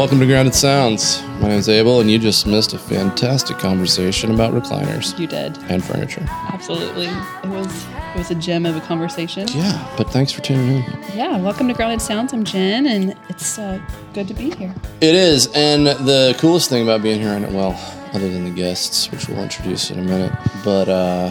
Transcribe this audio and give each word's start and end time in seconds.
Welcome 0.00 0.18
to 0.20 0.26
Grounded 0.26 0.54
Sounds. 0.54 1.22
My 1.42 1.48
name 1.48 1.58
is 1.58 1.68
Abel, 1.68 2.00
and 2.00 2.10
you 2.10 2.18
just 2.18 2.46
missed 2.46 2.72
a 2.72 2.78
fantastic 2.78 3.58
conversation 3.58 4.32
about 4.32 4.54
recliners 4.54 5.16
You 5.18 5.26
did. 5.26 5.58
and 5.68 5.84
furniture. 5.84 6.24
Absolutely. 6.30 7.04
It 7.04 7.48
was 7.50 7.86
it 7.86 8.16
was 8.16 8.30
a 8.30 8.34
gem 8.34 8.64
of 8.64 8.76
a 8.76 8.80
conversation. 8.80 9.46
Yeah, 9.48 9.94
but 9.98 10.10
thanks 10.10 10.32
for 10.32 10.40
tuning 10.40 10.82
in. 10.82 11.04
Yeah, 11.14 11.38
welcome 11.42 11.68
to 11.68 11.74
Grounded 11.74 12.00
Sounds. 12.00 12.32
I'm 12.32 12.44
Jen 12.44 12.86
and 12.86 13.14
it's 13.28 13.58
uh, 13.58 13.78
good 14.14 14.26
to 14.28 14.32
be 14.32 14.48
here. 14.52 14.74
It 15.02 15.14
is, 15.14 15.48
and 15.54 15.86
the 15.86 16.34
coolest 16.38 16.70
thing 16.70 16.82
about 16.82 17.02
being 17.02 17.20
here, 17.20 17.34
and 17.34 17.54
well, 17.54 17.78
other 18.14 18.30
than 18.30 18.44
the 18.44 18.50
guests, 18.50 19.10
which 19.12 19.28
we'll 19.28 19.42
introduce 19.42 19.90
in 19.90 19.98
a 19.98 20.02
minute, 20.02 20.32
but 20.64 20.88
uh, 20.88 21.30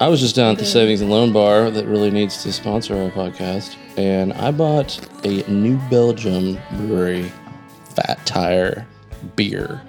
I 0.00 0.08
was 0.08 0.18
just 0.18 0.34
down 0.34 0.50
at 0.50 0.58
the 0.58 0.64
Savings 0.66 1.00
and 1.00 1.10
Loan 1.10 1.32
Bar 1.32 1.70
that 1.70 1.86
really 1.86 2.10
needs 2.10 2.42
to 2.42 2.52
sponsor 2.52 3.00
our 3.00 3.10
podcast, 3.10 3.76
and 3.96 4.32
I 4.32 4.50
bought 4.50 4.98
a 5.24 5.48
New 5.48 5.76
Belgium 5.88 6.58
Brewery 6.72 7.30
Fat 7.94 8.24
Tire 8.26 8.86
beer 9.36 9.80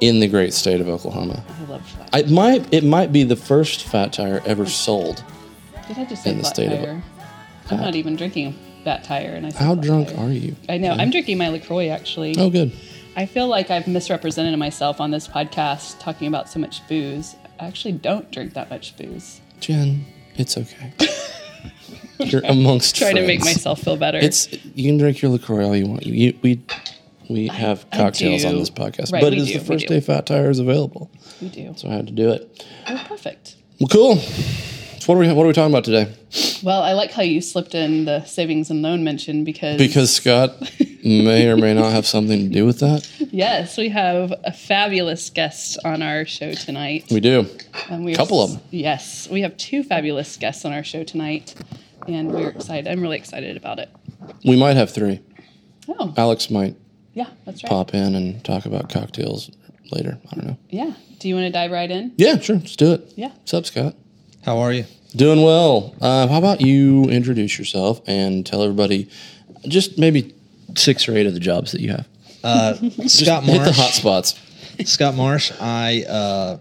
in 0.00 0.20
the 0.20 0.28
great 0.28 0.52
state 0.54 0.80
of 0.80 0.88
Oklahoma. 0.88 1.44
I 1.48 1.64
love 1.70 1.96
that. 1.98 2.10
I 2.26 2.30
might 2.30 2.72
it 2.72 2.84
might 2.84 3.12
be 3.12 3.22
the 3.22 3.36
first 3.36 3.84
Fat 3.84 4.12
Tire 4.12 4.42
ever 4.46 4.66
sold. 4.66 5.22
Did 5.88 5.98
I 5.98 6.04
just 6.04 6.22
say 6.24 6.30
in 6.30 6.36
the 6.38 6.42
flat 6.44 6.54
state 6.54 6.72
of- 6.72 6.78
tire? 6.80 7.02
I'm 7.70 7.80
not 7.80 7.94
even 7.94 8.16
drinking 8.16 8.54
that 8.84 9.04
tire 9.04 9.30
and 9.30 9.46
I 9.46 9.52
How 9.52 9.74
drunk 9.74 10.08
tire. 10.08 10.18
are 10.26 10.30
you? 10.30 10.56
I 10.68 10.76
know. 10.78 10.90
I'm 10.92 11.10
drinking 11.10 11.38
my 11.38 11.48
LaCroix 11.48 11.88
actually. 11.88 12.34
Oh, 12.36 12.50
good. 12.50 12.72
I 13.16 13.26
feel 13.26 13.46
like 13.46 13.70
I've 13.70 13.86
misrepresented 13.86 14.58
myself 14.58 15.00
on 15.00 15.10
this 15.10 15.28
podcast 15.28 15.98
talking 16.00 16.26
about 16.28 16.48
so 16.48 16.58
much 16.58 16.86
booze. 16.88 17.36
I 17.60 17.66
actually 17.66 17.92
don't 17.92 18.30
drink 18.32 18.54
that 18.54 18.68
much 18.70 18.96
booze. 18.96 19.40
Jen, 19.60 20.04
it's 20.36 20.56
okay. 20.58 20.92
You're 22.18 22.40
amongst 22.48 22.96
Trying 22.96 23.16
to 23.16 23.26
make 23.26 23.40
myself 23.40 23.80
feel 23.80 23.96
better. 23.96 24.18
It's 24.18 24.50
you 24.74 24.88
can 24.88 24.98
drink 24.98 25.22
your 25.22 25.30
Lacroix 25.30 25.64
all 25.64 25.76
you 25.76 25.86
want. 25.86 26.04
You, 26.04 26.36
we 26.42 26.60
we 27.32 27.48
have 27.48 27.84
I 27.92 27.96
cocktails 27.96 28.44
on 28.44 28.56
this 28.56 28.70
podcast, 28.70 29.12
Right, 29.12 29.22
but 29.22 29.32
it 29.32 29.38
is 29.38 29.48
do, 29.48 29.58
the 29.58 29.64
first 29.64 29.86
day 29.86 30.00
Fat 30.00 30.26
Tire 30.26 30.50
is 30.50 30.58
available, 30.58 31.10
we 31.40 31.48
do. 31.48 31.72
so 31.76 31.88
I 31.88 31.92
had 31.92 32.06
to 32.06 32.12
do 32.12 32.30
it. 32.30 32.64
Oh, 32.88 33.04
perfect. 33.08 33.56
Well, 33.80 33.88
cool. 33.88 34.16
So 34.16 35.12
what 35.12 35.16
are 35.16 35.18
we 35.26 35.32
what 35.32 35.42
are 35.44 35.48
we 35.48 35.52
talking 35.52 35.72
about 35.72 35.82
today? 35.84 36.14
Well, 36.62 36.80
I 36.82 36.92
like 36.92 37.10
how 37.10 37.22
you 37.22 37.40
slipped 37.40 37.74
in 37.74 38.04
the 38.04 38.22
savings 38.24 38.70
and 38.70 38.82
loan 38.82 39.02
mention 39.02 39.42
because 39.42 39.76
Because 39.78 40.14
Scott 40.14 40.52
may 41.04 41.48
or 41.48 41.56
may 41.56 41.74
not 41.74 41.90
have 41.90 42.06
something 42.06 42.38
to 42.38 42.48
do 42.48 42.64
with 42.64 42.78
that. 42.78 43.08
yes, 43.32 43.76
we 43.76 43.88
have 43.88 44.32
a 44.44 44.52
fabulous 44.52 45.28
guest 45.30 45.76
on 45.84 46.02
our 46.02 46.24
show 46.24 46.52
tonight. 46.52 47.06
We 47.10 47.18
do. 47.18 47.46
And 47.90 48.04
we 48.04 48.14
Couple 48.14 48.40
of 48.44 48.52
them. 48.52 48.60
Yes, 48.70 49.28
we 49.28 49.40
have 49.42 49.56
two 49.56 49.82
fabulous 49.82 50.36
guests 50.36 50.64
on 50.64 50.72
our 50.72 50.84
show 50.84 51.02
tonight, 51.02 51.56
and 52.06 52.30
we're 52.30 52.50
excited. 52.50 52.86
I'm 52.86 53.00
really 53.00 53.16
excited 53.16 53.56
about 53.56 53.80
it. 53.80 53.90
We 54.44 54.54
might 54.56 54.76
have 54.76 54.92
three. 54.92 55.20
Oh, 55.88 56.14
Alex 56.16 56.48
might 56.48 56.76
yeah, 57.12 57.28
that's 57.44 57.62
right. 57.62 57.70
pop 57.70 57.94
in 57.94 58.14
and 58.14 58.44
talk 58.44 58.66
about 58.66 58.90
cocktails 58.90 59.50
later. 59.90 60.18
I 60.30 60.34
don't 60.36 60.46
know. 60.46 60.58
Yeah. 60.70 60.92
Do 61.18 61.28
you 61.28 61.34
want 61.34 61.46
to 61.46 61.52
dive 61.52 61.70
right 61.70 61.90
in? 61.90 62.12
Yeah, 62.16 62.38
sure. 62.38 62.56
Let's 62.56 62.76
do 62.76 62.92
it. 62.94 63.12
Yeah. 63.16 63.28
What's 63.28 63.54
up, 63.54 63.66
Scott? 63.66 63.94
How 64.44 64.58
are 64.58 64.72
you? 64.72 64.84
Doing 65.14 65.42
well. 65.42 65.94
Uh, 66.00 66.26
how 66.26 66.38
about 66.38 66.60
you 66.60 67.04
introduce 67.04 67.58
yourself 67.58 68.00
and 68.06 68.44
tell 68.44 68.62
everybody 68.62 69.08
just 69.68 69.98
maybe 69.98 70.34
six 70.76 71.08
or 71.08 71.16
eight 71.16 71.26
of 71.26 71.34
the 71.34 71.40
jobs 71.40 71.72
that 71.72 71.80
you 71.80 71.90
have. 71.90 72.08
Scott 73.08 73.44
Hit 73.44 73.58
the 73.58 73.64
Marsh. 73.64 73.76
hot 73.76 73.90
spots. 73.90 74.40
Scott 74.84 75.14
Marsh. 75.14 75.52
I 75.60 76.04
uh, 76.08 76.58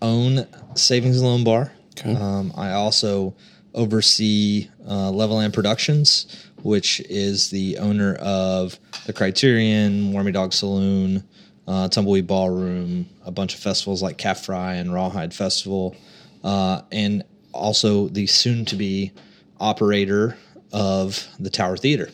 own 0.00 0.46
Savings 0.74 1.18
and 1.18 1.26
Loan 1.26 1.44
Bar. 1.44 1.72
Okay. 1.98 2.14
Um, 2.14 2.52
I 2.56 2.72
also 2.72 3.34
oversee 3.74 4.68
uh, 4.86 5.10
Levelland 5.10 5.52
Productions, 5.52 6.47
which 6.62 7.00
is 7.08 7.50
the 7.50 7.78
owner 7.78 8.14
of 8.16 8.78
the 9.06 9.12
Criterion, 9.12 10.12
Wormy 10.12 10.32
Dog 10.32 10.52
Saloon, 10.52 11.24
uh, 11.66 11.88
Tumbleweed 11.88 12.26
Ballroom, 12.26 13.08
a 13.24 13.30
bunch 13.30 13.54
of 13.54 13.60
festivals 13.60 14.02
like 14.02 14.18
Calf 14.18 14.44
Fry 14.44 14.74
and 14.74 14.92
Rawhide 14.92 15.34
Festival, 15.34 15.96
uh, 16.42 16.82
and 16.90 17.24
also 17.52 18.08
the 18.08 18.26
soon-to-be 18.26 19.12
operator 19.60 20.36
of 20.72 21.26
the 21.38 21.50
Tower 21.50 21.76
Theater. 21.76 22.10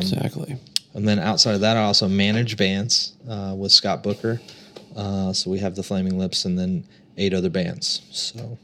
exactly. 0.00 0.56
And 0.94 1.08
then 1.08 1.18
outside 1.18 1.54
of 1.54 1.60
that, 1.62 1.76
I 1.76 1.82
also 1.82 2.08
manage 2.08 2.56
bands 2.56 3.14
uh, 3.28 3.54
with 3.56 3.72
Scott 3.72 4.02
Booker. 4.02 4.40
Uh, 4.94 5.32
so 5.32 5.50
we 5.50 5.58
have 5.58 5.74
the 5.74 5.82
Flaming 5.82 6.18
Lips 6.18 6.44
and 6.44 6.58
then 6.58 6.84
eight 7.16 7.32
other 7.32 7.50
bands. 7.50 8.02
So 8.10 8.58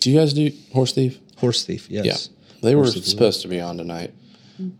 Do 0.00 0.10
you 0.10 0.18
guys 0.18 0.32
do 0.32 0.50
Horse 0.72 0.92
Thief? 0.92 1.18
Horse 1.38 1.64
Thief, 1.64 1.90
yes. 1.90 2.04
Yeah. 2.04 2.58
They 2.62 2.74
were 2.76 2.86
Thief 2.86 3.04
supposed 3.04 3.42
to 3.42 3.48
be 3.48 3.60
on 3.60 3.76
tonight, 3.76 4.12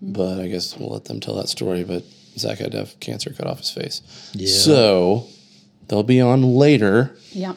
but 0.00 0.40
I 0.40 0.48
guess 0.48 0.76
we'll 0.76 0.90
let 0.90 1.04
them 1.04 1.20
tell 1.20 1.34
that 1.36 1.48
story. 1.48 1.84
But 1.84 2.04
Zach 2.38 2.58
had 2.58 2.72
to 2.72 2.78
have 2.78 2.98
cancer 3.00 3.30
cut 3.30 3.46
off 3.46 3.58
his 3.58 3.70
face. 3.70 4.30
Yeah. 4.34 4.48
So 4.48 5.26
they'll 5.88 6.02
be 6.02 6.20
on 6.20 6.42
later. 6.54 7.16
Yeah. 7.30 7.54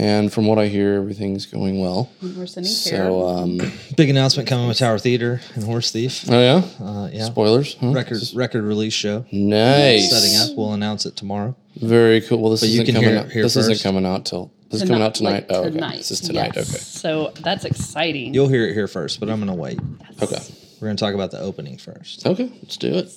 And 0.00 0.32
from 0.32 0.46
what 0.46 0.60
I 0.60 0.68
hear, 0.68 0.94
everything's 0.94 1.44
going 1.46 1.80
well. 1.80 2.08
We're 2.22 2.46
sending 2.46 2.70
So, 2.72 3.26
um, 3.26 3.58
Big 3.96 4.08
announcement 4.08 4.48
coming 4.48 4.68
with 4.68 4.78
Tower 4.78 4.96
Theater 4.96 5.40
and 5.56 5.64
Horse 5.64 5.90
Thief. 5.90 6.24
oh 6.30 6.40
yeah, 6.40 6.62
Uh, 6.84 7.08
yeah. 7.12 7.24
spoilers. 7.24 7.74
Huh? 7.80 7.90
Record 7.90 8.22
record 8.32 8.62
release 8.62 8.92
show 8.92 9.24
Nice. 9.32 10.08
setting 10.08 10.36
up. 10.52 10.56
We'll 10.56 10.72
announce 10.72 11.04
it 11.04 11.16
tomorrow. 11.16 11.56
Very 11.76 12.20
cool. 12.20 12.38
Well, 12.40 12.52
this 12.52 12.62
you 12.62 12.68
isn't 12.80 12.86
can 12.86 12.94
coming 12.94 13.10
hear- 13.10 13.18
out. 13.18 13.32
hear 13.32 13.42
this 13.42 13.56
isn't 13.56 13.82
coming 13.82 14.06
out 14.06 14.24
till 14.24 14.52
this 14.70 14.82
is 14.82 14.88
coming 14.88 15.02
out 15.02 15.16
tonight. 15.16 15.48
Like 15.48 15.58
oh, 15.58 15.60
okay. 15.62 15.70
tonight. 15.70 15.96
This 15.96 16.10
is 16.12 16.20
tonight. 16.20 16.52
Yes. 16.54 16.70
Okay. 16.70 16.78
So 16.78 17.32
that's 17.42 17.64
exciting. 17.64 18.34
You'll 18.34 18.46
hear 18.48 18.68
it 18.68 18.74
here 18.74 18.86
first, 18.86 19.18
but 19.18 19.28
I'm 19.28 19.44
going 19.44 19.48
to 19.48 19.60
wait. 19.60 19.80
Okay. 20.22 20.38
We're 20.80 20.88
going 20.88 20.96
to 20.96 21.04
talk 21.04 21.14
about 21.14 21.30
the 21.30 21.40
opening 21.40 21.78
first. 21.78 22.26
Okay. 22.26 22.52
Let's 22.62 22.76
do 22.76 22.94
it. 22.94 23.10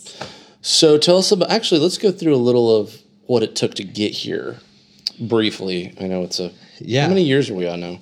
So 0.62 0.98
tell 0.98 1.18
us 1.18 1.32
about. 1.32 1.52
Actually, 1.52 1.82
let's 1.82 1.98
go 1.98 2.12
through 2.12 2.36
a 2.36 2.38
little 2.38 2.76
of 2.76 3.00
what 3.28 3.44
it 3.44 3.56
took 3.56 3.76
to 3.76 3.84
get 3.84 4.12
here. 4.12 4.58
Briefly, 5.20 5.94
I 6.00 6.08
know 6.08 6.24
it's 6.24 6.40
a. 6.40 6.52
Yeah. 6.80 7.04
How 7.04 7.10
many 7.10 7.24
years 7.24 7.50
are 7.50 7.54
we 7.54 7.68
on 7.68 7.80
now? 7.80 8.00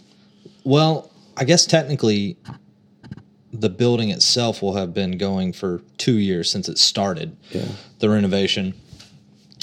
Well, 0.64 1.12
I 1.36 1.44
guess 1.44 1.66
technically 1.66 2.38
the 3.52 3.70
building 3.70 4.10
itself 4.10 4.62
will 4.62 4.76
have 4.76 4.94
been 4.94 5.18
going 5.18 5.54
for 5.54 5.82
two 5.98 6.18
years 6.18 6.50
since 6.52 6.70
it 6.70 6.78
started. 6.78 7.36
Yeah. 7.52 7.66
The 8.00 8.10
renovation. 8.10 8.74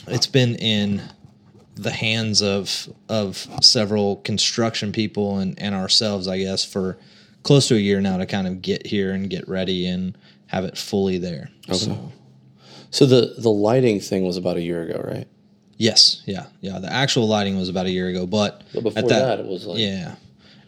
It's 0.08 0.26
been 0.26 0.56
in 0.56 1.02
the 1.74 1.90
hands 1.90 2.42
of 2.42 2.88
of 3.08 3.46
several 3.62 4.16
construction 4.16 4.92
people 4.92 5.38
and, 5.38 5.58
and 5.60 5.74
ourselves, 5.74 6.28
I 6.28 6.38
guess, 6.38 6.64
for 6.64 6.98
close 7.46 7.68
to 7.68 7.76
a 7.76 7.78
year 7.78 8.00
now 8.00 8.16
to 8.16 8.26
kind 8.26 8.48
of 8.48 8.60
get 8.60 8.84
here 8.84 9.12
and 9.12 9.30
get 9.30 9.48
ready 9.48 9.86
and 9.86 10.18
have 10.48 10.64
it 10.64 10.76
fully 10.76 11.18
there. 11.18 11.48
So 11.72 12.12
So 12.90 13.06
the 13.06 13.34
the 13.38 13.50
lighting 13.50 14.00
thing 14.00 14.24
was 14.24 14.36
about 14.36 14.56
a 14.56 14.62
year 14.62 14.82
ago, 14.82 15.00
right? 15.06 15.28
yes, 15.78 16.22
yeah, 16.26 16.46
yeah. 16.60 16.78
The 16.78 16.92
actual 16.92 17.28
lighting 17.28 17.56
was 17.56 17.68
about 17.68 17.86
a 17.86 17.90
year 17.90 18.08
ago, 18.08 18.26
but, 18.26 18.62
But 18.74 18.82
before 18.82 18.98
at 18.98 19.08
that, 19.08 19.40
it 19.40 19.46
was 19.46 19.66
like 19.66 19.78
Yeah, 19.78 20.16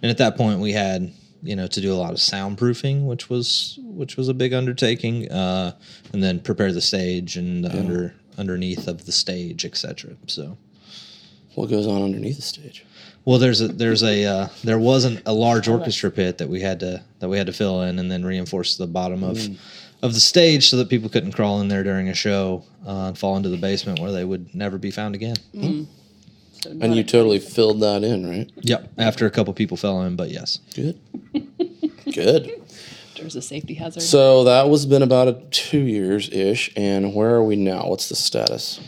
and 0.03 0.11
at 0.11 0.19
that 0.19 0.37
point 0.37 0.61
we 0.61 0.73
had 0.73 1.13
you 1.43 1.57
know 1.57 1.67
to 1.67 1.81
do 1.81 1.93
a 1.93 1.97
lot 1.97 2.13
of 2.13 2.19
soundproofing, 2.19 3.07
which 3.07 3.29
was 3.29 3.79
which 3.83 4.17
was 4.17 4.29
a 4.29 4.35
big 4.35 4.53
undertaking, 4.53 5.31
uh, 5.33 5.73
and 6.13 6.23
then 6.23 6.39
prepare 6.41 6.73
the 6.73 6.81
stage 6.81 7.37
and 7.37 7.65
the 7.65 7.77
under 7.77 8.15
underneath 8.37 8.87
of 8.87 9.05
the 9.05 9.13
stage, 9.13 9.65
etc. 9.65 10.15
So, 10.27 10.57
what 11.57 11.71
goes 11.71 11.87
on 11.89 12.03
underneath 12.03 12.37
the 12.37 12.43
stage. 12.43 12.85
Well, 13.29 13.39
there's 13.39 13.61
a 13.61 13.69
there's 13.69 14.03
a 14.03 14.25
uh, 14.25 14.49
there 14.65 14.79
wasn't 14.79 15.21
a 15.27 15.35
large 15.35 15.69
orchestra 15.69 16.11
pit 16.11 16.39
that 16.39 16.49
we 16.49 16.63
had 16.63 16.81
to 16.81 17.03
that 17.19 17.29
we 17.29 17.37
had 17.37 17.47
to 17.49 17.53
fill 17.53 17.83
in 17.83 17.99
and 17.99 18.11
then 18.11 18.25
reinforce 18.25 18.79
the 18.79 18.87
bottom 18.87 19.23
of. 19.23 19.39
Of 20.01 20.15
the 20.15 20.21
stage, 20.21 20.71
so 20.71 20.77
that 20.77 20.89
people 20.89 21.09
couldn't 21.09 21.33
crawl 21.33 21.61
in 21.61 21.67
there 21.67 21.83
during 21.83 22.09
a 22.09 22.15
show 22.15 22.63
uh, 22.87 23.09
and 23.09 23.19
fall 23.19 23.37
into 23.37 23.49
the 23.49 23.57
basement 23.57 23.99
where 23.99 24.13
they 24.13 24.25
would 24.25 24.55
never 24.55 24.79
be 24.79 24.93
found 24.93 25.17
again. 25.17 25.35
So 25.53 26.71
And 26.71 26.95
you 26.95 27.01
a- 27.01 27.05
totally 27.05 27.41
filled 27.41 27.81
that 27.81 28.05
in, 28.05 28.25
right? 28.31 28.49
Yep. 28.61 28.93
After 28.97 29.27
a 29.27 29.31
couple 29.33 29.53
people 29.55 29.77
fell 29.77 30.03
in, 30.03 30.15
but 30.15 30.31
yes. 30.31 30.61
Good. 30.77 31.01
Good. 32.15 32.63
there's 33.17 33.35
a 33.35 33.43
safety 33.43 33.75
hazard. 33.75 34.03
So 34.03 34.45
that 34.45 34.69
was 34.69 34.87
been 34.87 35.03
about 35.03 35.27
a 35.27 35.33
two 35.51 35.81
years 35.81 36.31
ish, 36.31 36.71
and 36.77 37.13
where 37.13 37.35
are 37.35 37.43
we 37.43 37.57
now? 37.57 37.89
What's 37.89 38.09
the 38.09 38.15
status? 38.15 38.79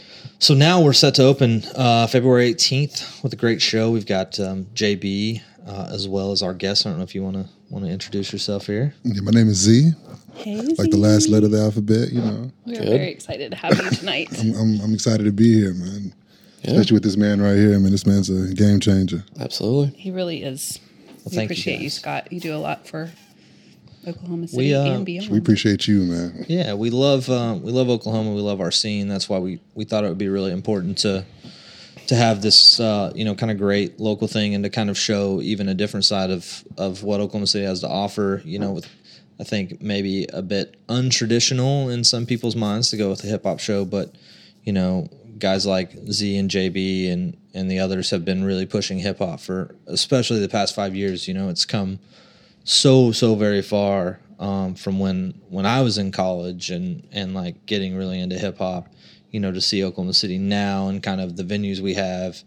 So 0.40 0.54
now 0.54 0.80
we're 0.80 0.94
set 0.94 1.16
to 1.16 1.24
open 1.24 1.62
uh, 1.76 2.06
February 2.06 2.54
18th 2.54 3.22
with 3.22 3.34
a 3.34 3.36
great 3.36 3.60
show. 3.60 3.90
We've 3.90 4.06
got 4.06 4.40
um, 4.40 4.64
JB 4.74 5.42
uh, 5.66 5.88
as 5.90 6.08
well 6.08 6.32
as 6.32 6.42
our 6.42 6.54
guest. 6.54 6.86
I 6.86 6.88
don't 6.88 6.96
know 6.96 7.04
if 7.04 7.14
you 7.14 7.22
want 7.22 7.36
to 7.36 7.46
want 7.68 7.84
to 7.84 7.90
introduce 7.90 8.32
yourself 8.32 8.66
here. 8.66 8.94
Yeah, 9.02 9.20
my 9.20 9.32
name 9.32 9.48
is 9.48 9.58
Z, 9.58 9.90
hey, 10.36 10.56
like 10.78 10.90
the 10.90 10.96
last 10.96 11.28
letter 11.28 11.44
of 11.44 11.52
the 11.52 11.60
alphabet. 11.60 12.10
You 12.10 12.22
know, 12.22 12.50
we're 12.64 12.78
Good. 12.78 12.88
very 12.88 13.10
excited 13.10 13.50
to 13.50 13.56
have 13.58 13.76
you 13.76 13.90
tonight. 13.90 14.28
I'm, 14.40 14.54
I'm, 14.54 14.80
I'm 14.80 14.94
excited 14.94 15.24
to 15.24 15.32
be 15.32 15.60
here, 15.60 15.74
man. 15.74 16.14
Yeah. 16.62 16.70
Especially 16.70 16.94
with 16.94 17.02
this 17.02 17.18
man 17.18 17.42
right 17.42 17.56
here. 17.56 17.74
I 17.74 17.76
mean, 17.78 17.92
this 17.92 18.06
man's 18.06 18.30
a 18.30 18.54
game 18.54 18.80
changer. 18.80 19.22
Absolutely. 19.38 19.94
he 19.98 20.10
really 20.10 20.42
is. 20.42 20.80
we 21.26 21.32
thank 21.32 21.34
you, 21.34 21.42
appreciate 21.42 21.80
you, 21.80 21.90
guys. 21.90 21.94
Scott. 21.94 22.32
You 22.32 22.40
do 22.40 22.56
a 22.56 22.58
lot 22.58 22.88
for 22.88 23.10
Oklahoma 24.06 24.48
City 24.48 24.68
We, 24.68 24.74
uh, 24.74 24.84
and 24.84 25.06
beyond. 25.06 25.30
We 25.30 25.38
appreciate 25.38 25.86
you, 25.86 26.04
man. 26.04 26.46
Yeah, 26.48 26.74
we 26.74 26.90
love 26.90 27.28
uh, 27.28 27.58
we 27.60 27.72
love 27.72 27.88
Oklahoma. 27.88 28.32
We 28.32 28.40
love 28.40 28.60
our 28.60 28.70
scene. 28.70 29.08
That's 29.08 29.28
why 29.28 29.38
we, 29.38 29.60
we 29.74 29.84
thought 29.84 30.04
it 30.04 30.08
would 30.08 30.18
be 30.18 30.28
really 30.28 30.52
important 30.52 30.98
to 30.98 31.24
to 32.06 32.14
have 32.16 32.42
this 32.42 32.80
uh, 32.80 33.12
you 33.14 33.24
know 33.24 33.34
kind 33.34 33.52
of 33.52 33.58
great 33.58 34.00
local 34.00 34.26
thing 34.26 34.54
and 34.54 34.64
to 34.64 34.70
kind 34.70 34.90
of 34.90 34.98
show 34.98 35.40
even 35.42 35.68
a 35.68 35.74
different 35.74 36.04
side 36.04 36.30
of 36.30 36.64
of 36.76 37.02
what 37.02 37.20
Oklahoma 37.20 37.46
City 37.46 37.64
has 37.64 37.80
to 37.80 37.88
offer. 37.88 38.42
You 38.44 38.58
know, 38.58 38.72
with 38.72 38.88
I 39.38 39.44
think 39.44 39.80
maybe 39.80 40.26
a 40.32 40.42
bit 40.42 40.76
untraditional 40.88 41.92
in 41.92 42.04
some 42.04 42.26
people's 42.26 42.56
minds 42.56 42.90
to 42.90 42.96
go 42.96 43.10
with 43.10 43.24
a 43.24 43.26
hip 43.26 43.44
hop 43.44 43.58
show, 43.60 43.84
but 43.84 44.14
you 44.64 44.72
know, 44.72 45.08
guys 45.38 45.66
like 45.66 45.92
Z 46.10 46.36
and 46.36 46.50
JB 46.50 47.12
and 47.12 47.36
and 47.54 47.70
the 47.70 47.80
others 47.80 48.10
have 48.10 48.24
been 48.24 48.44
really 48.44 48.66
pushing 48.66 48.98
hip 48.98 49.18
hop 49.18 49.40
for 49.40 49.74
especially 49.86 50.40
the 50.40 50.48
past 50.48 50.74
five 50.74 50.94
years. 50.94 51.28
You 51.28 51.34
know, 51.34 51.48
it's 51.48 51.64
come 51.64 51.98
so 52.64 53.12
so 53.12 53.34
very 53.34 53.62
far 53.62 54.20
um, 54.38 54.74
from 54.74 54.98
when 54.98 55.34
when 55.48 55.66
I 55.66 55.82
was 55.82 55.98
in 55.98 56.12
college 56.12 56.70
and 56.70 57.06
and 57.12 57.34
like 57.34 57.66
getting 57.66 57.96
really 57.96 58.20
into 58.20 58.38
hip 58.38 58.58
hop. 58.58 58.88
You 59.30 59.38
know, 59.38 59.52
to 59.52 59.60
see 59.60 59.84
Oklahoma 59.84 60.12
City 60.12 60.38
now 60.38 60.88
and 60.88 61.00
kind 61.00 61.20
of 61.20 61.36
the 61.36 61.44
venues 61.44 61.78
we 61.78 61.94
have, 61.94 62.42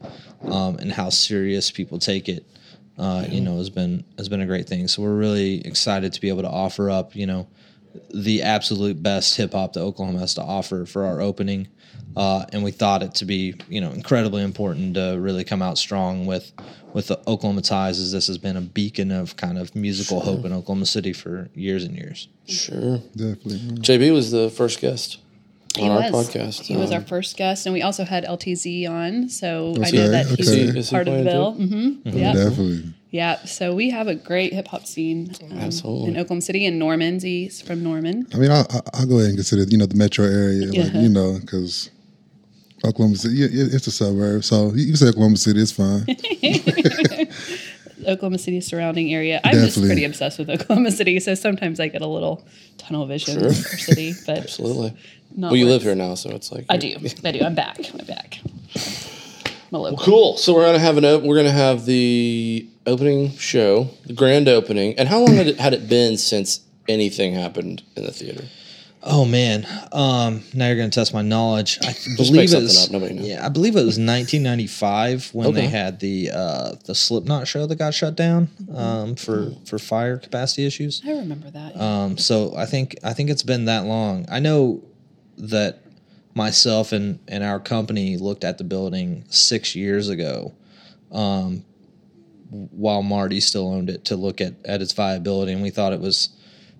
um, 0.51 0.75
and 0.79 0.91
how 0.91 1.09
serious 1.09 1.71
people 1.71 1.97
take 1.97 2.27
it, 2.27 2.45
uh, 2.97 3.25
you 3.29 3.39
know, 3.39 3.55
has 3.57 3.69
been 3.69 4.03
has 4.17 4.27
been 4.27 4.41
a 4.41 4.45
great 4.45 4.67
thing. 4.67 4.89
So 4.89 5.01
we're 5.01 5.15
really 5.15 5.65
excited 5.65 6.11
to 6.11 6.19
be 6.19 6.27
able 6.27 6.41
to 6.41 6.49
offer 6.49 6.89
up, 6.89 7.15
you 7.15 7.25
know, 7.25 7.47
the 8.13 8.41
absolute 8.41 9.01
best 9.03 9.35
hip 9.35 9.53
hop 9.53 9.73
that 9.73 9.81
Oklahoma 9.81 10.19
has 10.19 10.33
to 10.35 10.41
offer 10.41 10.85
for 10.85 11.05
our 11.05 11.21
opening. 11.21 11.67
Uh, 12.15 12.45
and 12.53 12.63
we 12.63 12.69
thought 12.71 13.01
it 13.01 13.15
to 13.15 13.25
be, 13.25 13.55
you 13.69 13.81
know, 13.81 13.89
incredibly 13.91 14.43
important 14.43 14.93
to 14.95 15.17
really 15.19 15.43
come 15.43 15.61
out 15.61 15.77
strong 15.77 16.25
with 16.25 16.51
with 16.93 17.07
the 17.07 17.19
Oklahoma 17.27 17.61
ties, 17.63 17.99
as 17.99 18.11
this 18.11 18.27
has 18.27 18.37
been 18.37 18.55
a 18.55 18.61
beacon 18.61 19.11
of 19.11 19.35
kind 19.35 19.57
of 19.57 19.75
musical 19.75 20.19
hope 20.19 20.45
in 20.45 20.53
Oklahoma 20.53 20.85
City 20.85 21.11
for 21.11 21.49
years 21.55 21.83
and 21.83 21.95
years. 21.95 22.27
Sure. 22.47 22.99
Definitely. 23.15 23.57
JB 23.81 24.13
was 24.13 24.29
the 24.29 24.51
first 24.51 24.79
guest 24.79 25.17
on 25.79 25.85
He 25.85 25.89
our 25.89 26.01
podcast. 26.11 26.61
He 26.61 26.77
was 26.77 26.91
Um, 26.91 26.97
our 26.97 27.01
first 27.01 27.35
guest, 27.35 27.65
and 27.65 27.73
we 27.73 27.81
also 27.81 28.03
had 28.03 28.25
LTZ 28.25 28.87
on. 28.87 29.27
So 29.29 29.73
I 29.81 29.87
Okay, 29.87 29.97
know 29.97 30.09
that 30.11 30.25
okay. 30.27 30.35
he's 30.35 30.49
Is 30.49 30.53
he- 30.73 30.79
is 30.79 30.89
he 30.91 30.93
part 30.95 31.07
of 31.07 31.15
the 31.15 31.23
playing 31.23 31.35
bill. 31.35 31.55
too? 31.55 31.67
hmm 31.67 32.17
Yeah. 32.19 32.33
Definitely. 32.33 32.93
Yeah. 33.13 33.45
So 33.45 33.75
we 33.75 33.91
have 33.91 34.07
a 34.07 34.15
great 34.15 34.53
hip 34.53 34.67
hop 34.67 34.87
scene 34.87 35.35
um, 35.43 35.59
Absolutely. 35.59 36.07
in 36.09 36.17
Oklahoma 36.17 36.41
City, 36.41 36.65
and 36.65 36.79
Norman's 36.79 37.21
he's 37.21 37.61
from 37.61 37.83
Norman. 37.83 38.25
I 38.33 38.37
mean, 38.37 38.49
I, 38.49 38.61
I, 38.61 38.79
I'll 38.95 39.05
go 39.05 39.17
ahead 39.17 39.27
and 39.29 39.37
consider, 39.37 39.61
you 39.69 39.77
know, 39.77 39.85
the 39.85 39.95
metro 39.95 40.25
area, 40.25 40.65
like, 40.65 40.93
you 40.95 41.09
know, 41.09 41.37
because 41.39 41.91
Oklahoma 42.83 43.15
City, 43.17 43.35
yeah, 43.35 43.47
it's 43.51 43.85
a 43.85 43.91
suburb. 43.91 44.43
So 44.43 44.73
you 44.73 44.87
can 44.87 44.95
say 44.95 45.09
Oklahoma 45.09 45.37
City, 45.37 45.61
it's 45.61 45.71
fine. 45.71 46.07
Oklahoma 48.07 48.39
City 48.39 48.59
surrounding 48.61 49.13
area. 49.13 49.39
I'm 49.43 49.57
just 49.57 49.79
pretty 49.79 50.05
obsessed 50.05 50.39
with 50.39 50.49
Oklahoma 50.49 50.89
City, 50.89 51.19
so 51.19 51.35
sometimes 51.35 51.79
I 51.79 51.89
get 51.89 52.01
a 52.01 52.07
little 52.07 52.43
tunnel 52.79 53.05
vision 53.05 53.39
Sure. 53.39 53.53
for 53.53 53.77
city. 53.77 54.13
But 54.25 54.39
Absolutely. 54.39 54.97
not 55.35 55.51
Well, 55.51 55.57
you 55.57 55.67
live 55.67 55.83
here 55.83 55.93
now, 55.93 56.15
so 56.15 56.31
it's 56.31 56.51
like 56.51 56.65
I 56.67 56.77
do. 56.77 56.95
I 57.23 57.31
do. 57.31 57.41
I'm 57.45 57.53
back. 57.53 57.77
I'm 57.93 58.05
back. 58.07 58.39
I'm 59.71 59.79
a. 59.85 59.95
Cool. 59.97 60.37
So 60.37 60.55
we're 60.55 60.65
gonna 60.65 60.79
have 60.79 60.97
an 60.97 61.05
op- 61.05 61.21
we're 61.21 61.37
gonna 61.37 61.51
have 61.51 61.85
the 61.85 62.67
opening 62.85 63.31
show, 63.37 63.89
the 64.05 64.13
grand 64.13 64.47
opening. 64.47 64.97
And 64.97 65.07
how 65.09 65.19
long 65.19 65.35
had 65.35 65.47
it, 65.47 65.59
had 65.59 65.73
it 65.73 65.87
been 65.89 66.17
since 66.17 66.61
anything 66.87 67.33
happened 67.33 67.83
in 67.95 68.03
the 68.03 68.11
theater? 68.11 68.43
Oh 69.05 69.25
man, 69.25 69.67
um, 69.91 70.43
now 70.53 70.67
you're 70.67 70.77
going 70.77 70.89
to 70.89 70.95
test 70.95 71.13
my 71.13 71.21
knowledge. 71.21 71.77
I 71.81 71.87
make 71.87 72.15
believe 72.15 72.43
it 72.43 72.47
something 72.47 72.63
was, 72.63 72.85
up, 72.85 72.91
knows. 73.17 73.27
Yeah, 73.27 73.45
I 73.45 73.49
believe 73.49 73.73
it 73.75 73.83
was 73.83 73.99
1995 73.99 75.31
when 75.33 75.47
Okay. 75.47 75.61
they 75.61 75.67
had 75.67 75.99
the 75.99 76.31
uh, 76.33 76.75
the 76.85 76.95
Slipknot 76.95 77.45
show 77.45 77.65
that 77.65 77.75
got 77.75 77.93
shut 77.93 78.15
down 78.15 78.47
um, 78.73 79.15
for 79.15 79.51
for 79.65 79.77
fire 79.77 80.17
capacity 80.17 80.65
issues. 80.65 81.01
I 81.05 81.11
remember 81.11 81.51
that. 81.51 81.75
Um, 81.79 82.17
so 82.17 82.55
I 82.55 82.65
think 82.65 82.95
I 83.03 83.11
think 83.11 83.29
it's 83.29 83.43
been 83.43 83.65
that 83.65 83.83
long. 83.83 84.25
I 84.31 84.39
know 84.39 84.81
that 85.37 85.81
myself 86.33 86.93
and 86.93 87.19
and 87.27 87.43
our 87.43 87.59
company 87.59 88.15
looked 88.15 88.45
at 88.45 88.57
the 88.57 88.63
building 88.63 89.25
six 89.27 89.75
years 89.75 90.07
ago, 90.07 90.53
um, 91.11 91.65
while 92.53 93.03
Marty 93.03 93.39
still 93.39 93.67
owned 93.73 93.89
it 93.89 94.05
to 94.05 94.15
look 94.15 94.41
at 94.41 94.53
at 94.65 94.81
its 94.81 94.93
viability, 94.93 95.51
and 95.51 95.61
we 95.61 95.69
thought 95.69 95.93
it 95.93 95.99
was 95.99 96.29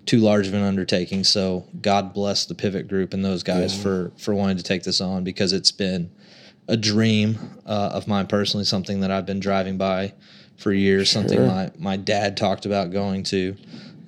too 0.06 0.20
large 0.20 0.48
of 0.48 0.54
an 0.54 0.64
undertaking. 0.64 1.24
So 1.24 1.66
God 1.82 2.14
bless 2.14 2.46
the 2.46 2.56
Pivot 2.56 2.88
Group 2.88 3.14
and 3.14 3.24
those 3.24 3.44
guys 3.44 3.80
for 3.82 4.12
for 4.18 4.34
wanting 4.34 4.58
to 4.58 4.64
take 4.64 4.84
this 4.84 5.02
on 5.02 5.24
because 5.24 5.54
it's 5.54 5.72
been 5.72 6.12
a 6.68 6.78
dream 6.78 7.38
uh, 7.66 7.92
of 7.94 8.08
mine 8.08 8.28
personally, 8.28 8.66
something 8.66 9.02
that 9.02 9.12
I've 9.12 9.26
been 9.26 9.40
driving 9.40 9.78
by 9.78 10.14
for 10.58 10.72
years, 10.72 11.10
something 11.10 11.46
my 11.48 11.72
my 11.78 11.98
dad 11.98 12.38
talked 12.38 12.66
about 12.66 12.92
going 12.92 13.24
to. 13.24 13.56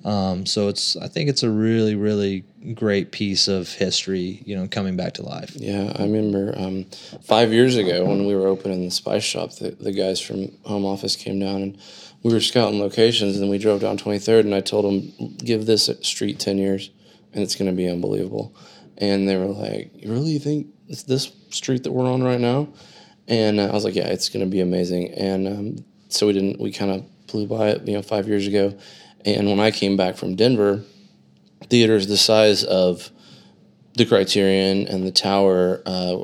Um, 0.06 0.46
so 0.46 0.68
it's 0.68 0.96
I 0.96 1.08
think 1.08 1.28
it's 1.28 1.42
a 1.42 1.50
really 1.50 1.96
really 1.96 2.44
great 2.74 3.10
piece 3.12 3.48
of 3.48 3.68
history, 3.68 4.42
you 4.46 4.56
know, 4.56 4.68
coming 4.68 4.96
back 4.96 5.14
to 5.14 5.22
life. 5.22 5.52
Yeah, 5.56 5.92
I 5.96 6.02
remember 6.02 6.54
um, 6.56 6.84
five 7.22 7.52
years 7.52 7.76
ago 7.76 8.04
when 8.04 8.24
we 8.26 8.34
were 8.34 8.46
opening 8.46 8.84
the 8.84 8.90
Spice 8.90 9.24
Shop, 9.24 9.52
the, 9.56 9.72
the 9.72 9.92
guys 9.92 10.20
from 10.20 10.56
home 10.64 10.84
office 10.84 11.16
came 11.16 11.40
down 11.40 11.62
and 11.62 11.78
we 12.26 12.32
were 12.32 12.40
scouting 12.40 12.80
locations, 12.80 13.38
and 13.38 13.48
we 13.48 13.56
drove 13.56 13.80
down 13.80 13.96
23rd, 13.96 14.40
and 14.40 14.54
I 14.54 14.60
told 14.60 14.84
them, 14.84 15.36
give 15.38 15.64
this 15.64 15.88
street 16.02 16.40
10 16.40 16.58
years, 16.58 16.90
and 17.32 17.40
it's 17.40 17.54
going 17.54 17.70
to 17.70 17.76
be 17.76 17.88
unbelievable. 17.88 18.52
And 18.98 19.28
they 19.28 19.36
were 19.36 19.46
like, 19.46 19.92
you 19.94 20.10
really 20.12 20.40
think 20.40 20.66
it's 20.88 21.04
this 21.04 21.30
street 21.50 21.84
that 21.84 21.92
we're 21.92 22.10
on 22.10 22.24
right 22.24 22.40
now? 22.40 22.68
And 23.28 23.60
I 23.60 23.70
was 23.70 23.84
like, 23.84 23.94
yeah, 23.94 24.08
it's 24.08 24.28
going 24.28 24.44
to 24.44 24.50
be 24.50 24.60
amazing. 24.60 25.12
And 25.14 25.46
um, 25.46 25.84
so 26.08 26.26
we 26.26 26.32
didn't, 26.32 26.60
we 26.60 26.72
kind 26.72 26.90
of 26.90 27.26
blew 27.28 27.46
by 27.46 27.68
it, 27.68 27.86
you 27.86 27.94
know, 27.94 28.02
five 28.02 28.26
years 28.26 28.48
ago. 28.48 28.76
And 29.26 29.48
when 29.48 29.60
I 29.60 29.72
came 29.72 29.96
back 29.96 30.16
from 30.16 30.36
Denver, 30.36 30.82
theaters 31.64 32.06
the 32.06 32.16
size 32.16 32.62
of 32.64 33.10
the 33.94 34.06
Criterion 34.06 34.86
and 34.86 35.04
the 35.04 35.10
Tower 35.10 35.82
uh, 35.84 36.16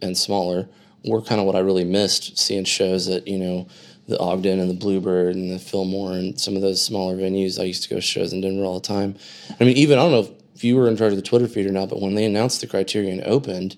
and 0.00 0.16
smaller 0.16 0.68
were 1.04 1.20
kind 1.20 1.40
of 1.40 1.46
what 1.46 1.56
I 1.56 1.60
really 1.60 1.84
missed 1.84 2.38
seeing 2.38 2.64
shows 2.64 3.08
at 3.08 3.26
you 3.26 3.38
know 3.38 3.66
the 4.06 4.18
Ogden 4.18 4.60
and 4.60 4.70
the 4.70 4.74
Bluebird 4.74 5.34
and 5.34 5.50
the 5.50 5.58
Fillmore 5.58 6.12
and 6.12 6.38
some 6.38 6.56
of 6.56 6.62
those 6.62 6.80
smaller 6.82 7.16
venues. 7.16 7.58
I 7.58 7.64
used 7.64 7.82
to 7.84 7.88
go 7.88 7.96
to 7.96 8.02
shows 8.02 8.32
in 8.32 8.40
Denver 8.40 8.64
all 8.64 8.78
the 8.78 8.86
time. 8.86 9.16
I 9.58 9.64
mean, 9.64 9.76
even 9.76 9.98
I 9.98 10.02
don't 10.02 10.12
know 10.12 10.36
if 10.54 10.62
you 10.62 10.76
were 10.76 10.88
in 10.88 10.96
charge 10.96 11.12
of 11.12 11.16
the 11.16 11.22
Twitter 11.22 11.48
feed 11.48 11.66
or 11.66 11.72
not, 11.72 11.88
but 11.88 12.00
when 12.00 12.14
they 12.14 12.24
announced 12.24 12.60
the 12.60 12.66
Criterion 12.66 13.22
opened, 13.24 13.76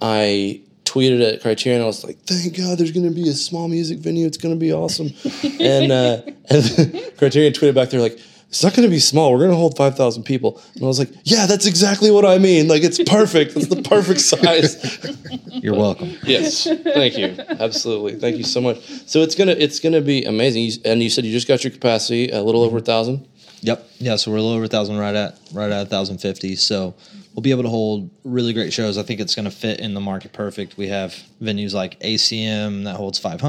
I 0.00 0.62
tweeted 0.96 1.34
at 1.34 1.42
Criterion. 1.42 1.82
I 1.82 1.86
was 1.86 2.04
like, 2.04 2.18
"Thank 2.20 2.56
God, 2.56 2.78
there's 2.78 2.92
going 2.92 3.08
to 3.08 3.14
be 3.14 3.28
a 3.28 3.34
small 3.34 3.68
music 3.68 3.98
venue. 3.98 4.26
It's 4.26 4.38
going 4.38 4.54
to 4.54 4.58
be 4.58 4.72
awesome." 4.72 5.12
and 5.60 5.92
uh, 5.92 6.22
and 6.48 7.12
Criterion 7.18 7.52
tweeted 7.52 7.74
back, 7.74 7.90
they're 7.90 8.00
like. 8.00 8.18
It's 8.48 8.62
not 8.62 8.74
going 8.74 8.88
to 8.88 8.94
be 8.94 9.00
small. 9.00 9.32
We're 9.32 9.40
going 9.40 9.50
to 9.50 9.56
hold 9.56 9.76
5,000 9.76 10.22
people. 10.22 10.62
And 10.74 10.84
I 10.84 10.86
was 10.86 11.00
like, 11.00 11.10
yeah, 11.24 11.46
that's 11.46 11.66
exactly 11.66 12.12
what 12.12 12.24
I 12.24 12.38
mean. 12.38 12.68
Like, 12.68 12.84
it's 12.84 13.02
perfect. 13.02 13.56
It's 13.56 13.66
the 13.66 13.82
perfect 13.82 14.20
size. 14.20 15.16
You're 15.46 15.74
welcome. 15.74 16.16
yes. 16.22 16.62
Thank 16.64 17.18
you. 17.18 17.34
Absolutely. 17.58 18.14
Thank 18.14 18.36
you 18.36 18.44
so 18.44 18.60
much. 18.60 18.78
So 19.06 19.20
it's 19.20 19.34
going 19.34 19.48
to, 19.48 19.62
it's 19.62 19.80
going 19.80 19.94
to 19.94 20.00
be 20.00 20.24
amazing. 20.24 20.80
And 20.84 21.02
you 21.02 21.10
said 21.10 21.24
you 21.24 21.32
just 21.32 21.48
got 21.48 21.64
your 21.64 21.72
capacity 21.72 22.30
a 22.30 22.40
little 22.40 22.62
over 22.62 22.78
a 22.78 22.80
thousand. 22.80 23.26
Yep. 23.62 23.90
Yeah. 23.98 24.14
So 24.14 24.30
we're 24.30 24.36
a 24.36 24.42
little 24.42 24.56
over 24.56 24.64
a 24.64 24.68
thousand, 24.68 24.96
right 24.96 25.16
at 25.16 25.38
right 25.52 25.72
at 25.72 25.88
thousand 25.88 26.18
fifty. 26.18 26.54
So 26.54 26.94
we'll 27.36 27.42
be 27.42 27.50
able 27.50 27.62
to 27.62 27.68
hold 27.68 28.08
really 28.24 28.54
great 28.54 28.72
shows. 28.72 28.96
I 28.96 29.02
think 29.02 29.20
it's 29.20 29.34
going 29.34 29.44
to 29.44 29.50
fit 29.50 29.78
in 29.78 29.92
the 29.92 30.00
market 30.00 30.32
perfect. 30.32 30.78
We 30.78 30.88
have 30.88 31.12
venues 31.42 31.74
like 31.74 32.00
ACM 32.00 32.84
that 32.84 32.96
holds 32.96 33.18
five 33.18 33.42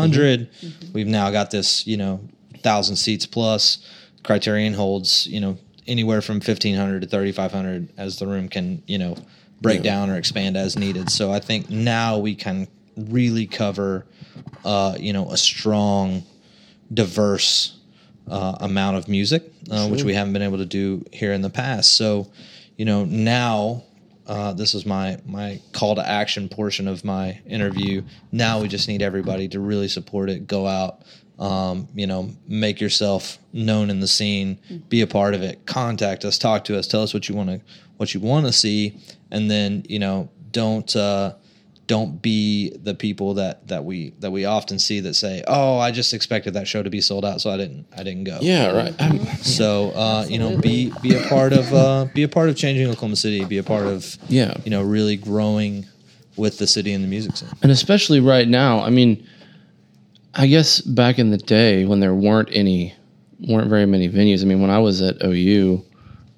We've 0.91 1.07
now 1.07 1.31
got 1.31 1.51
this, 1.51 1.87
you 1.87 1.95
know, 1.95 2.19
thousand 2.57 2.97
seats 2.97 3.25
plus. 3.25 3.77
Criterion 4.23 4.73
holds, 4.73 5.25
you 5.27 5.39
know, 5.39 5.57
anywhere 5.87 6.21
from 6.21 6.41
fifteen 6.41 6.75
hundred 6.75 7.03
to 7.03 7.07
thirty 7.07 7.31
five 7.31 7.53
hundred 7.53 7.87
as 7.97 8.19
the 8.19 8.27
room 8.27 8.49
can, 8.49 8.83
you 8.87 8.97
know, 8.97 9.15
break 9.61 9.77
Yeah. 9.77 9.91
down 9.91 10.09
or 10.09 10.17
expand 10.17 10.57
as 10.57 10.77
needed. 10.77 11.09
So 11.09 11.31
I 11.31 11.39
think 11.39 11.69
now 11.69 12.17
we 12.17 12.35
can 12.35 12.67
really 12.97 13.45
cover, 13.45 14.05
uh, 14.65 14.97
you 14.99 15.13
know, 15.13 15.29
a 15.31 15.37
strong, 15.37 16.23
diverse 16.93 17.77
uh, 18.29 18.57
amount 18.59 18.97
of 18.97 19.07
music, 19.07 19.43
uh, 19.71 19.87
which 19.87 20.03
we 20.03 20.13
haven't 20.13 20.33
been 20.33 20.41
able 20.41 20.57
to 20.57 20.65
do 20.65 21.05
here 21.13 21.31
in 21.31 21.41
the 21.41 21.49
past. 21.49 21.95
So, 21.95 22.27
you 22.77 22.85
know, 22.85 23.05
now 23.05 23.83
uh, 24.27 24.53
this 24.53 24.73
is 24.73 24.85
my 24.85 25.17
my 25.25 25.59
call 25.71 25.95
to 25.95 26.07
action 26.07 26.49
portion 26.49 26.87
of 26.87 27.03
my 27.03 27.39
interview. 27.45 28.03
Now 28.31 28.61
we 28.61 28.67
just 28.67 28.87
need 28.87 29.01
everybody 29.01 29.47
to 29.49 29.59
really 29.59 29.87
support 29.87 30.29
it. 30.29 30.47
Go 30.47 30.67
out, 30.67 31.01
um, 31.39 31.87
you 31.95 32.07
know, 32.07 32.29
make 32.47 32.79
yourself 32.79 33.39
known 33.53 33.89
in 33.89 33.99
the 33.99 34.07
scene, 34.07 34.59
be 34.89 35.01
a 35.01 35.07
part 35.07 35.33
of 35.33 35.41
it. 35.41 35.65
Contact 35.65 36.25
us, 36.25 36.37
talk 36.37 36.65
to 36.65 36.77
us, 36.77 36.87
tell 36.87 37.03
us 37.03 37.13
what 37.13 37.27
you 37.27 37.35
want 37.35 37.49
to 37.49 37.61
what 37.97 38.13
you 38.13 38.19
want 38.19 38.45
to 38.45 38.53
see, 38.53 38.97
and 39.31 39.49
then 39.49 39.83
you 39.89 39.99
know, 39.99 40.29
don't. 40.51 40.95
Uh, 40.95 41.33
don't 41.87 42.21
be 42.21 42.69
the 42.83 42.93
people 42.93 43.35
that 43.35 43.67
that 43.69 43.83
we 43.85 44.09
that 44.19 44.29
we 44.31 44.45
often 44.45 44.77
see 44.77 44.99
that 44.99 45.13
say, 45.15 45.43
"Oh, 45.47 45.77
I 45.79 45.91
just 45.91 46.13
expected 46.13 46.53
that 46.55 46.67
show 46.67 46.83
to 46.83 46.89
be 46.89 46.99
sold 47.01 47.23
out, 47.25 47.39
so 47.41 47.49
I 47.49 47.57
didn't 47.57 47.87
I 47.97 48.03
didn't 48.03 48.25
go." 48.25 48.37
Yeah, 48.41 48.71
right. 48.75 49.01
I'm- 49.01 49.25
So 49.41 49.91
uh, 49.91 50.25
you 50.29 50.37
know, 50.37 50.57
be 50.57 50.91
be 51.01 51.15
a 51.15 51.23
part 51.27 51.53
of 51.53 51.73
uh, 51.73 52.05
be 52.13 52.23
a 52.23 52.27
part 52.27 52.49
of 52.49 52.55
changing 52.57 52.87
Oklahoma 52.87 53.15
City. 53.15 53.43
Be 53.45 53.57
a 53.57 53.63
part 53.63 53.85
of 53.87 54.17
Yeah. 54.27 54.53
you 54.65 54.69
know 54.71 54.81
really 54.83 55.15
growing 55.15 55.85
with 56.35 56.57
the 56.59 56.67
city 56.67 56.91
and 56.93 57.03
the 57.03 57.07
music 57.07 57.35
scene. 57.37 57.49
And 57.63 57.71
especially 57.71 58.19
right 58.19 58.47
now, 58.47 58.81
I 58.81 58.89
mean, 58.91 59.25
I 60.35 60.45
guess 60.47 60.81
back 60.81 61.17
in 61.17 61.31
the 61.31 61.37
day 61.37 61.85
when 61.85 61.99
there 61.99 62.13
weren't 62.13 62.49
any, 62.51 62.93
weren't 63.39 63.69
very 63.69 63.87
many 63.87 64.07
venues. 64.07 64.43
I 64.43 64.45
mean, 64.45 64.61
when 64.61 64.69
I 64.69 64.77
was 64.77 65.01
at 65.01 65.23
OU, 65.23 65.83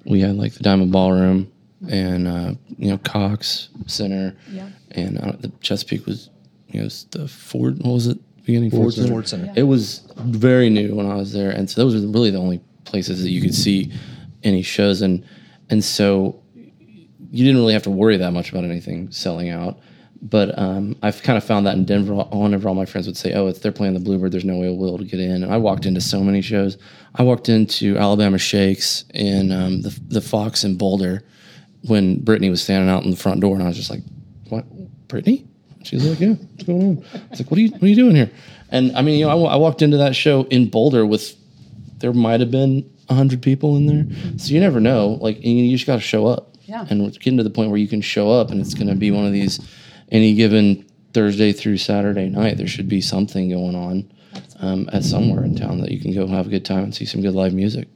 we 0.06 0.20
had 0.20 0.36
like 0.36 0.54
the 0.54 0.62
Diamond 0.62 0.90
Ballroom 0.92 1.49
and 1.88 2.28
uh, 2.28 2.54
you 2.78 2.90
know 2.90 2.98
Cox 2.98 3.68
Center, 3.86 4.36
Yeah. 4.50 4.68
and 4.92 5.18
uh, 5.18 5.32
the 5.40 5.50
Chesapeake 5.60 6.06
was, 6.06 6.30
you 6.68 6.80
know, 6.80 6.86
it's 6.86 7.04
the 7.04 7.26
Ford. 7.28 7.78
What 7.78 7.92
was 7.92 8.06
it? 8.06 8.18
Beginning 8.44 8.70
Ford, 8.70 8.82
Ford 8.82 8.94
Center. 8.94 9.06
Center. 9.06 9.14
Ford 9.14 9.28
Center. 9.28 9.52
It 9.56 9.62
was 9.64 10.02
very 10.18 10.70
new 10.70 10.94
when 10.94 11.06
I 11.06 11.14
was 11.14 11.32
there, 11.32 11.50
and 11.50 11.68
so 11.70 11.80
those 11.82 11.94
were 11.94 12.08
really 12.10 12.30
the 12.30 12.38
only 12.38 12.60
places 12.84 13.22
that 13.22 13.30
you 13.30 13.40
could 13.40 13.54
see 13.54 13.92
any 14.42 14.62
shows, 14.62 15.02
and 15.02 15.24
and 15.68 15.82
so 15.84 16.42
you 17.30 17.44
didn't 17.44 17.60
really 17.60 17.74
have 17.74 17.84
to 17.84 17.90
worry 17.90 18.16
that 18.16 18.32
much 18.32 18.50
about 18.50 18.64
anything 18.64 19.10
selling 19.12 19.50
out. 19.50 19.78
But 20.22 20.58
um, 20.58 20.96
I've 21.02 21.22
kind 21.22 21.38
of 21.38 21.44
found 21.44 21.64
that 21.66 21.76
in 21.76 21.84
Denver, 21.86 22.14
whenever 22.14 22.68
all 22.68 22.74
my 22.74 22.84
friends 22.84 23.06
would 23.06 23.16
say, 23.16 23.32
"Oh, 23.34 23.46
if 23.46 23.62
they're 23.62 23.72
playing 23.72 23.94
the 23.94 24.00
Bluebird, 24.00 24.32
there's 24.32 24.44
no 24.44 24.58
way 24.58 24.68
we'll 24.68 24.98
to 24.98 25.04
get 25.04 25.18
in." 25.20 25.42
And 25.42 25.52
I 25.52 25.56
walked 25.56 25.86
into 25.86 26.00
so 26.00 26.20
many 26.20 26.42
shows. 26.42 26.76
I 27.14 27.22
walked 27.22 27.48
into 27.48 27.96
Alabama 27.96 28.36
Shakes 28.38 29.04
and 29.14 29.50
um, 29.52 29.80
the 29.82 29.98
the 30.08 30.20
Fox 30.20 30.62
in 30.64 30.76
Boulder 30.76 31.22
when 31.82 32.20
Brittany 32.20 32.50
was 32.50 32.62
standing 32.62 32.90
out 32.90 33.04
in 33.04 33.10
the 33.10 33.16
front 33.16 33.40
door, 33.40 33.54
and 33.54 33.62
I 33.62 33.68
was 33.68 33.76
just 33.76 33.90
like, 33.90 34.02
"What, 34.48 34.64
Brittany?" 35.08 35.46
She's 35.82 36.06
like, 36.06 36.20
"Yeah, 36.20 36.34
what's 36.34 36.64
going 36.64 36.82
on?" 36.82 37.04
I 37.14 37.30
was 37.30 37.40
like, 37.40 37.50
"What 37.50 37.58
are 37.58 37.62
you 37.62 37.70
What 37.70 37.82
are 37.82 37.88
you 37.88 37.96
doing 37.96 38.16
here?" 38.16 38.30
And 38.70 38.96
I 38.96 39.02
mean, 39.02 39.18
you 39.18 39.26
know, 39.26 39.46
I, 39.46 39.54
I 39.54 39.56
walked 39.56 39.82
into 39.82 39.96
that 39.98 40.14
show 40.14 40.44
in 40.44 40.68
Boulder 40.68 41.04
with 41.06 41.36
there 41.98 42.12
might 42.12 42.40
have 42.40 42.50
been 42.50 42.88
hundred 43.08 43.42
people 43.42 43.76
in 43.76 43.86
there, 43.86 44.06
so 44.38 44.52
you 44.52 44.60
never 44.60 44.80
know. 44.80 45.18
Like, 45.20 45.36
and 45.36 45.44
you 45.44 45.76
just 45.76 45.86
got 45.86 45.96
to 45.96 46.00
show 46.00 46.26
up. 46.26 46.54
Yeah. 46.62 46.86
And 46.88 47.02
it's 47.02 47.18
getting 47.18 47.38
to 47.38 47.42
the 47.42 47.50
point 47.50 47.70
where 47.70 47.78
you 47.78 47.88
can 47.88 48.00
show 48.00 48.30
up, 48.30 48.50
and 48.50 48.60
it's 48.60 48.74
going 48.74 48.88
to 48.88 48.94
be 48.94 49.10
one 49.10 49.26
of 49.26 49.32
these 49.32 49.60
any 50.12 50.34
given 50.34 50.86
Thursday 51.12 51.52
through 51.52 51.78
Saturday 51.78 52.28
night. 52.28 52.56
There 52.56 52.68
should 52.68 52.88
be 52.88 53.00
something 53.00 53.50
going 53.50 53.74
on 53.74 54.10
um, 54.60 54.88
at 54.92 55.04
somewhere 55.04 55.44
in 55.44 55.56
town 55.56 55.80
that 55.80 55.90
you 55.90 56.00
can 56.00 56.14
go 56.14 56.26
have 56.26 56.46
a 56.46 56.50
good 56.50 56.64
time 56.64 56.84
and 56.84 56.94
see 56.94 57.04
some 57.04 57.22
good 57.22 57.34
live 57.34 57.52
music. 57.52 57.88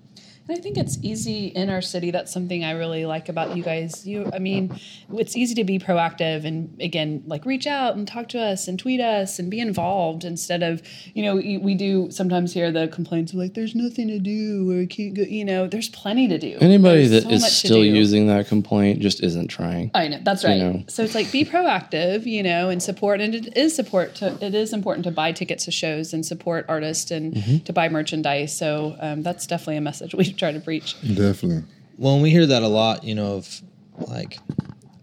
And 0.46 0.58
I 0.58 0.60
think 0.60 0.76
it's 0.76 0.98
easy 1.02 1.46
in 1.46 1.70
our 1.70 1.80
city. 1.80 2.10
That's 2.10 2.30
something 2.32 2.64
I 2.64 2.72
really 2.72 3.06
like 3.06 3.28
about 3.30 3.56
you 3.56 3.62
guys. 3.62 4.06
You, 4.06 4.30
I 4.32 4.38
mean, 4.38 4.78
it's 5.12 5.36
easy 5.36 5.54
to 5.54 5.64
be 5.64 5.78
proactive 5.78 6.44
and 6.44 6.76
again, 6.80 7.22
like 7.26 7.46
reach 7.46 7.66
out 7.66 7.96
and 7.96 8.06
talk 8.06 8.28
to 8.30 8.40
us 8.40 8.68
and 8.68 8.78
tweet 8.78 9.00
us 9.00 9.38
and 9.38 9.50
be 9.50 9.60
involved 9.60 10.22
instead 10.24 10.62
of, 10.62 10.82
you 11.14 11.22
know, 11.22 11.36
we 11.36 11.56
we 11.56 11.74
do 11.74 12.10
sometimes 12.10 12.52
hear 12.52 12.70
the 12.70 12.88
complaints 12.88 13.32
of 13.32 13.38
like, 13.38 13.54
there's 13.54 13.74
nothing 13.74 14.08
to 14.08 14.18
do 14.18 14.70
or 14.70 14.82
I 14.82 14.86
can't 14.86 15.14
go. 15.14 15.22
You 15.22 15.46
know, 15.46 15.66
there's 15.66 15.88
plenty 15.88 16.28
to 16.28 16.38
do. 16.38 16.58
Anybody 16.60 17.06
There's 17.06 17.24
that 17.24 17.30
so 17.30 17.46
is 17.46 17.56
still 17.56 17.84
using 17.84 18.26
that 18.26 18.46
complaint 18.46 19.00
just 19.00 19.22
isn't 19.22 19.48
trying. 19.48 19.90
I 19.94 20.08
know 20.08 20.20
that's 20.22 20.44
right. 20.44 20.58
know. 20.58 20.84
So 20.88 21.02
it's 21.04 21.14
like 21.14 21.32
be 21.32 21.44
proactive, 21.44 22.26
you 22.26 22.42
know, 22.42 22.68
and 22.68 22.82
support. 22.82 23.22
And 23.22 23.34
it 23.34 23.56
is 23.56 23.74
support. 23.74 24.16
To, 24.16 24.36
it 24.44 24.54
is 24.54 24.74
important 24.74 25.04
to 25.04 25.10
buy 25.10 25.32
tickets 25.32 25.64
to 25.64 25.70
shows 25.70 26.12
and 26.12 26.24
support 26.24 26.66
artists 26.68 27.10
and 27.10 27.24
Mm-hmm. 27.34 27.64
to 27.64 27.72
buy 27.72 27.88
merchandise. 27.88 28.56
So 28.56 28.96
um, 29.00 29.22
that's 29.22 29.46
definitely 29.46 29.78
a 29.78 29.80
message 29.80 30.14
we 30.14 30.33
try 30.34 30.52
to 30.52 30.60
preach. 30.60 30.96
Definitely. 31.02 31.64
Well, 31.96 32.20
we 32.20 32.30
hear 32.30 32.46
that 32.46 32.62
a 32.62 32.68
lot, 32.68 33.04
you 33.04 33.14
know, 33.14 33.34
of 33.34 33.62
like 33.98 34.38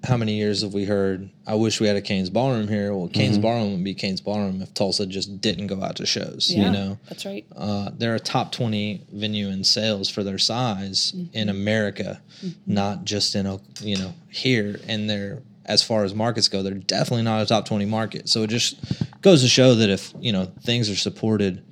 how 0.04 0.18
many 0.18 0.34
years 0.34 0.64
have 0.64 0.74
we 0.74 0.84
heard, 0.84 1.30
I 1.46 1.56
wish 1.56 1.80
we 1.80 1.88
had 1.88 1.96
a 1.96 2.02
Cain's 2.02 2.30
Ballroom 2.30 2.68
here. 2.68 2.94
Well, 2.94 3.08
Cain's 3.08 3.38
Ballroom 3.38 3.72
would 3.74 3.84
be 3.84 3.94
Cain's 3.94 4.20
Ballroom 4.20 4.62
if 4.62 4.74
Tulsa 4.74 5.06
just 5.06 5.42
didn't 5.42 5.68
go 5.68 5.82
out 5.84 5.98
to 5.98 6.06
shows, 6.08 6.52
Yeah, 6.52 6.66
you 6.66 6.72
know? 6.72 6.98
that's 7.08 7.24
right. 7.26 7.46
Uh, 7.56 7.92
they're 7.98 8.16
a 8.16 8.20
top 8.20 8.52
20 8.52 9.06
venue 9.14 9.50
in 9.50 9.64
sales 9.64 10.10
for 10.10 10.24
their 10.24 10.40
size 10.40 11.14
in 11.34 11.50
America, 11.50 12.20
not 12.66 13.06
just 13.06 13.36
in, 13.36 13.46
a, 13.46 13.60
you 13.82 13.96
know, 13.98 14.14
here. 14.30 14.80
And 14.88 15.08
they're, 15.08 15.44
as 15.66 15.84
far 15.84 16.04
as 16.04 16.16
markets 16.16 16.48
go, 16.48 16.64
they're 16.64 16.74
definitely 16.74 17.24
not 17.24 17.42
a 17.42 17.46
top 17.46 17.66
20 17.66 17.86
market. 17.86 18.28
So 18.28 18.42
it 18.42 18.50
just 18.50 18.78
goes 19.22 19.44
to 19.44 19.48
show 19.48 19.76
that 19.76 19.90
if, 19.90 20.14
you 20.20 20.32
know, 20.32 20.46
things 20.64 20.90
are 20.90 20.96
supported, 20.96 21.64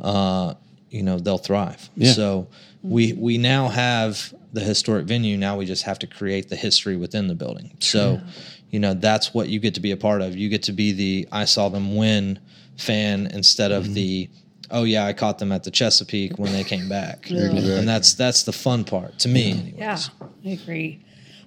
uh, 0.00 0.54
you 0.90 1.04
know, 1.04 1.20
they'll 1.20 1.38
thrive. 1.38 1.88
Yeah. 1.96 2.12
So 2.12 2.48
we, 2.88 3.12
we 3.12 3.38
now 3.38 3.68
have 3.68 4.34
the 4.52 4.60
historic 4.60 5.06
venue. 5.06 5.36
Now 5.36 5.56
we 5.56 5.66
just 5.66 5.82
have 5.84 5.98
to 6.00 6.06
create 6.06 6.48
the 6.48 6.56
history 6.56 6.96
within 6.96 7.26
the 7.26 7.34
building. 7.34 7.76
So, 7.80 8.20
you 8.70 8.80
know, 8.80 8.94
that's 8.94 9.34
what 9.34 9.48
you 9.48 9.60
get 9.60 9.74
to 9.74 9.80
be 9.80 9.92
a 9.92 9.96
part 9.96 10.22
of. 10.22 10.36
You 10.36 10.48
get 10.48 10.64
to 10.64 10.72
be 10.72 10.92
the 10.92 11.28
I 11.32 11.44
saw 11.44 11.68
them 11.68 11.96
win 11.96 12.38
fan 12.76 13.26
instead 13.26 13.72
of 13.72 13.94
the 13.94 14.28
oh 14.70 14.84
yeah, 14.84 15.06
I 15.06 15.12
caught 15.12 15.38
them 15.38 15.52
at 15.52 15.64
the 15.64 15.70
Chesapeake 15.70 16.38
when 16.38 16.52
they 16.52 16.64
came 16.64 16.88
back. 16.88 17.30
Exactly. 17.30 17.78
And 17.78 17.88
that's 17.88 18.14
that's 18.14 18.42
the 18.42 18.52
fun 18.52 18.84
part 18.84 19.18
to 19.20 19.28
me 19.28 19.52
anyways. 19.52 19.74
Yeah, 19.78 19.98
I 20.44 20.48
agree. 20.48 21.00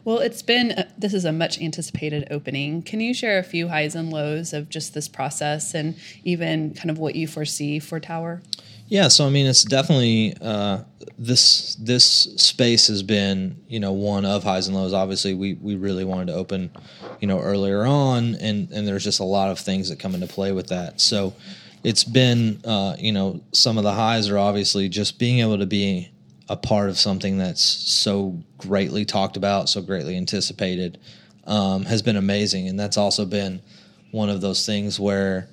Well, 0.06 0.20
it's 0.20 0.42
been 0.42 0.72
uh, 0.72 0.90
this 0.98 1.14
is 1.14 1.26
a 1.26 1.32
much 1.32 1.60
anticipated 1.62 2.28
opening. 2.32 2.82
Can 2.82 3.00
you 3.00 3.14
share 3.14 3.38
a 3.38 3.44
few 3.44 3.68
highs 3.68 3.96
and 3.96 4.12
lows 4.12 4.54
of 4.54 4.70
just 4.70 4.94
this 4.94 5.08
process 5.08 5.74
and 5.74 5.96
even 6.24 6.74
kind 6.74 6.90
of 6.90 6.98
what 6.98 7.16
you 7.16 7.28
foresee 7.28 7.80
for 7.80 8.00
Tower? 8.00 8.42
Yeah, 8.90 9.08
so 9.08 9.28
I 9.28 9.30
mean, 9.30 9.46
it's 9.46 9.64
definitely 9.64 10.36
uh, 10.42 10.80
this 11.18 11.76
this 11.76 12.06
space 12.38 12.88
has 12.88 13.04
been 13.04 13.64
you 13.68 13.80
know 13.80 13.92
one 13.94 14.26
of 14.26 14.44
highs 14.44 14.68
and 14.68 14.76
lows. 14.76 14.94
Obviously, 14.94 15.36
we 15.36 15.54
we 15.54 15.76
really 15.76 16.04
wanted 16.04 16.28
to 16.28 16.34
open 16.34 16.72
you 17.20 17.28
know 17.28 17.40
earlier 17.40 17.86
on, 17.86 18.36
and 18.36 18.72
and 18.72 18.88
there's 18.88 19.04
just 19.04 19.20
a 19.20 19.24
lot 19.24 19.52
of 19.52 19.60
things 19.60 19.90
that 19.90 20.00
come 20.00 20.16
into 20.16 20.26
play 20.26 20.52
with 20.52 20.68
that. 20.68 21.00
So 21.00 21.36
it's 21.84 22.04
been 22.04 22.62
uh, 22.66 22.96
you 22.98 23.12
know 23.12 23.42
some 23.52 23.78
of 23.78 23.84
the 23.84 23.94
highs 23.94 24.28
are 24.28 24.40
obviously 24.40 24.90
just 24.90 25.20
being 25.20 25.40
able 25.40 25.60
to 25.60 25.68
be 25.68 26.10
a 26.50 26.58
part 26.58 26.90
of 26.90 26.98
something 26.98 27.38
that's 27.38 27.62
so 27.62 28.42
greatly 28.58 29.06
talked 29.06 29.38
about, 29.38 29.70
so 29.70 29.84
greatly 29.84 30.18
anticipated, 30.18 30.98
um, 31.46 31.86
has 31.86 32.02
been 32.02 32.16
amazing, 32.16 32.68
and 32.68 32.80
that's 32.80 32.98
also 32.98 33.24
been 33.24 33.62
one 34.10 34.30
of 34.30 34.42
those 34.42 34.66
things 34.66 35.00
where 35.00 35.48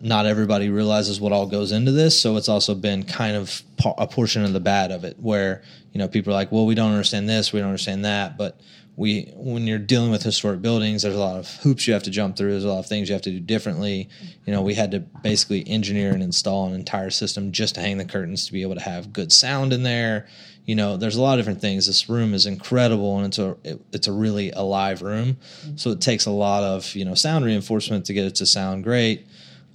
not 0.00 0.26
everybody 0.26 0.68
realizes 0.68 1.20
what 1.20 1.32
all 1.32 1.46
goes 1.46 1.72
into 1.72 1.92
this. 1.92 2.20
So 2.20 2.36
it's 2.36 2.48
also 2.48 2.74
been 2.74 3.04
kind 3.04 3.36
of 3.36 3.62
a 3.96 4.06
portion 4.06 4.44
of 4.44 4.52
the 4.52 4.60
bad 4.60 4.90
of 4.90 5.04
it, 5.04 5.16
where 5.18 5.62
you 5.92 5.98
know 5.98 6.08
people 6.08 6.32
are 6.32 6.36
like, 6.36 6.52
"Well, 6.52 6.66
we 6.66 6.74
don't 6.74 6.92
understand 6.92 7.28
this, 7.28 7.52
we 7.52 7.60
don't 7.60 7.68
understand 7.68 8.04
that," 8.04 8.36
but 8.36 8.60
we 8.96 9.32
when 9.36 9.66
you're 9.66 9.78
dealing 9.78 10.10
with 10.10 10.22
historic 10.22 10.60
buildings, 10.60 11.02
there's 11.02 11.14
a 11.14 11.18
lot 11.18 11.36
of 11.36 11.48
hoops 11.62 11.86
you 11.86 11.92
have 11.92 12.02
to 12.02 12.10
jump 12.10 12.36
through. 12.36 12.50
There's 12.50 12.64
a 12.64 12.68
lot 12.68 12.80
of 12.80 12.86
things 12.86 13.08
you 13.08 13.14
have 13.14 13.22
to 13.22 13.30
do 13.30 13.40
differently. 13.40 14.08
You 14.44 14.52
know, 14.52 14.60
we 14.60 14.74
had 14.74 14.90
to 14.90 15.00
basically 15.00 15.66
engineer 15.68 16.12
and 16.12 16.22
install 16.22 16.66
an 16.66 16.74
entire 16.74 17.10
system 17.10 17.52
just 17.52 17.76
to 17.76 17.80
hang 17.80 17.98
the 17.98 18.04
curtains 18.04 18.46
to 18.46 18.52
be 18.52 18.62
able 18.62 18.74
to 18.74 18.82
have 18.82 19.12
good 19.12 19.32
sound 19.32 19.72
in 19.72 19.84
there. 19.84 20.26
You 20.66 20.74
know, 20.74 20.96
there's 20.98 21.16
a 21.16 21.22
lot 21.22 21.38
of 21.38 21.44
different 21.44 21.60
things. 21.62 21.86
This 21.86 22.10
room 22.10 22.34
is 22.34 22.44
incredible, 22.44 23.16
and 23.18 23.26
it's 23.26 23.38
a 23.38 23.56
it, 23.64 23.80
it's 23.92 24.08
a 24.08 24.12
really 24.12 24.50
alive 24.50 25.00
room. 25.00 25.38
Mm-hmm. 25.62 25.76
So 25.76 25.90
it 25.92 26.00
takes 26.00 26.26
a 26.26 26.30
lot 26.30 26.64
of 26.64 26.94
you 26.94 27.04
know 27.04 27.14
sound 27.14 27.44
reinforcement 27.44 28.04
to 28.06 28.12
get 28.12 28.26
it 28.26 28.34
to 28.36 28.46
sound 28.46 28.84
great 28.84 29.26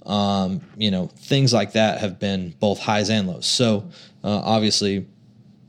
um, 0.06 0.60
you 0.76 0.90
know, 0.90 1.06
things 1.06 1.52
like 1.52 1.72
that 1.72 2.00
have 2.00 2.18
been 2.18 2.54
both 2.60 2.78
highs 2.78 3.10
and 3.10 3.26
lows. 3.28 3.46
So 3.46 3.88
uh, 4.22 4.40
obviously, 4.44 5.06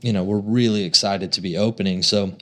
you 0.02 0.12
know, 0.12 0.24
we're 0.24 0.38
really 0.38 0.84
excited 0.84 1.32
to 1.32 1.40
be 1.40 1.56
opening. 1.56 2.02
So 2.02 2.36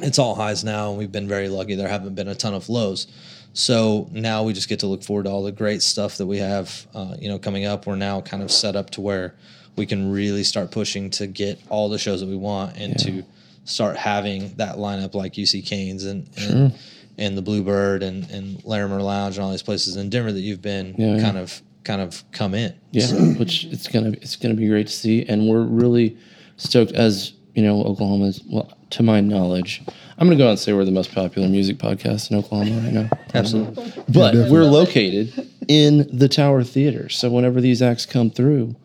it's 0.00 0.18
all 0.18 0.34
highs 0.34 0.64
now, 0.64 0.90
and 0.90 0.98
we've 0.98 1.12
been 1.12 1.28
very 1.28 1.48
lucky. 1.48 1.74
There 1.74 1.88
haven't 1.88 2.14
been 2.14 2.28
a 2.28 2.34
ton 2.34 2.54
of 2.54 2.68
lows. 2.68 3.06
So 3.52 4.08
now 4.12 4.42
we 4.44 4.52
just 4.52 4.68
get 4.68 4.80
to 4.80 4.86
look 4.86 5.02
forward 5.02 5.24
to 5.24 5.30
all 5.30 5.42
the 5.42 5.52
great 5.52 5.82
stuff 5.82 6.16
that 6.18 6.26
we 6.26 6.38
have, 6.38 6.86
uh, 6.94 7.16
you 7.18 7.28
know, 7.28 7.38
coming 7.38 7.64
up. 7.64 7.86
We're 7.86 7.96
now 7.96 8.20
kind 8.20 8.42
of 8.42 8.50
set 8.50 8.76
up 8.76 8.90
to 8.90 9.00
where 9.00 9.34
we 9.76 9.86
can 9.86 10.10
really 10.10 10.44
start 10.44 10.70
pushing 10.70 11.10
to 11.10 11.26
get 11.26 11.60
all 11.68 11.88
the 11.88 11.98
shows 11.98 12.20
that 12.20 12.28
we 12.28 12.36
want 12.36 12.76
and 12.76 12.98
to 13.00 13.24
start 13.64 13.96
having 13.96 14.54
that 14.56 14.76
lineup 14.76 15.14
like 15.14 15.34
UC 15.34 15.66
Canes 15.66 16.04
and, 16.04 16.28
and 16.38 16.74
and 17.18 17.36
the 17.36 17.42
Bluebird 17.42 18.02
and, 18.02 18.28
and 18.30 18.64
Larimer 18.64 19.02
Lounge 19.02 19.36
and 19.36 19.44
all 19.44 19.50
these 19.50 19.62
places 19.62 19.96
in 19.96 20.08
Denver 20.10 20.32
that 20.32 20.40
you've 20.40 20.62
been 20.62 20.94
Yeah, 20.96 21.16
yeah. 21.16 21.22
kind 21.22 21.36
of 21.38 21.60
kind 21.84 22.00
of 22.00 22.22
come 22.32 22.54
in. 22.54 22.74
Yeah, 22.92 23.06
which 23.38 23.64
it's 23.64 23.88
gonna 23.88 24.10
it's 24.10 24.36
gonna 24.36 24.54
be 24.54 24.68
great 24.68 24.86
to 24.86 24.92
see, 24.92 25.24
and 25.26 25.48
we're 25.48 25.62
really 25.64 26.16
stoked. 26.56 26.92
As 26.92 27.32
you 27.54 27.62
know, 27.62 27.82
Oklahoma 27.82 28.26
is 28.26 28.42
well, 28.48 28.72
to 28.90 29.02
my 29.02 29.20
knowledge, 29.20 29.82
I'm 30.18 30.26
gonna 30.26 30.36
go 30.38 30.46
out 30.46 30.50
and 30.50 30.58
say 30.58 30.72
we're 30.72 30.84
the 30.84 30.90
most 30.90 31.12
popular 31.14 31.48
music 31.48 31.78
podcast 31.78 32.30
in 32.30 32.36
Oklahoma 32.36 32.80
right 32.80 32.92
now. 32.92 33.10
Absolutely. 33.34 33.92
But 34.08 34.34
we're 34.50 34.64
located 34.64 35.48
in 35.66 36.08
the 36.16 36.28
Tower 36.28 36.62
Theater, 36.62 37.08
so 37.08 37.30
whenever 37.30 37.60
these 37.60 37.82
acts 37.82 38.06
come 38.06 38.30
through, 38.30 38.76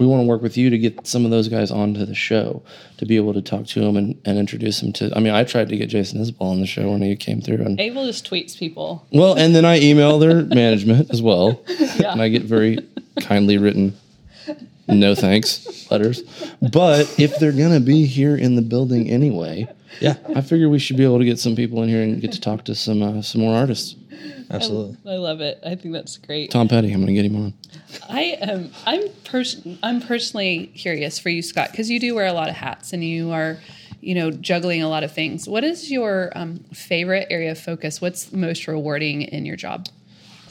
we 0.00 0.06
want 0.06 0.22
to 0.22 0.26
work 0.26 0.40
with 0.40 0.56
you 0.56 0.70
to 0.70 0.78
get 0.78 1.06
some 1.06 1.26
of 1.26 1.30
those 1.30 1.46
guys 1.48 1.70
onto 1.70 2.06
the 2.06 2.14
show 2.14 2.62
to 2.96 3.04
be 3.04 3.16
able 3.16 3.34
to 3.34 3.42
talk 3.42 3.66
to 3.66 3.80
them 3.80 3.96
and, 3.98 4.18
and 4.24 4.38
introduce 4.38 4.80
them 4.80 4.94
to. 4.94 5.12
I 5.14 5.20
mean, 5.20 5.34
I 5.34 5.44
tried 5.44 5.68
to 5.68 5.76
get 5.76 5.90
Jason 5.90 6.20
Isbell 6.24 6.40
on 6.40 6.60
the 6.60 6.66
show 6.66 6.90
when 6.90 7.02
he 7.02 7.14
came 7.16 7.42
through, 7.42 7.56
and 7.58 7.78
Abel 7.78 8.06
just 8.06 8.28
tweets 8.28 8.56
people. 8.58 9.06
well, 9.12 9.34
and 9.34 9.54
then 9.54 9.66
I 9.66 9.78
email 9.78 10.18
their 10.18 10.42
management 10.62 11.10
as 11.10 11.20
well, 11.20 11.62
Yeah. 11.68 12.12
and 12.12 12.22
I 12.22 12.28
get 12.30 12.42
very 12.42 12.78
kindly 13.20 13.58
written 13.58 13.94
no 14.88 15.14
thanks 15.14 15.88
letters. 15.90 16.22
But 16.62 17.14
if 17.20 17.38
they're 17.38 17.52
gonna 17.52 17.78
be 17.80 18.06
here 18.06 18.34
in 18.36 18.56
the 18.56 18.62
building 18.62 19.08
anyway, 19.10 19.68
Yeah, 20.00 20.14
I 20.34 20.40
figure 20.40 20.68
we 20.70 20.78
should 20.78 20.96
be 20.96 21.04
able 21.04 21.18
to 21.18 21.24
get 21.26 21.38
some 21.38 21.54
people 21.54 21.82
in 21.82 21.90
here 21.90 22.02
and 22.02 22.20
get 22.22 22.32
to 22.32 22.40
talk 22.40 22.64
to 22.64 22.74
some 22.74 23.02
uh, 23.02 23.20
some 23.22 23.42
more 23.42 23.54
artists. 23.54 23.96
Absolutely. 24.50 24.96
I 25.10 25.16
love 25.16 25.40
it. 25.40 25.60
I 25.64 25.74
think 25.74 25.94
that's 25.94 26.16
great. 26.16 26.50
Tom 26.50 26.68
Petty, 26.68 26.92
I'm 26.92 27.00
gonna 27.00 27.12
get 27.12 27.24
him 27.24 27.36
on. 27.36 27.54
I 28.08 28.38
am. 28.40 28.70
I'm 28.86 29.08
pers- 29.24 29.66
I'm 29.82 30.00
personally 30.00 30.72
curious 30.74 31.18
for 31.18 31.28
you, 31.28 31.42
Scott, 31.42 31.70
because 31.70 31.90
you 31.90 32.00
do 32.00 32.14
wear 32.14 32.26
a 32.26 32.32
lot 32.32 32.48
of 32.48 32.56
hats 32.56 32.92
and 32.92 33.04
you 33.04 33.32
are, 33.32 33.58
you 34.00 34.14
know, 34.14 34.30
juggling 34.30 34.82
a 34.82 34.88
lot 34.88 35.04
of 35.04 35.12
things. 35.12 35.48
What 35.48 35.64
is 35.64 35.90
your 35.90 36.32
um, 36.34 36.58
favorite 36.72 37.26
area 37.30 37.52
of 37.52 37.58
focus? 37.58 38.00
What's 38.00 38.32
most 38.32 38.66
rewarding 38.66 39.22
in 39.22 39.44
your 39.44 39.56
job? 39.56 39.88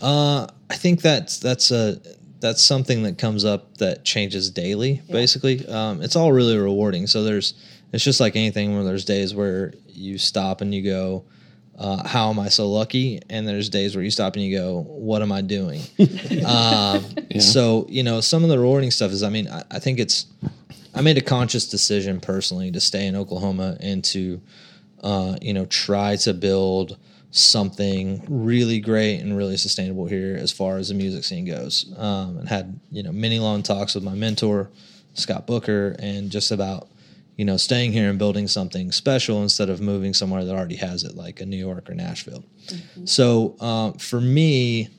Uh, 0.02 0.48
I 0.70 0.76
think 0.76 1.02
that's 1.02 1.40
that's 1.40 1.72
a 1.72 2.00
that's 2.40 2.64
something 2.64 3.04
that 3.04 3.18
comes 3.18 3.44
up 3.44 3.78
that 3.78 4.06
changes 4.06 4.50
daily. 4.50 5.02
Basically, 5.10 5.68
um, 5.68 6.02
it's 6.02 6.16
all 6.16 6.32
really 6.32 6.58
rewarding. 6.58 7.08
So 7.08 7.24
there's 7.24 7.54
it's 7.92 8.04
just 8.04 8.20
like 8.20 8.36
anything 8.36 8.76
where 8.76 8.84
there's 8.84 9.06
days 9.06 9.34
where 9.34 9.74
you 9.88 10.18
stop 10.18 10.62
and 10.62 10.74
you 10.74 10.84
go, 10.84 11.26
uh, 11.80 12.08
"How 12.08 12.30
am 12.30 12.40
I 12.40 12.50
so 12.50 12.70
lucky?" 12.70 13.22
And 13.30 13.48
there's 13.48 13.70
days 13.70 13.96
where 13.96 14.04
you 14.04 14.12
stop 14.12 14.36
and 14.36 14.44
you 14.44 14.58
go, 14.58 14.82
"What 14.88 15.22
am 15.22 15.32
I 15.32 15.42
doing?" 15.42 15.82
um, 16.46 17.06
So 17.40 17.88
you 17.90 18.04
know, 18.04 18.22
some 18.22 18.44
of 18.44 18.50
the 18.50 18.60
rewarding 18.60 18.92
stuff 18.92 19.12
is, 19.12 19.24
I 19.24 19.30
mean, 19.30 19.48
I, 19.48 19.64
I 19.72 19.80
think 19.80 20.00
it's 20.00 20.26
I 20.94 21.02
made 21.02 21.18
a 21.18 21.22
conscious 21.22 21.68
decision 21.68 22.20
personally 22.20 22.72
to 22.72 22.80
stay 22.82 23.08
in 23.08 23.16
Oklahoma 23.16 23.78
and 23.80 24.04
to 24.06 24.42
uh, 25.02 25.38
you 25.42 25.54
know 25.54 25.66
try 25.66 26.16
to 26.18 26.34
build 26.34 26.98
something 27.32 28.24
really 28.28 28.80
great 28.80 29.20
and 29.20 29.38
really 29.38 29.56
sustainable 29.56 30.08
here 30.08 30.36
as 30.36 30.52
far 30.52 30.78
as 30.78 30.90
the 30.90 30.96
music 30.96 31.24
scene 31.24 31.46
goes. 31.46 31.94
Um, 31.98 32.40
and 32.40 32.50
had 32.50 32.80
you 32.92 33.04
know 33.04 33.12
many 33.12 33.40
long 33.40 33.64
talks 33.64 33.96
with 33.96 34.04
my 34.04 34.16
mentor 34.16 34.70
Scott 35.14 35.46
Booker 35.48 35.96
and 36.00 36.30
just 36.32 36.52
about 36.52 36.88
you 37.40 37.46
know 37.46 37.56
staying 37.56 37.94
here 37.94 38.10
and 38.10 38.20
building 38.20 38.50
something 38.50 38.92
special 38.92 39.42
instead 39.42 39.70
of 39.70 39.80
moving 39.80 40.14
somewhere 40.14 40.44
that 40.44 40.54
already 40.54 40.76
has 40.76 41.06
it 41.06 41.16
like 41.16 41.40
a 41.40 41.46
New 41.46 41.56
York 41.56 41.90
or 41.90 41.94
Nashville. 41.94 42.44
So 43.06 43.56
um, 43.62 43.94
for 43.94 44.20
me, 44.20 44.90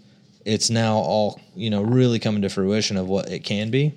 it's 0.47 0.70
now 0.70 0.97
all 0.97 1.38
you 1.54 1.68
know 1.68 1.82
really 1.82 2.18
coming 2.18 2.40
to 2.40 2.49
fruition 2.49 2.97
of 2.97 3.09
what 3.09 3.30
it 3.30 3.40
can 3.40 3.70
be, 3.70 3.92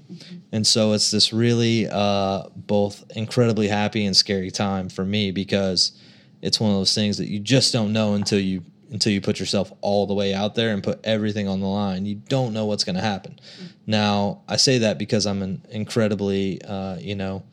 and 0.52 0.68
so 0.68 0.92
it's 0.92 1.10
this 1.10 1.32
really 1.32 1.88
uh, 1.90 2.50
both 2.54 3.06
incredibly 3.16 3.70
happy 3.70 4.06
and 4.06 4.14
scary 4.14 4.52
time 4.52 4.90
for 4.90 5.06
me 5.06 5.32
because 5.32 5.94
it's 6.42 6.60
one 6.60 6.70
of 6.70 6.76
those 6.76 6.94
things 6.94 7.18
that 7.20 7.30
you 7.30 7.40
just 7.40 7.72
don't 7.72 7.94
know 7.94 8.14
until 8.14 8.42
you 8.42 8.62
until 8.92 9.14
you 9.14 9.22
put 9.22 9.40
yourself 9.40 9.72
all 9.80 10.06
the 10.06 10.14
way 10.14 10.34
out 10.34 10.54
there 10.54 10.74
and 10.74 10.84
put 10.84 11.00
everything 11.06 11.48
on 11.48 11.62
the 11.62 11.66
line. 11.66 12.06
You 12.06 12.16
don't 12.16 12.52
know 12.52 12.66
what's 12.66 12.84
going 12.84 12.98
to 12.98 13.02
happen. 13.02 13.40
Now, 13.88 14.44
I 14.50 14.58
say 14.58 14.80
that 14.80 14.98
because 14.98 15.26
I'm 15.26 15.42
an 15.42 15.66
incredibly, 15.72 16.62
uh, 16.62 16.98
you 16.98 17.16
know, 17.16 17.44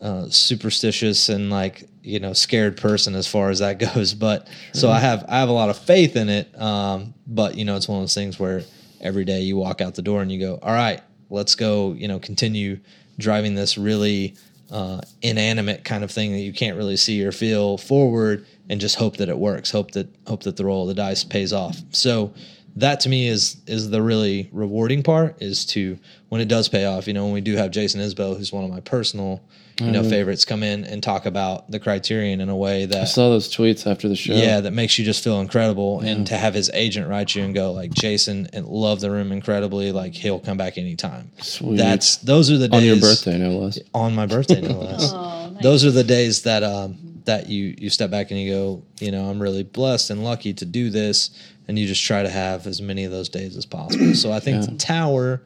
uh, 0.00 0.28
superstitious 0.28 1.28
and 1.28 1.50
like 1.50 1.88
you 2.02 2.20
know 2.20 2.32
scared 2.32 2.76
person 2.76 3.14
as 3.14 3.26
far 3.26 3.50
as 3.50 3.58
that 3.58 3.78
goes. 3.94 4.14
But 4.14 4.48
so 4.72 4.90
I 4.90 4.98
have 4.98 5.24
I 5.28 5.38
have 5.38 5.48
a 5.48 5.52
lot 5.52 5.70
of 5.70 5.78
faith 5.78 6.16
in 6.16 6.28
it. 6.28 6.60
Um, 6.60 7.14
but 7.26 7.56
you 7.56 7.64
know, 7.64 7.76
it's 7.76 7.88
one 7.88 7.98
of 7.98 8.02
those 8.02 8.14
things 8.14 8.38
where 8.38 8.62
every 9.00 9.24
day 9.24 9.40
you 9.40 9.56
walk 9.56 9.80
out 9.80 9.94
the 9.94 10.02
door 10.02 10.22
and 10.22 10.30
you 10.30 10.40
go, 10.40 10.58
all 10.62 10.72
right, 10.72 11.00
let's 11.30 11.54
go. 11.54 11.92
You 11.92 12.08
know, 12.08 12.18
continue 12.18 12.78
driving 13.18 13.54
this 13.54 13.76
really 13.76 14.36
uh, 14.70 15.00
inanimate 15.22 15.84
kind 15.84 16.04
of 16.04 16.10
thing 16.10 16.32
that 16.32 16.40
you 16.40 16.52
can't 16.52 16.76
really 16.76 16.96
see 16.96 17.24
or 17.24 17.32
feel 17.32 17.78
forward 17.78 18.46
and 18.68 18.80
just 18.80 18.96
hope 18.96 19.16
that 19.16 19.28
it 19.28 19.38
works 19.38 19.70
hope 19.70 19.92
that 19.92 20.06
hope 20.26 20.42
that 20.42 20.56
the 20.56 20.64
roll 20.64 20.82
of 20.82 20.88
the 20.88 20.94
dice 20.94 21.24
pays 21.24 21.54
off 21.54 21.78
so 21.90 22.34
that 22.76 23.00
to 23.00 23.08
me 23.08 23.26
is 23.26 23.56
is 23.66 23.88
the 23.88 24.02
really 24.02 24.50
rewarding 24.52 25.02
part 25.02 25.40
is 25.40 25.64
to 25.64 25.98
when 26.28 26.40
it 26.42 26.48
does 26.48 26.68
pay 26.68 26.84
off 26.84 27.06
you 27.06 27.14
know 27.14 27.24
when 27.24 27.32
we 27.32 27.40
do 27.40 27.56
have 27.56 27.70
jason 27.70 27.98
isbell 28.00 28.36
who's 28.36 28.52
one 28.52 28.62
of 28.62 28.68
my 28.68 28.80
personal 28.80 29.42
you 29.80 29.92
know 29.92 30.02
favorites 30.02 30.44
come 30.44 30.62
in 30.62 30.84
and 30.84 31.02
talk 31.02 31.24
about 31.26 31.70
the 31.70 31.78
criterion 31.78 32.40
in 32.40 32.48
a 32.48 32.56
way 32.56 32.82
I 32.82 32.86
that 32.86 33.08
saw 33.08 33.28
those 33.30 33.54
tweets 33.54 33.86
after 33.90 34.08
the 34.08 34.16
show. 34.16 34.32
yeah, 34.34 34.60
that 34.60 34.72
makes 34.72 34.98
you 34.98 35.04
just 35.04 35.22
feel 35.22 35.40
incredible. 35.40 36.00
And 36.00 36.26
to 36.26 36.36
have 36.36 36.54
his 36.54 36.70
agent 36.74 37.08
write 37.08 37.34
you 37.34 37.44
and 37.44 37.54
go 37.54 37.72
like, 37.72 37.92
Jason, 37.92 38.48
and 38.52 38.66
love 38.66 39.00
the 39.00 39.10
room 39.10 39.30
incredibly. 39.32 39.92
Like 39.92 40.14
he'll 40.14 40.40
come 40.40 40.56
back 40.56 40.78
anytime. 40.78 41.30
Sweet. 41.40 41.76
That's 41.76 42.16
those 42.16 42.50
are 42.50 42.58
the 42.58 42.68
days 42.68 42.78
on 42.80 42.84
your 42.84 42.96
birthday, 43.00 43.38
no 43.38 43.58
less. 43.58 43.78
On 43.94 44.14
my 44.14 44.26
birthday, 44.26 44.60
no 44.60 44.78
less. 44.80 45.12
Oh, 45.38 45.50
nice. 45.50 45.62
Those 45.62 45.84
are 45.84 45.90
the 45.90 46.04
days 46.04 46.42
that 46.42 46.62
um 46.62 46.96
that 47.24 47.48
you 47.48 47.74
you 47.78 47.90
step 47.90 48.10
back 48.10 48.30
and 48.30 48.40
you 48.40 48.52
go, 48.52 48.82
you 49.00 49.10
know, 49.12 49.28
I'm 49.30 49.40
really 49.40 49.62
blessed 49.62 50.10
and 50.10 50.24
lucky 50.24 50.52
to 50.54 50.64
do 50.64 50.90
this, 50.90 51.30
and 51.68 51.78
you 51.78 51.86
just 51.86 52.02
try 52.04 52.22
to 52.22 52.28
have 52.28 52.66
as 52.66 52.80
many 52.82 53.04
of 53.04 53.10
those 53.10 53.28
days 53.28 53.56
as 53.56 53.66
possible. 53.66 54.14
So 54.14 54.32
I 54.32 54.40
think 54.40 54.64
the 54.64 54.76
tower 54.76 55.42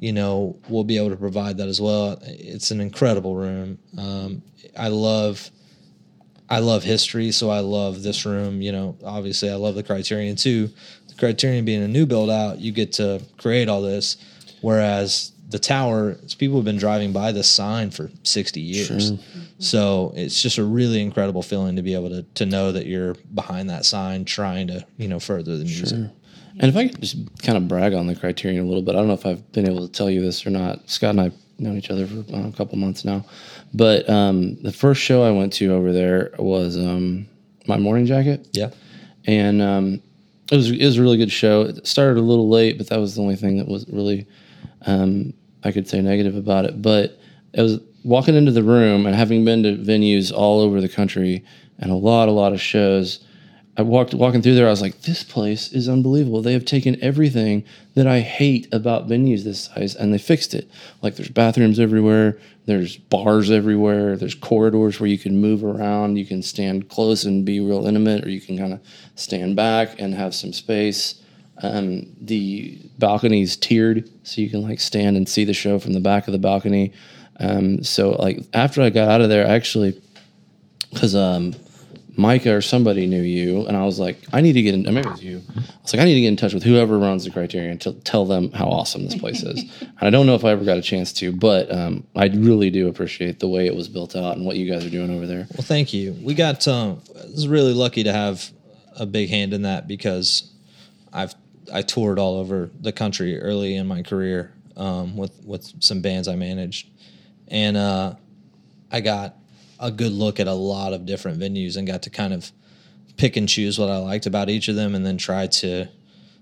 you 0.00 0.12
know, 0.12 0.58
we'll 0.68 0.84
be 0.84 0.96
able 0.96 1.10
to 1.10 1.16
provide 1.16 1.58
that 1.58 1.68
as 1.68 1.80
well. 1.80 2.18
It's 2.22 2.70
an 2.70 2.80
incredible 2.80 3.36
room. 3.36 3.78
Um, 3.96 4.42
I 4.76 4.88
love, 4.88 5.50
I 6.48 6.58
love 6.58 6.82
history, 6.82 7.30
so 7.32 7.50
I 7.50 7.60
love 7.60 8.02
this 8.02 8.24
room. 8.26 8.60
You 8.62 8.72
know, 8.72 8.96
obviously, 9.04 9.50
I 9.50 9.54
love 9.54 9.74
the 9.74 9.82
Criterion 9.82 10.36
too. 10.36 10.70
The 11.08 11.14
Criterion 11.18 11.64
being 11.64 11.82
a 11.82 11.88
new 11.88 12.06
build 12.06 12.30
out, 12.30 12.58
you 12.58 12.72
get 12.72 12.92
to 12.94 13.22
create 13.38 13.68
all 13.68 13.82
this, 13.82 14.16
whereas 14.60 15.32
the 15.50 15.58
tower, 15.58 16.16
people 16.38 16.56
have 16.56 16.64
been 16.64 16.78
driving 16.78 17.12
by 17.12 17.30
this 17.30 17.48
sign 17.48 17.90
for 17.90 18.10
sixty 18.22 18.60
years. 18.60 19.12
So 19.58 20.12
it's 20.16 20.40
just 20.42 20.56
a 20.58 20.64
really 20.64 21.00
incredible 21.02 21.42
feeling 21.42 21.76
to 21.76 21.82
be 21.82 21.94
able 21.94 22.08
to 22.08 22.22
to 22.22 22.46
know 22.46 22.72
that 22.72 22.86
you're 22.86 23.14
behind 23.34 23.68
that 23.70 23.84
sign, 23.84 24.24
trying 24.24 24.66
to 24.68 24.84
you 24.96 25.08
know 25.08 25.20
further 25.20 25.58
the 25.58 25.64
music. 25.64 26.10
And 26.58 26.64
if 26.68 26.76
I 26.76 26.88
could 26.88 27.00
just 27.00 27.16
kind 27.42 27.56
of 27.56 27.66
brag 27.68 27.94
on 27.94 28.06
the 28.06 28.14
Criterion 28.14 28.64
a 28.64 28.66
little 28.68 28.82
bit, 28.82 28.94
I 28.94 28.98
don't 28.98 29.08
know 29.08 29.14
if 29.14 29.26
I've 29.26 29.50
been 29.52 29.68
able 29.68 29.86
to 29.86 29.92
tell 29.92 30.10
you 30.10 30.20
this 30.20 30.46
or 30.46 30.50
not. 30.50 30.88
Scott 30.88 31.10
and 31.10 31.20
I 31.20 31.30
known 31.58 31.76
each 31.78 31.90
other 31.90 32.06
for 32.06 32.18
uh, 32.34 32.48
a 32.48 32.52
couple 32.52 32.76
months 32.78 33.04
now, 33.04 33.24
but 33.72 34.08
um, 34.10 34.60
the 34.62 34.72
first 34.72 35.00
show 35.00 35.22
I 35.22 35.30
went 35.30 35.52
to 35.54 35.72
over 35.72 35.92
there 35.92 36.32
was 36.38 36.76
um, 36.76 37.26
my 37.66 37.76
Morning 37.76 38.04
Jacket, 38.06 38.48
Yeah. 38.52 38.70
and 39.26 39.62
um, 39.62 40.02
it 40.50 40.56
was 40.56 40.70
it 40.70 40.84
was 40.84 40.98
a 40.98 41.02
really 41.02 41.16
good 41.18 41.32
show. 41.32 41.62
It 41.62 41.86
started 41.86 42.18
a 42.18 42.22
little 42.22 42.48
late, 42.48 42.78
but 42.78 42.88
that 42.88 42.98
was 42.98 43.14
the 43.14 43.22
only 43.22 43.36
thing 43.36 43.58
that 43.58 43.68
was 43.68 43.86
really 43.88 44.26
um, 44.86 45.32
I 45.64 45.72
could 45.72 45.88
say 45.88 46.00
negative 46.02 46.36
about 46.36 46.64
it. 46.64 46.82
But 46.82 47.18
it 47.54 47.62
was 47.62 47.78
walking 48.04 48.34
into 48.34 48.50
the 48.52 48.62
room 48.64 49.06
and 49.06 49.14
having 49.14 49.44
been 49.44 49.62
to 49.62 49.76
venues 49.76 50.32
all 50.32 50.60
over 50.60 50.80
the 50.80 50.88
country 50.88 51.44
and 51.78 51.90
a 51.90 51.94
lot, 51.94 52.28
a 52.28 52.32
lot 52.32 52.52
of 52.52 52.60
shows. 52.60 53.24
I 53.74 53.82
walked 53.82 54.12
walking 54.12 54.42
through 54.42 54.54
there. 54.54 54.66
I 54.66 54.70
was 54.70 54.82
like, 54.82 55.02
"This 55.02 55.24
place 55.24 55.72
is 55.72 55.88
unbelievable. 55.88 56.42
They 56.42 56.52
have 56.52 56.66
taken 56.66 57.02
everything 57.02 57.64
that 57.94 58.06
I 58.06 58.20
hate 58.20 58.68
about 58.72 59.08
venues 59.08 59.44
this 59.44 59.64
size, 59.64 59.94
and 59.94 60.12
they 60.12 60.18
fixed 60.18 60.52
it. 60.52 60.68
Like 61.00 61.16
there's 61.16 61.30
bathrooms 61.30 61.80
everywhere, 61.80 62.38
there's 62.66 62.96
bars 62.96 63.50
everywhere, 63.50 64.16
there's 64.16 64.34
corridors 64.34 65.00
where 65.00 65.08
you 65.08 65.18
can 65.18 65.40
move 65.40 65.64
around. 65.64 66.16
You 66.16 66.26
can 66.26 66.42
stand 66.42 66.90
close 66.90 67.24
and 67.24 67.46
be 67.46 67.60
real 67.60 67.86
intimate, 67.86 68.26
or 68.26 68.30
you 68.30 68.42
can 68.42 68.58
kind 68.58 68.74
of 68.74 68.80
stand 69.14 69.56
back 69.56 69.98
and 69.98 70.14
have 70.14 70.34
some 70.34 70.52
space. 70.52 71.14
Um, 71.62 72.14
the 72.20 72.78
balcony's 72.98 73.56
tiered, 73.56 74.08
so 74.22 74.40
you 74.42 74.50
can 74.50 74.62
like 74.62 74.80
stand 74.80 75.16
and 75.16 75.26
see 75.26 75.44
the 75.44 75.54
show 75.54 75.78
from 75.78 75.94
the 75.94 76.00
back 76.00 76.28
of 76.28 76.32
the 76.32 76.38
balcony. 76.38 76.92
Um, 77.40 77.82
so 77.82 78.10
like 78.10 78.40
after 78.52 78.82
I 78.82 78.90
got 78.90 79.08
out 79.08 79.20
of 79.22 79.30
there, 79.30 79.46
I 79.46 79.50
actually 79.50 80.00
because 80.92 81.14
um, 81.14 81.54
Micah 82.16 82.54
or 82.54 82.60
somebody 82.60 83.06
knew 83.06 83.22
you, 83.22 83.66
and 83.66 83.76
I 83.76 83.84
was 83.84 83.98
like, 83.98 84.18
I 84.32 84.42
need 84.42 84.52
to 84.52 84.62
get 84.62 84.74
in. 84.74 84.82
Maybe 84.82 85.00
it 85.00 85.10
was 85.10 85.24
you. 85.24 85.42
I 85.48 85.62
was 85.82 85.94
like, 85.94 86.02
I 86.02 86.04
need 86.04 86.14
to 86.14 86.20
get 86.20 86.28
in 86.28 86.36
touch 86.36 86.52
with 86.52 86.62
whoever 86.62 86.98
runs 86.98 87.24
the 87.24 87.30
Criterion 87.30 87.78
to 87.78 87.92
tell 87.92 88.26
them 88.26 88.50
how 88.52 88.66
awesome 88.66 89.04
this 89.04 89.14
place 89.14 89.42
is. 89.42 89.64
and 89.80 89.92
I 90.00 90.10
don't 90.10 90.26
know 90.26 90.34
if 90.34 90.44
I 90.44 90.50
ever 90.50 90.64
got 90.64 90.76
a 90.76 90.82
chance 90.82 91.12
to, 91.14 91.32
but 91.32 91.72
um, 91.72 92.06
I 92.14 92.26
really 92.26 92.70
do 92.70 92.88
appreciate 92.88 93.40
the 93.40 93.48
way 93.48 93.66
it 93.66 93.74
was 93.74 93.88
built 93.88 94.14
out 94.14 94.36
and 94.36 94.44
what 94.44 94.56
you 94.56 94.70
guys 94.70 94.84
are 94.84 94.90
doing 94.90 95.10
over 95.10 95.26
there. 95.26 95.46
Well, 95.52 95.62
thank 95.62 95.94
you. 95.94 96.12
We 96.22 96.34
got 96.34 96.66
um, 96.68 97.00
I 97.18 97.24
was 97.26 97.48
really 97.48 97.72
lucky 97.72 98.04
to 98.04 98.12
have 98.12 98.50
a 98.96 99.06
big 99.06 99.30
hand 99.30 99.54
in 99.54 99.62
that 99.62 99.88
because 99.88 100.52
I've 101.12 101.34
I 101.72 101.82
toured 101.82 102.18
all 102.18 102.36
over 102.36 102.70
the 102.80 102.92
country 102.92 103.40
early 103.40 103.76
in 103.76 103.86
my 103.86 104.02
career 104.02 104.52
um, 104.76 105.16
with 105.16 105.32
with 105.44 105.82
some 105.82 106.02
bands 106.02 106.28
I 106.28 106.36
managed, 106.36 106.88
and 107.48 107.76
uh, 107.76 108.14
I 108.90 109.00
got 109.00 109.36
a 109.82 109.90
good 109.90 110.12
look 110.12 110.40
at 110.40 110.46
a 110.46 110.54
lot 110.54 110.92
of 110.92 111.04
different 111.04 111.38
venues 111.40 111.76
and 111.76 111.86
got 111.86 112.02
to 112.02 112.10
kind 112.10 112.32
of 112.32 112.50
pick 113.16 113.36
and 113.36 113.48
choose 113.48 113.78
what 113.78 113.90
I 113.90 113.98
liked 113.98 114.26
about 114.26 114.48
each 114.48 114.68
of 114.68 114.74
them, 114.76 114.94
and 114.94 115.04
then 115.04 115.18
try 115.18 115.46
to 115.46 115.88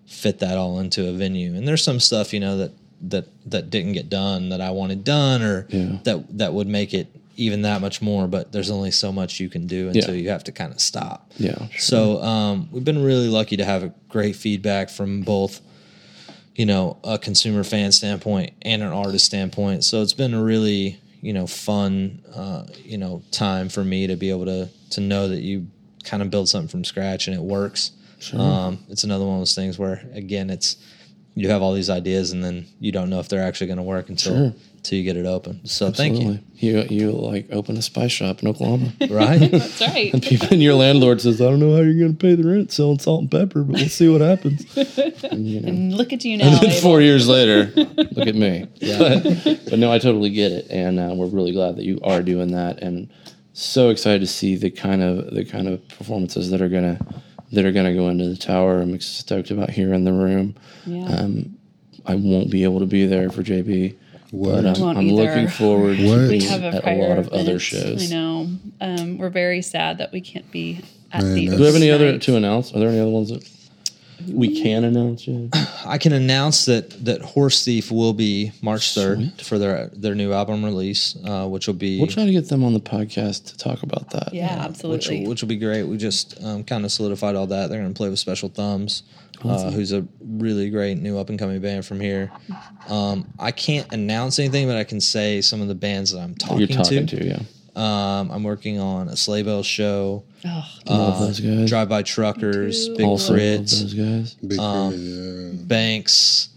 fit 0.06 0.38
that 0.40 0.56
all 0.56 0.78
into 0.78 1.08
a 1.08 1.12
venue. 1.12 1.54
And 1.54 1.66
there's 1.66 1.82
some 1.82 1.98
stuff 2.00 2.32
you 2.32 2.40
know 2.40 2.56
that 2.58 2.72
that 3.02 3.26
that 3.46 3.70
didn't 3.70 3.92
get 3.92 4.08
done 4.10 4.50
that 4.50 4.60
I 4.60 4.70
wanted 4.70 5.02
done, 5.04 5.42
or 5.42 5.66
Yeah. 5.70 5.98
that 6.04 6.38
that 6.38 6.52
would 6.52 6.68
make 6.68 6.92
it 6.94 7.06
even 7.36 7.62
that 7.62 7.80
much 7.80 8.02
more. 8.02 8.28
But 8.28 8.52
there's 8.52 8.70
only 8.70 8.90
so 8.90 9.10
much 9.10 9.40
you 9.40 9.48
can 9.48 9.66
do 9.66 9.88
until 9.88 10.14
Yeah. 10.14 10.20
you 10.22 10.28
have 10.28 10.44
to 10.44 10.52
kind 10.52 10.72
of 10.72 10.80
stop. 10.80 11.32
Yeah, 11.38 11.56
sure. 11.68 11.78
So 11.78 12.22
um, 12.22 12.68
we've 12.70 12.84
been 12.84 13.02
really 13.02 13.28
lucky 13.28 13.56
to 13.56 13.64
have 13.64 13.82
a 13.82 13.94
great 14.10 14.36
feedback 14.36 14.90
from 14.90 15.22
both, 15.22 15.60
you 16.54 16.66
know, 16.66 16.98
a 17.02 17.16
consumer 17.18 17.64
fan 17.64 17.92
standpoint 17.92 18.52
and 18.62 18.82
an 18.82 18.90
artist 18.92 19.24
standpoint. 19.24 19.84
So 19.84 20.02
it's 20.02 20.12
been 20.12 20.34
a 20.34 20.42
really, 20.42 21.00
you 21.20 21.32
know, 21.32 21.46
fun, 21.46 22.22
uh, 22.34 22.64
you 22.84 22.98
know, 22.98 23.22
time 23.30 23.68
for 23.68 23.84
me 23.84 24.06
to 24.06 24.16
be 24.16 24.30
able 24.30 24.46
to 24.46 24.68
to 24.90 25.00
know 25.00 25.28
that 25.28 25.40
you 25.40 25.66
kind 26.04 26.22
of 26.22 26.30
build 26.30 26.48
something 26.48 26.68
from 26.68 26.84
scratch 26.84 27.26
and 27.28 27.36
it 27.36 27.42
works. 27.42 27.92
Um, 28.34 28.78
it's 28.88 29.04
another 29.04 29.24
one 29.24 29.34
of 29.34 29.40
those 29.40 29.54
things 29.54 29.78
where 29.78 30.02
again, 30.12 30.50
it's 30.50 30.76
you 31.34 31.48
have 31.48 31.62
all 31.62 31.72
these 31.72 31.88
ideas 31.90 32.32
and 32.32 32.42
then 32.42 32.66
you 32.80 32.90
don't 32.92 33.08
know 33.08 33.20
if 33.20 33.28
they're 33.28 33.42
actually 33.42 33.68
going 33.68 33.76
to 33.78 33.82
work 33.82 34.08
until 34.08 34.32
Sure. 34.52 34.54
Until 34.80 34.98
you 34.98 35.04
get 35.04 35.16
it 35.18 35.26
open. 35.26 35.60
So 35.66 35.90
thank 35.92 36.16
Absolutely. 36.16 36.42
You 36.54 36.82
you 36.88 37.12
like 37.12 37.48
open 37.52 37.76
a 37.76 37.82
spice 37.82 38.12
shop 38.12 38.42
in 38.42 38.48
Oklahoma. 38.48 38.92
Right. 39.10 39.50
That's 39.50 39.80
right. 39.82 40.12
And 40.14 40.22
people 40.22 40.48
and 40.50 40.62
your 40.62 40.74
landlord 40.74 41.20
says, 41.20 41.40
I 41.40 41.44
don't 41.44 41.60
know 41.60 41.74
how 41.74 41.82
you're 41.82 41.98
going 41.98 42.16
to 42.16 42.18
pay 42.18 42.34
the 42.34 42.48
rent 42.48 42.72
selling 42.72 42.98
salt 42.98 43.22
and 43.22 43.30
pepper, 43.30 43.62
but 43.62 43.76
we'll 43.76 43.88
see 43.88 44.08
what 44.08 44.20
happens. 44.20 44.64
And, 45.30 45.46
you 45.46 45.60
know. 45.60 45.68
And 45.68 45.94
look 45.94 46.12
at 46.12 46.24
you 46.24 46.36
now. 46.38 46.46
And 46.46 46.56
then 46.56 46.70
Abel. 46.70 46.80
four 46.80 47.00
years 47.00 47.28
later, 47.28 47.70
look 47.76 48.26
at 48.26 48.34
me. 48.34 48.66
But, 48.80 49.22
but 49.68 49.78
no, 49.78 49.92
I 49.92 49.98
totally 49.98 50.30
get 50.30 50.50
it, 50.50 50.66
and 50.70 50.98
uh, 50.98 51.12
we're 51.14 51.26
really 51.26 51.52
glad 51.52 51.76
that 51.76 51.84
you 51.84 52.00
are 52.02 52.22
doing 52.22 52.52
that, 52.52 52.80
and 52.80 53.08
so 53.52 53.90
excited 53.90 54.20
to 54.20 54.26
see 54.26 54.56
the 54.56 54.70
kind 54.70 55.02
of 55.02 55.32
the 55.34 55.44
kind 55.44 55.68
of 55.68 55.86
performances 55.88 56.50
that 56.50 56.60
are 56.62 56.68
gonna 56.68 56.98
that 57.52 57.64
are 57.64 57.72
gonna 57.72 57.94
go 57.94 58.08
into 58.08 58.28
the 58.28 58.36
tower. 58.36 58.80
I'm 58.80 58.98
stoked 59.00 59.50
about 59.50 59.70
here 59.70 59.92
in 59.92 60.04
the 60.04 60.12
room. 60.12 60.56
Yeah. 60.86 61.04
Um, 61.04 61.56
I 62.06 62.14
won't 62.14 62.50
be 62.50 62.64
able 62.64 62.80
to 62.80 62.86
be 62.86 63.06
there 63.06 63.30
for 63.30 63.42
JB, 63.42 63.96
What? 64.30 64.62
but 64.62 64.78
Won't 64.78 64.98
I'm 64.98 65.08
looking 65.10 65.48
forward 65.48 65.98
What? 65.98 66.16
to 66.16 66.28
being 66.28 66.42
a 66.42 66.66
at 66.68 66.84
a 66.86 66.96
lot 67.08 67.18
of 67.18 67.28
other 67.28 67.58
shows. 67.58 68.10
I 68.10 68.14
know. 68.14 68.48
Um, 68.80 69.18
we're 69.18 69.30
very 69.30 69.60
sad 69.62 69.98
that 69.98 70.12
we 70.12 70.20
can't 70.20 70.50
be 70.50 70.80
at 71.12 71.22
Man, 71.22 71.34
the. 71.34 71.40
that's- 71.48 71.56
Do 71.56 71.60
we 71.60 71.66
have 71.66 71.74
any 71.76 71.90
other 71.90 72.12
night. 72.12 72.22
to 72.22 72.36
announce? 72.36 72.72
Are 72.74 72.78
there 72.78 72.88
any 72.90 73.00
other 73.00 73.10
ones 73.10 73.30
that? 73.30 73.48
We 74.28 74.62
can 74.62 74.84
announce 74.84 75.26
it. 75.26 75.54
I 75.86 75.98
can 75.98 76.12
announce 76.12 76.66
that 76.66 77.04
that 77.04 77.22
Horse 77.22 77.64
Thief 77.64 77.90
will 77.90 78.12
be 78.12 78.52
March 78.62 78.94
third 78.94 79.32
for 79.42 79.58
their 79.58 79.88
their 79.92 80.14
new 80.14 80.32
album 80.32 80.64
release, 80.64 81.16
uh, 81.24 81.46
which 81.46 81.66
will 81.66 81.74
be 81.74 81.98
We'll 81.98 82.08
try 82.08 82.24
to 82.24 82.32
get 82.32 82.48
them 82.48 82.64
on 82.64 82.74
the 82.74 82.80
podcast 82.80 83.46
to 83.46 83.58
talk 83.58 83.82
about 83.82 84.10
that. 84.10 84.32
Yeah, 84.32 84.56
which 84.56 84.64
absolutely. 84.64 85.20
will, 85.22 85.30
which 85.30 85.42
will 85.42 85.48
be 85.48 85.56
great. 85.58 85.84
We 85.84 85.96
just 85.96 86.42
um, 86.42 86.64
kind 86.64 86.84
of 86.84 86.92
solidified 86.92 87.36
all 87.36 87.46
that. 87.48 87.68
They're 87.70 87.80
going 87.80 87.92
to 87.92 87.96
play 87.96 88.08
with 88.08 88.18
Special 88.18 88.48
Thumbs, 88.48 89.02
uh, 89.44 89.70
who's 89.70 89.92
a 89.92 90.06
really 90.20 90.70
great 90.70 90.98
new 90.98 91.18
up 91.18 91.28
and 91.28 91.38
coming 91.38 91.60
band 91.60 91.86
from 91.86 92.00
here. 92.00 92.30
Um, 92.88 93.26
I 93.38 93.52
can't 93.52 93.92
announce 93.92 94.38
anything, 94.38 94.66
but 94.66 94.76
I 94.76 94.84
can 94.84 95.00
say 95.00 95.40
some 95.40 95.60
of 95.60 95.68
the 95.68 95.74
bands 95.74 96.12
that 96.12 96.20
I'm 96.20 96.34
talking, 96.34 96.58
You're 96.58 96.68
talking 96.68 97.06
to. 97.06 97.18
to, 97.18 97.24
yeah. 97.24 97.40
Um, 97.76 98.30
I'm 98.30 98.42
working 98.42 98.78
on 98.78 99.08
a 99.08 99.16
Sleigh 99.16 99.42
Bell 99.42 99.62
show, 99.62 100.24
oh, 100.44 100.68
Love 100.86 101.20
those 101.20 101.40
guys. 101.40 101.68
Drive 101.68 101.88
By 101.88 102.02
Truckers, 102.02 102.86
too. 102.88 102.96
Big 102.96 103.06
also 103.06 103.32
love 103.32 103.40
Crits, 103.42 103.80
those 103.80 103.94
guys. 103.94 104.34
Big 104.34 104.58
Um, 104.58 104.92
yeah. 104.96 105.50
Banks, 105.66 106.48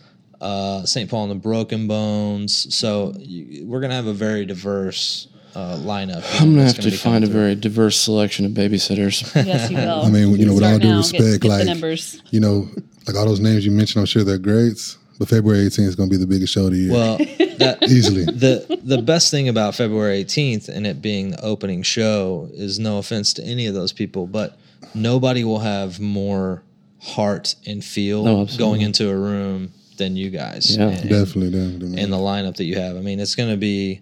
uh, 0.41 0.83
St. 0.85 1.09
Paul 1.09 1.23
and 1.23 1.31
the 1.31 1.35
Broken 1.35 1.87
Bones. 1.87 2.75
So 2.75 3.13
you, 3.19 3.65
we're 3.67 3.79
gonna 3.79 3.93
have 3.95 4.07
a 4.07 4.13
very 4.13 4.45
diverse 4.45 5.27
uh, 5.55 5.75
lineup. 5.77 6.23
I'm 6.41 6.49
gonna 6.55 6.63
that's 6.63 6.75
have 6.77 6.85
to 6.85 6.91
be 6.91 6.97
find 6.97 7.23
a 7.23 7.27
through. 7.27 7.33
very 7.39 7.55
diverse 7.55 7.99
selection 7.99 8.45
of 8.45 8.53
babysitters. 8.53 9.23
yes, 9.45 9.69
you 9.69 9.77
will. 9.77 10.01
I 10.01 10.09
mean, 10.09 10.35
you 10.35 10.45
know, 10.47 10.53
with 10.55 10.63
all 10.63 10.69
Start 10.69 10.81
due 10.81 10.89
now, 10.89 10.97
respect, 10.97 11.23
get, 11.23 11.41
get 11.41 11.47
like 11.49 11.65
numbers. 11.67 12.21
you 12.31 12.39
know, 12.39 12.67
like 13.07 13.15
all 13.15 13.25
those 13.25 13.39
names 13.39 13.65
you 13.65 13.71
mentioned, 13.71 14.01
I'm 14.01 14.05
sure 14.07 14.23
they're 14.23 14.37
greats. 14.39 14.97
But 15.19 15.29
February 15.29 15.65
18th 15.65 15.87
is 15.87 15.95
going 15.95 16.09
to 16.09 16.13
be 16.13 16.19
the 16.19 16.27
biggest 16.27 16.53
show 16.53 16.65
of 16.65 16.71
the 16.71 16.77
year, 16.77 16.91
well. 16.91 17.17
That 17.17 17.77
easily. 17.83 18.25
the 18.25 18.79
the 18.83 19.01
best 19.01 19.29
thing 19.31 19.47
about 19.47 19.75
February 19.75 20.23
18th 20.23 20.69
and 20.69 20.87
it 20.87 21.01
being 21.01 21.31
the 21.31 21.41
opening 21.45 21.83
show 21.83 22.49
is 22.53 22.79
no 22.79 22.97
offense 22.97 23.33
to 23.35 23.43
any 23.43 23.67
of 23.67 23.73
those 23.75 23.93
people, 23.93 24.25
but 24.27 24.57
nobody 24.95 25.43
will 25.43 25.59
have 25.59 25.99
more 25.99 26.63
heart 27.01 27.55
and 27.67 27.83
feel 27.83 28.23
No, 28.23 28.45
going 28.57 28.81
into 28.81 29.09
a 29.09 29.15
room 29.15 29.71
than 29.97 30.15
you 30.15 30.29
guys. 30.31 30.75
Yeah. 30.75 30.89
And- 30.89 31.09
Definitely, 31.09 31.51
definitely. 31.51 32.01
and 32.01 32.11
the 32.11 32.17
lineup 32.17 32.55
that 32.55 32.63
you 32.65 32.75
have. 32.79 32.97
I 32.97 33.01
mean, 33.01 33.19
it's 33.19 33.35
going 33.35 33.49
to 33.51 33.57
be. 33.57 34.01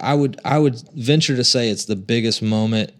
I 0.00 0.14
would 0.14 0.40
I 0.44 0.58
would 0.58 0.82
venture 0.94 1.36
to 1.36 1.44
say 1.44 1.70
it's 1.70 1.84
the 1.84 1.94
biggest 1.96 2.42
moment 2.42 2.90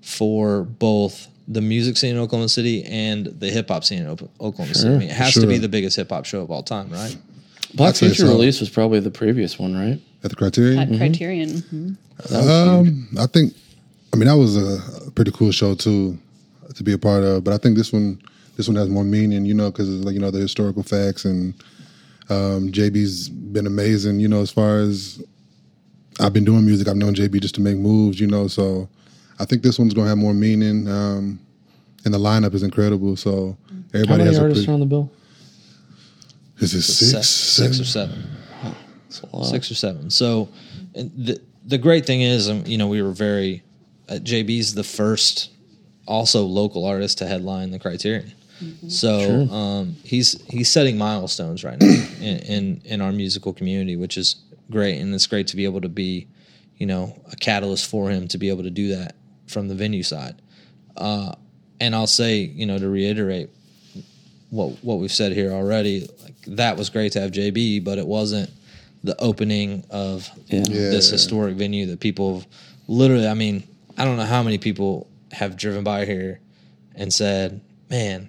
for 0.00 0.62
both 0.62 1.28
the 1.48 1.60
music 1.60 1.96
scene 1.96 2.12
in 2.16 2.18
Oklahoma 2.18 2.48
City 2.48 2.84
and 2.84 3.26
the 3.26 3.50
hip 3.50 3.68
hop 3.68 3.84
scene 3.84 4.00
in 4.00 4.06
Oklahoma 4.06 4.32
Oklahoma 4.40 4.74
City. 4.74 4.94
I 4.94 4.98
mean, 4.98 5.10
it 5.10 5.16
has 5.16 5.34
to 5.34 5.46
be 5.46 5.58
the 5.58 5.68
biggest 5.68 5.96
hip 5.96 6.10
hop 6.10 6.24
show 6.24 6.40
of 6.42 6.50
all 6.50 6.62
time, 6.62 6.90
right? 6.90 7.16
Black 7.74 7.90
I'd 7.94 7.98
Future 7.98 8.26
release 8.26 8.60
was 8.60 8.68
probably 8.68 9.00
the 9.00 9.10
previous 9.10 9.58
one, 9.58 9.74
right? 9.74 10.00
At 10.24 10.30
the 10.30 10.36
Criterion, 10.36 10.78
At 10.78 10.98
Criterion. 10.98 11.48
mhm. 11.48 11.96
um, 12.32 13.08
I 13.18 13.26
think, 13.26 13.54
I 14.12 14.16
mean, 14.16 14.28
that 14.28 14.36
was 14.36 14.56
a, 14.56 15.06
a 15.06 15.10
pretty 15.10 15.32
cool 15.32 15.50
show 15.52 15.74
too 15.74 16.18
to 16.74 16.82
be 16.82 16.92
a 16.92 16.98
part 16.98 17.24
of. 17.24 17.44
But 17.44 17.54
I 17.54 17.58
think 17.58 17.76
this 17.76 17.92
one, 17.92 18.20
this 18.56 18.68
one 18.68 18.76
has 18.76 18.88
more 18.88 19.04
meaning, 19.04 19.44
you 19.46 19.54
know, 19.54 19.70
because 19.70 19.88
like 19.88 20.14
you 20.14 20.20
know 20.20 20.30
the 20.30 20.38
historical 20.38 20.82
facts 20.82 21.24
and 21.24 21.54
um, 22.30 22.70
JB's 22.70 23.28
been 23.28 23.66
amazing, 23.66 24.20
you 24.20 24.28
know, 24.28 24.40
as 24.40 24.50
far 24.50 24.78
as 24.78 25.22
I've 26.20 26.32
been 26.32 26.44
doing 26.44 26.64
music. 26.64 26.88
I've 26.88 26.96
known 26.96 27.14
JB 27.14 27.40
just 27.40 27.54
to 27.56 27.60
make 27.60 27.76
moves, 27.76 28.20
you 28.20 28.26
know. 28.26 28.46
So 28.46 28.88
I 29.38 29.44
think 29.44 29.62
this 29.62 29.78
one's 29.78 29.94
gonna 29.94 30.08
have 30.08 30.18
more 30.18 30.34
meaning, 30.34 30.88
um, 30.88 31.40
and 32.04 32.12
the 32.14 32.18
lineup 32.18 32.54
is 32.54 32.62
incredible. 32.62 33.16
So 33.16 33.56
How 33.68 33.76
everybody 33.94 34.18
many 34.18 34.24
has 34.30 34.38
a 34.38 34.42
artists 34.42 34.64
pretty, 34.64 34.70
are 34.70 34.74
on 34.74 34.80
the 34.80 34.86
bill? 34.86 35.10
is 36.58 36.74
it 36.74 36.82
Se- 36.82 37.06
six, 37.06 37.28
six 37.28 37.80
or 37.80 37.84
seven? 37.84 38.14
seven. 38.14 38.76
That's 39.08 39.20
a 39.22 39.36
lot. 39.36 39.46
six 39.46 39.70
or 39.70 39.74
seven. 39.74 40.10
So 40.10 40.48
and 40.94 41.10
the 41.16 41.40
the 41.66 41.78
great 41.78 42.06
thing 42.06 42.22
is, 42.22 42.48
um, 42.48 42.64
you 42.66 42.78
know, 42.78 42.88
we 42.88 43.02
were 43.02 43.12
very 43.12 43.62
uh, 44.08 44.14
JB's 44.14 44.74
the 44.74 44.84
first 44.84 45.50
also 46.06 46.42
local 46.44 46.84
artist 46.84 47.18
to 47.18 47.26
headline 47.26 47.70
the 47.70 47.78
Criterion. 47.78 48.32
So 48.86 49.48
um, 49.50 49.96
he's 50.04 50.40
he's 50.48 50.70
setting 50.70 50.96
milestones 50.96 51.64
right 51.64 51.80
now 51.80 51.86
in, 52.20 52.38
in 52.38 52.82
in 52.84 53.00
our 53.00 53.10
musical 53.10 53.52
community, 53.52 53.96
which 53.96 54.16
is 54.16 54.36
great, 54.70 55.00
and 55.00 55.12
it's 55.12 55.26
great 55.26 55.48
to 55.48 55.56
be 55.56 55.64
able 55.64 55.80
to 55.80 55.88
be, 55.88 56.28
you 56.78 56.86
know, 56.86 57.20
a 57.32 57.36
catalyst 57.36 57.90
for 57.90 58.08
him 58.08 58.28
to 58.28 58.38
be 58.38 58.48
able 58.50 58.62
to 58.62 58.70
do 58.70 58.94
that 58.94 59.16
from 59.52 59.68
the 59.68 59.74
venue 59.74 60.02
side. 60.02 60.40
Uh, 60.96 61.32
and 61.80 61.94
I'll 61.94 62.06
say, 62.06 62.38
you 62.40 62.66
know, 62.66 62.78
to 62.78 62.88
reiterate 62.88 63.50
what 64.50 64.82
what 64.82 64.98
we've 64.98 65.12
said 65.12 65.32
here 65.32 65.52
already, 65.52 66.08
like 66.22 66.34
that 66.48 66.76
was 66.76 66.90
great 66.90 67.12
to 67.12 67.20
have 67.20 67.30
JB, 67.32 67.84
but 67.84 67.98
it 67.98 68.06
wasn't 68.06 68.50
the 69.04 69.18
opening 69.20 69.84
of 69.90 70.28
Yeah. 70.48 70.62
Yeah. 70.68 70.90
this 70.90 71.10
historic 71.10 71.56
venue 71.56 71.86
that 71.86 72.00
people 72.00 72.34
have 72.40 72.46
literally 72.88 73.26
I 73.26 73.34
mean, 73.34 73.62
I 73.96 74.04
don't 74.04 74.16
know 74.16 74.24
how 74.26 74.42
many 74.42 74.58
people 74.58 75.08
have 75.32 75.56
driven 75.56 75.82
by 75.82 76.04
here 76.04 76.40
and 76.94 77.12
said, 77.12 77.60
Man, 77.90 78.28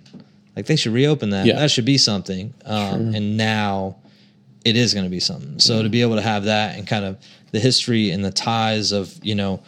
like 0.56 0.66
they 0.66 0.76
should 0.76 0.94
reopen 0.94 1.32
that. 1.32 1.46
Yeah. 1.46 1.56
That 1.56 1.72
should 1.72 1.86
be 1.86 1.98
something. 1.98 2.54
Um, 2.66 3.14
and 3.14 3.38
now 3.38 3.98
it 4.66 4.76
is 4.78 4.94
going 4.94 5.06
to 5.06 5.10
be 5.10 5.20
something. 5.20 5.60
So 5.60 5.84
to 5.84 5.90
be 5.90 6.02
able 6.02 6.16
to 6.16 6.22
have 6.22 6.46
that 6.46 6.78
and 6.78 6.88
kind 6.88 7.04
of 7.06 7.18
the 7.52 7.60
history 7.60 8.12
and 8.12 8.24
the 8.24 8.32
ties 8.32 8.92
of, 8.94 9.14
you 9.24 9.36
know, 9.36 9.62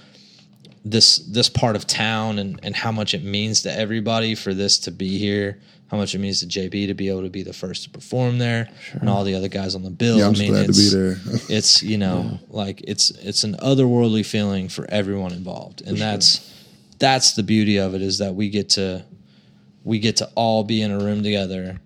this 0.85 1.17
this 1.17 1.49
part 1.49 1.75
of 1.75 1.87
town 1.87 2.37
and, 2.37 2.59
and 2.61 2.75
how 2.75 2.91
much 2.91 3.15
it 3.15 3.23
means 3.23 3.63
to 3.63 3.75
everybody 3.75 4.35
for 4.35 4.53
this 4.53 4.77
to 4.79 4.91
be 4.91 5.17
here, 5.17 5.59
how 5.87 5.97
much 5.97 6.13
it 6.13 6.19
means 6.19 6.41
to 6.41 6.45
JB 6.45 6.87
to 6.87 6.93
be 6.93 7.09
able 7.09 7.23
to 7.23 7.29
be 7.29 7.41
the 7.41 7.53
first 7.53 7.83
to 7.85 7.89
perform 7.89 8.37
there, 8.37 8.69
and 8.93 9.09
all 9.09 9.23
the 9.23 9.33
other 9.33 9.47
guys 9.47 9.73
on 9.73 9.81
the 9.81 9.89
bill. 9.89 10.19
Yeah, 10.19 10.25
I'm 10.25 10.29
I 10.29 10.33
just 10.33 10.41
mean, 10.41 10.51
glad 10.51 10.63
to 10.63 10.69
it's, 10.69 10.93
be 10.93 10.97
there. 10.97 11.17
it's 11.57 11.83
you 11.83 11.97
know 11.97 12.39
like 12.49 12.81
it's 12.87 13.09
it's 13.09 13.43
an 13.43 13.55
otherworldly 13.55 14.23
feeling 14.23 14.69
for 14.69 14.85
everyone 14.89 15.33
involved, 15.33 15.81
and 15.81 15.97
that's 15.97 16.53
that's 16.99 17.33
the 17.33 17.43
beauty 17.43 17.77
of 17.77 17.95
it 17.95 18.03
is 18.03 18.19
that 18.19 18.35
we 18.35 18.49
get 18.49 18.69
to 18.71 19.03
we 19.83 19.97
get 19.97 20.17
to 20.17 20.29
all 20.35 20.63
be 20.63 20.83
in 20.83 20.91
a 20.91 20.99
room 20.99 21.23
together, 21.23 21.79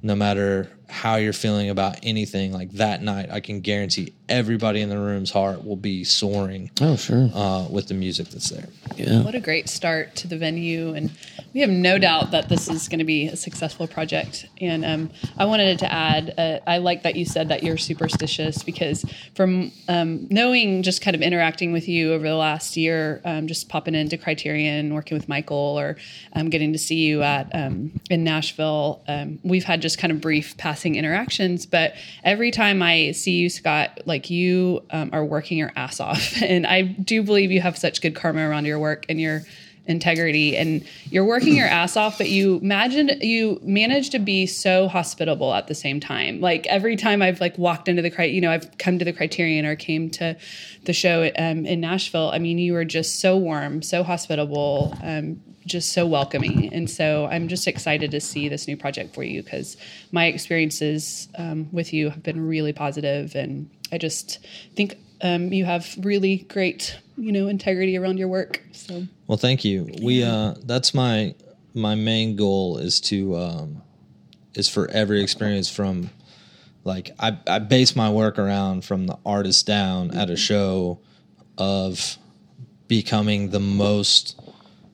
no 0.00 0.14
matter 0.14 0.70
how 0.88 1.16
you're 1.16 1.32
feeling 1.32 1.70
about 1.70 1.98
anything. 2.02 2.52
Like 2.52 2.70
that 2.72 3.02
night, 3.02 3.30
I 3.30 3.40
can 3.40 3.60
guarantee 3.60 4.14
everybody 4.28 4.80
in 4.82 4.88
the 4.90 4.98
room's 4.98 5.30
heart 5.30 5.64
will 5.64 5.76
be 5.76 6.04
soaring 6.04 6.70
Oh, 6.82 6.96
sure. 6.96 7.30
uh, 7.34 7.66
with 7.70 7.88
the 7.88 7.94
music 7.94 8.28
that's 8.28 8.50
there. 8.50 8.68
yeah. 8.96 9.22
What 9.22 9.34
a 9.34 9.40
great 9.40 9.68
start 9.68 10.14
to 10.16 10.28
the 10.28 10.36
venue, 10.36 10.92
and 10.94 11.10
we 11.54 11.60
have 11.60 11.70
no 11.70 11.98
doubt 11.98 12.30
that 12.32 12.48
this 12.50 12.68
is 12.68 12.88
going 12.88 12.98
to 12.98 13.06
be 13.06 13.26
a 13.28 13.36
successful 13.36 13.86
project. 13.86 14.46
And 14.60 14.84
um, 14.84 15.10
I 15.38 15.46
wanted 15.46 15.78
to 15.78 15.90
add, 15.92 16.34
uh, 16.36 16.58
I 16.66 16.78
like 16.78 17.04
that 17.04 17.16
you 17.16 17.24
said 17.24 17.48
that 17.48 17.62
you're 17.62 17.78
superstitious 17.78 18.62
because 18.62 19.02
from 19.34 19.72
um, 19.88 20.26
knowing, 20.30 20.82
just 20.82 21.00
kind 21.00 21.14
of 21.14 21.22
interacting 21.22 21.72
with 21.72 21.88
you 21.88 22.12
over 22.12 22.28
the 22.28 22.34
last 22.34 22.76
year, 22.76 23.22
um, 23.24 23.46
just 23.46 23.68
popping 23.70 23.94
into 23.94 24.18
Criterion, 24.18 24.92
working 24.92 25.16
with 25.16 25.28
Michael, 25.28 25.56
or 25.78 25.96
um, 26.34 26.50
getting 26.50 26.72
to 26.72 26.78
see 26.78 26.96
you 27.06 27.22
at 27.22 27.48
um, 27.54 27.98
in 28.10 28.24
Nashville, 28.24 29.02
um, 29.08 29.38
we've 29.42 29.64
had 29.64 29.80
just 29.80 29.96
kind 29.98 30.10
of 30.12 30.20
brief 30.20 30.54
passing 30.78 30.94
interactions. 30.94 31.66
But 31.66 31.94
every 32.22 32.52
time 32.52 32.82
I 32.82 33.10
see 33.10 33.32
you, 33.32 33.50
Scott, 33.50 34.00
like 34.04 34.30
you 34.30 34.84
um, 34.90 35.10
are 35.12 35.24
working 35.24 35.58
your 35.58 35.72
ass 35.74 35.98
off, 35.98 36.34
and 36.42 36.66
I 36.66 36.82
do 36.82 37.22
believe 37.22 37.50
you 37.50 37.60
have 37.60 37.76
such 37.76 38.00
good 38.00 38.14
karma 38.14 38.48
around 38.48 38.64
your 38.64 38.78
work 38.78 39.04
and 39.08 39.20
your 39.20 39.42
integrity 39.86 40.54
and 40.54 40.86
you're 41.10 41.24
working 41.24 41.56
your 41.56 41.66
ass 41.66 41.96
off 41.96 42.18
but 42.18 42.28
you 42.28 42.58
imagine 42.58 43.08
you 43.22 43.58
manage 43.62 44.10
to 44.10 44.18
be 44.18 44.44
so 44.44 44.86
hospitable 44.86 45.54
at 45.54 45.66
the 45.66 45.74
same 45.74 45.98
time 45.98 46.42
like 46.42 46.66
every 46.66 46.94
time 46.94 47.22
i've 47.22 47.40
like 47.40 47.56
walked 47.56 47.88
into 47.88 48.02
the 48.02 48.10
cri 48.10 48.26
you 48.26 48.38
know 48.38 48.50
i've 48.50 48.76
come 48.76 48.98
to 48.98 49.04
the 49.06 49.14
criterion 49.14 49.64
or 49.64 49.74
came 49.74 50.10
to 50.10 50.36
the 50.84 50.92
show 50.92 51.30
um, 51.38 51.64
in 51.64 51.80
nashville 51.80 52.30
i 52.34 52.38
mean 52.38 52.58
you 52.58 52.74
were 52.74 52.84
just 52.84 53.18
so 53.18 53.38
warm 53.38 53.80
so 53.80 54.02
hospitable 54.02 54.94
um, 55.02 55.40
just 55.68 55.92
so 55.92 56.06
welcoming 56.06 56.72
and 56.72 56.90
so 56.90 57.26
i'm 57.30 57.46
just 57.48 57.66
excited 57.66 58.10
to 58.10 58.20
see 58.20 58.48
this 58.48 58.66
new 58.66 58.76
project 58.76 59.14
for 59.14 59.22
you 59.22 59.42
because 59.42 59.76
my 60.10 60.26
experiences 60.26 61.28
um, 61.36 61.68
with 61.72 61.92
you 61.92 62.10
have 62.10 62.22
been 62.22 62.46
really 62.46 62.72
positive 62.72 63.34
and 63.34 63.70
i 63.92 63.98
just 63.98 64.38
think 64.74 64.96
um, 65.20 65.52
you 65.52 65.64
have 65.64 65.96
really 66.02 66.38
great 66.48 66.96
you 67.16 67.32
know 67.32 67.48
integrity 67.48 67.96
around 67.96 68.18
your 68.18 68.28
work 68.28 68.62
so 68.72 69.04
Well, 69.26 69.38
thank 69.38 69.64
you. 69.64 69.90
We 70.02 70.22
uh, 70.22 70.54
that's 70.64 70.94
my 70.94 71.34
my 71.74 71.94
main 71.94 72.36
goal 72.36 72.78
is 72.78 73.00
to 73.02 73.36
um, 73.36 73.82
is 74.54 74.68
for 74.68 74.88
every 74.90 75.22
experience 75.22 75.68
from 75.68 76.10
like 76.84 77.10
I, 77.18 77.38
I 77.46 77.58
base 77.58 77.94
my 77.94 78.10
work 78.10 78.38
around 78.38 78.84
from 78.84 79.06
the 79.06 79.18
artist 79.26 79.66
down 79.66 80.16
at 80.16 80.30
a 80.30 80.36
show 80.36 81.00
of 81.58 82.16
becoming 82.86 83.50
the 83.50 83.60
most 83.60 84.40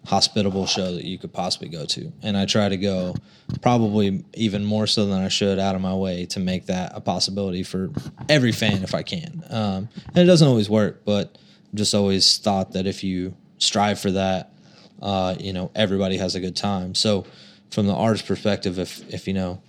hospitable 0.07 0.67
show 0.67 0.95
that 0.95 1.05
you 1.05 1.19
could 1.19 1.33
possibly 1.33 1.69
go 1.69 1.87
to. 1.87 2.12
And 2.23 2.37
i 2.37 2.45
try 2.45 2.69
to 2.69 2.77
go 2.77 3.14
probably 3.62 4.25
even 4.35 4.64
more 4.64 4.87
so 4.87 5.07
than 5.07 5.21
i 5.21 5.29
should 5.29 5.59
out 5.59 5.75
of 5.75 5.81
my 5.81 5.95
way 5.95 6.27
to 6.27 6.40
make 6.40 6.67
that 6.67 6.93
a 6.95 7.01
possibility 7.01 7.62
for 7.62 7.90
every 8.29 8.53
fan 8.53 8.83
if 8.83 8.95
i 8.95 9.03
can. 9.03 9.43
Um, 9.51 9.88
and 10.09 10.19
it 10.19 10.27
doesn't 10.27 10.47
always 10.47 10.69
work 10.69 11.05
but 11.05 11.38
i've 11.69 11.75
just 11.75 11.95
always 11.95 12.38
thought 12.38 12.73
that 12.73 12.87
if 12.87 13.03
you 13.03 13.37
strive 13.59 13.99
for 13.99 14.11
that 14.11 14.53
uh, 15.03 15.35
you 15.38 15.53
know 15.53 15.71
everybody 15.75 16.17
has 16.17 16.35
a 16.35 16.40
good 16.40 16.57
time. 16.57 16.95
So 16.95 17.27
from 17.75 17.87
the 17.88 17.95
artist 17.95 18.27
perspective 18.27 18.79
if 18.79 19.07
if 19.12 19.27
you 19.27 19.35
know 19.35 19.61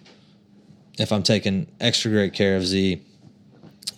if 1.00 1.12
i'm 1.12 1.24
taking 1.24 1.68
extra 1.82 2.12
great 2.12 2.34
care 2.34 2.56
of 2.56 2.64
z 2.64 3.02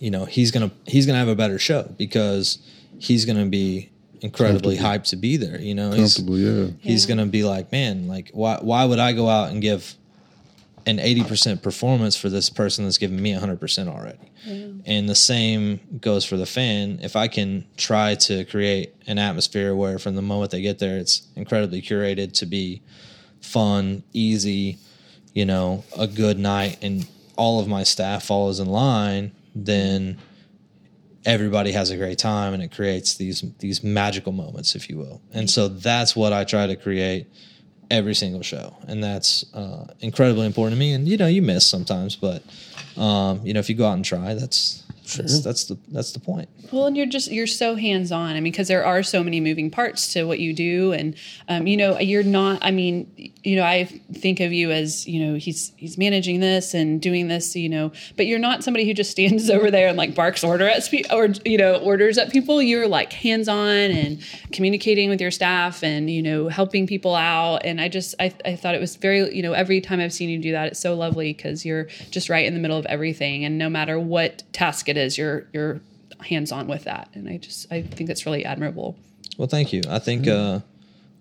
you 0.00 0.10
know 0.10 0.24
he's 0.24 0.50
gonna 0.50 0.70
he's 0.86 1.04
gonna 1.04 1.18
have 1.18 1.28
a 1.28 1.36
better 1.36 1.58
show 1.58 1.82
because 1.98 2.58
he's 2.98 3.26
gonna 3.26 3.46
be 3.46 3.90
incredibly 4.20 4.76
hyped 4.76 5.04
to 5.04 5.16
be 5.16 5.36
there 5.36 5.60
you 5.60 5.74
know 5.74 5.90
he's, 5.92 6.18
yeah. 6.18 6.66
he's 6.80 7.04
Yeah. 7.04 7.08
gonna 7.08 7.26
be 7.26 7.44
like 7.44 7.70
man 7.72 8.08
like 8.08 8.30
why 8.32 8.58
why 8.60 8.84
would 8.84 8.98
i 8.98 9.12
go 9.12 9.28
out 9.28 9.50
and 9.50 9.60
give 9.62 9.94
an 10.86 10.96
80% 10.96 11.60
performance 11.62 12.16
for 12.16 12.30
this 12.30 12.48
person 12.48 12.84
that's 12.84 12.96
giving 12.96 13.20
me 13.20 13.34
100% 13.34 13.88
already. 13.88 14.30
And 14.86 15.06
the 15.06 15.14
same 15.14 15.80
goes 16.00 16.24
for 16.24 16.38
the 16.38 16.46
fan. 16.46 17.00
If 17.02 17.14
I 17.14 17.28
can 17.28 17.66
try 17.76 18.14
to 18.14 18.46
create 18.46 18.94
an 19.06 19.18
atmosphere 19.18 19.74
where 19.74 19.98
from 19.98 20.14
the 20.14 20.22
moment 20.22 20.50
they 20.50 20.62
get 20.62 20.78
there, 20.78 20.96
it's 20.96 21.26
incredibly 21.36 21.82
curated 21.82 22.32
to 22.38 22.46
be 22.46 22.80
fun, 23.42 24.02
easy, 24.14 24.78
you 25.34 25.44
know, 25.44 25.84
a 25.98 26.06
good 26.06 26.38
night, 26.38 26.78
and 26.80 27.06
all 27.36 27.60
of 27.60 27.68
my 27.68 27.82
staff 27.82 28.24
follows 28.24 28.58
in 28.58 28.68
line, 28.68 29.32
then 29.54 30.16
everybody 31.24 31.72
has 31.72 31.90
a 31.90 31.96
great 31.96 32.18
time 32.18 32.54
and 32.54 32.62
it 32.62 32.72
creates 32.72 33.14
these 33.16 33.44
these 33.58 33.82
magical 33.82 34.32
moments 34.32 34.74
if 34.74 34.88
you 34.88 34.98
will. 34.98 35.20
And 35.32 35.50
so 35.50 35.68
that's 35.68 36.14
what 36.14 36.32
i 36.32 36.44
try 36.44 36.66
to 36.66 36.76
create 36.76 37.26
every 37.90 38.14
single 38.14 38.42
show. 38.42 38.76
And 38.86 39.02
that's 39.02 39.44
uh, 39.54 39.86
incredibly 40.00 40.46
important 40.46 40.76
to 40.76 40.78
me. 40.78 40.92
And 40.92 41.08
you 41.08 41.16
know 41.16 41.26
you 41.26 41.42
miss 41.42 41.66
sometimes 41.66 42.16
but 42.16 42.42
um, 42.96 43.40
you 43.44 43.52
know 43.52 43.60
if 43.60 43.68
you 43.68 43.74
go 43.74 43.86
out 43.86 43.94
and 43.94 44.04
try 44.04 44.34
that's 44.34 44.84
that's, 45.16 45.40
that's 45.40 45.64
the 45.64 45.78
that's 45.88 46.12
the 46.12 46.20
point. 46.20 46.48
Well, 46.70 46.86
and 46.86 46.96
you're 46.96 47.06
just 47.06 47.30
you're 47.30 47.46
so 47.46 47.74
hands 47.76 48.12
on. 48.12 48.30
I 48.30 48.34
mean, 48.34 48.52
because 48.52 48.68
there 48.68 48.84
are 48.84 49.02
so 49.02 49.22
many 49.22 49.40
moving 49.40 49.70
parts 49.70 50.12
to 50.12 50.24
what 50.24 50.38
you 50.38 50.52
do, 50.52 50.92
and 50.92 51.14
um, 51.48 51.66
you 51.66 51.76
know, 51.76 51.98
you're 51.98 52.22
not. 52.22 52.58
I 52.62 52.70
mean, 52.70 53.32
you 53.44 53.54
know, 53.56 53.62
I 53.62 53.84
think 53.84 54.40
of 54.40 54.52
you 54.52 54.70
as 54.70 55.06
you 55.06 55.24
know, 55.24 55.36
he's 55.36 55.72
he's 55.76 55.96
managing 55.96 56.40
this 56.40 56.74
and 56.74 57.00
doing 57.00 57.28
this, 57.28 57.54
you 57.54 57.68
know, 57.68 57.92
but 58.16 58.26
you're 58.26 58.38
not 58.38 58.64
somebody 58.64 58.84
who 58.84 58.92
just 58.92 59.10
stands 59.10 59.48
over 59.50 59.70
there 59.70 59.88
and 59.88 59.96
like 59.96 60.14
barks 60.14 60.42
order 60.42 60.66
at 60.66 60.82
spe- 60.82 61.10
or 61.12 61.28
you 61.44 61.56
know 61.56 61.76
orders 61.76 62.18
at 62.18 62.32
people. 62.32 62.60
You're 62.60 62.88
like 62.88 63.12
hands 63.12 63.48
on 63.48 63.68
and 63.68 64.20
communicating 64.52 65.08
with 65.08 65.20
your 65.20 65.30
staff 65.30 65.84
and 65.84 66.10
you 66.10 66.22
know 66.22 66.48
helping 66.48 66.86
people 66.86 67.14
out. 67.14 67.64
And 67.64 67.80
I 67.80 67.88
just 67.88 68.14
I, 68.18 68.34
I 68.44 68.56
thought 68.56 68.74
it 68.74 68.80
was 68.80 68.96
very 68.96 69.34
you 69.34 69.42
know 69.42 69.52
every 69.52 69.80
time 69.80 70.00
I've 70.00 70.12
seen 70.12 70.28
you 70.28 70.38
do 70.38 70.52
that, 70.52 70.68
it's 70.68 70.80
so 70.80 70.94
lovely 70.94 71.32
because 71.32 71.64
you're 71.64 71.84
just 72.10 72.28
right 72.28 72.44
in 72.44 72.54
the 72.54 72.60
middle 72.60 72.76
of 72.78 72.86
everything, 72.86 73.44
and 73.44 73.56
no 73.56 73.68
matter 73.68 74.00
what 74.00 74.42
task 74.52 74.88
it 74.88 74.96
is, 74.96 75.16
you're 75.16 75.46
you're 75.52 75.80
hands 76.20 76.50
on 76.50 76.66
with 76.66 76.84
that. 76.84 77.08
And 77.14 77.28
I 77.28 77.36
just 77.36 77.70
I 77.72 77.82
think 77.82 78.08
that's 78.08 78.26
really 78.26 78.44
admirable. 78.44 78.96
Well, 79.36 79.48
thank 79.48 79.72
you. 79.72 79.82
I 79.88 80.00
think 80.00 80.26
uh, 80.26 80.60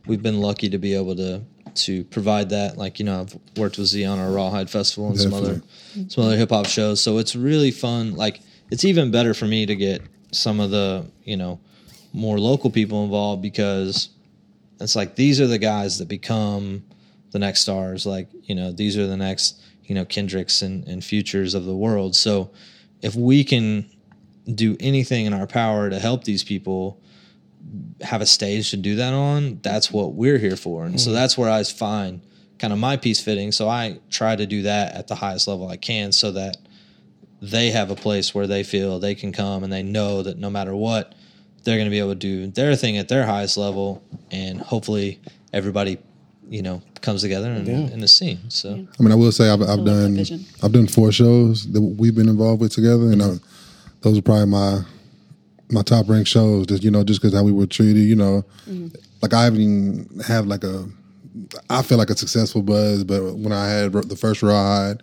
we've 0.08 0.24
been 0.24 0.42
lucky 0.42 0.70
to 0.70 0.80
be 0.80 0.96
able 0.96 1.16
to 1.18 1.44
to 1.78 2.04
provide 2.06 2.50
that. 2.50 2.78
Like 2.78 3.00
you 3.00 3.06
know, 3.06 3.22
I've 3.22 3.38
worked 3.58 3.78
with 3.78 3.88
Z 3.88 4.06
on 4.06 4.20
our 4.20 4.32
Rawhide 4.32 4.70
Festival 4.70 5.10
and 5.10 5.20
some 5.20 5.34
other 5.34 5.62
some 6.08 6.24
other 6.24 6.38
hip 6.38 6.50
hop 6.50 6.68
shows. 6.68 7.02
So 7.02 7.18
it's 7.18 7.36
really 7.36 7.72
fun. 7.72 8.16
Like 8.16 8.42
it's 8.72 8.86
even 8.86 9.12
better 9.12 9.34
for 9.34 9.46
me 9.46 9.66
to 9.66 9.76
get 9.76 10.02
some 10.32 10.60
of 10.60 10.72
the 10.72 11.06
you 11.24 11.38
know 11.38 11.60
more 12.14 12.40
local 12.40 12.70
people 12.70 13.04
involved 13.04 13.42
because 13.42 14.10
it's 14.80 14.96
like 14.96 15.16
these 15.16 15.40
are 15.42 15.48
the 15.48 15.58
guys 15.58 16.00
that 16.00 16.08
become 16.08 16.84
the 17.32 17.40
next 17.40 17.62
stars. 17.62 18.06
Like 18.06 18.28
you 18.44 18.56
know, 18.56 18.72
these 18.72 18.98
are 18.98 19.08
the 19.08 19.18
next 19.18 19.62
you 19.84 19.96
know 19.96 20.06
Kendricks 20.06 20.62
and, 20.62 20.88
and 20.88 21.04
futures 21.04 21.54
of 21.54 21.66
the 21.66 21.76
world. 21.76 22.16
So 22.16 22.52
if 23.02 23.16
we 23.16 23.44
can 23.44 23.90
do 24.54 24.78
anything 24.80 25.26
in 25.26 25.34
our 25.34 25.48
power 25.48 25.90
to 25.90 26.00
help 26.00 26.24
these 26.24 26.44
people 26.44 27.02
have 28.02 28.22
a 28.22 28.26
stage 28.26 28.72
to 28.72 28.78
do 28.78 28.96
that 28.96 29.14
on, 29.14 29.60
that's 29.62 29.92
what 29.92 30.14
we're 30.14 30.38
here 30.38 30.56
for. 30.56 30.86
And 30.86 31.00
so 31.00 31.10
mm-hmm. 31.10 31.16
that's 31.16 31.38
where 31.38 31.50
I 31.50 31.64
find 31.64 32.22
kind 32.60 32.74
of 32.74 32.80
my 32.80 32.98
piece 32.98 33.22
fitting. 33.22 33.52
So 33.52 33.68
I 33.68 34.00
try 34.10 34.36
to 34.36 34.46
do 34.46 34.64
that 34.64 34.96
at 34.96 35.08
the 35.08 35.16
highest 35.16 35.48
level 35.48 35.68
I 35.68 35.78
can 35.78 36.12
so 36.12 36.32
that 36.32 36.58
they 37.42 37.72
have 37.72 37.92
a 37.92 37.96
place 37.96 38.34
where 38.34 38.48
they 38.48 38.64
feel 38.64 39.00
they 39.00 39.16
can 39.16 39.32
come 39.32 39.64
and 39.64 39.72
they 39.72 39.84
know 39.84 40.24
that 40.24 40.38
no 40.38 40.50
matter 40.50 40.76
what, 40.76 41.14
they're 41.64 41.78
going 41.78 41.88
to 41.88 41.92
be 41.92 42.00
able 42.00 42.12
to 42.12 42.16
do 42.16 42.48
their 42.48 42.76
thing 42.76 42.98
at 42.98 43.08
their 43.08 43.26
highest 43.26 43.58
level. 43.58 44.04
And 44.32 44.60
hopefully 44.60 45.20
everybody, 45.54 46.00
you 46.50 46.62
know, 46.62 46.82
comes 47.02 47.22
together 47.22 47.52
in, 47.52 47.68
in 47.68 48.00
the 48.00 48.08
scene. 48.08 48.50
So 48.50 48.72
I 48.72 49.04
mean, 49.04 49.12
I 49.12 49.16
will 49.16 49.32
say 49.32 49.50
I've, 49.50 49.62
I've 49.62 49.86
done. 49.86 50.18
I've 50.64 50.72
done 50.72 50.88
four 50.88 51.12
shows 51.12 51.72
that 51.72 51.82
we've 51.82 52.16
been 52.16 52.30
involved 52.30 52.62
with 52.62 52.72
together, 52.72 53.12
and 53.12 53.22
I, 53.22 53.36
those 54.02 54.18
are 54.18 54.22
probably 54.22 54.46
my 54.48 54.82
my 55.72 55.82
top 55.82 56.10
ranked 56.10 56.30
shows. 56.30 56.68
Just 56.68 56.84
you 56.84 56.92
know, 56.92 57.04
just 57.04 57.22
because 57.22 57.36
how 57.36 57.44
we 57.44 57.52
were 57.52 57.68
treated. 57.68 58.04
You 58.04 58.16
know, 58.16 58.46
mm-hmm. 58.68 58.88
like 59.22 59.34
I 59.34 59.44
haven't 59.44 59.62
even 59.62 60.22
have 60.28 60.48
like 60.48 60.64
a 60.64 60.88
I 61.70 61.82
feel 61.82 61.98
like 61.98 62.10
a 62.10 62.18
successful 62.18 62.62
buzz, 62.62 63.04
but 63.04 63.36
when 63.36 63.54
I 63.54 63.68
had 63.68 63.94
the 63.94 64.16
first 64.16 64.42
rawhide, 64.42 65.02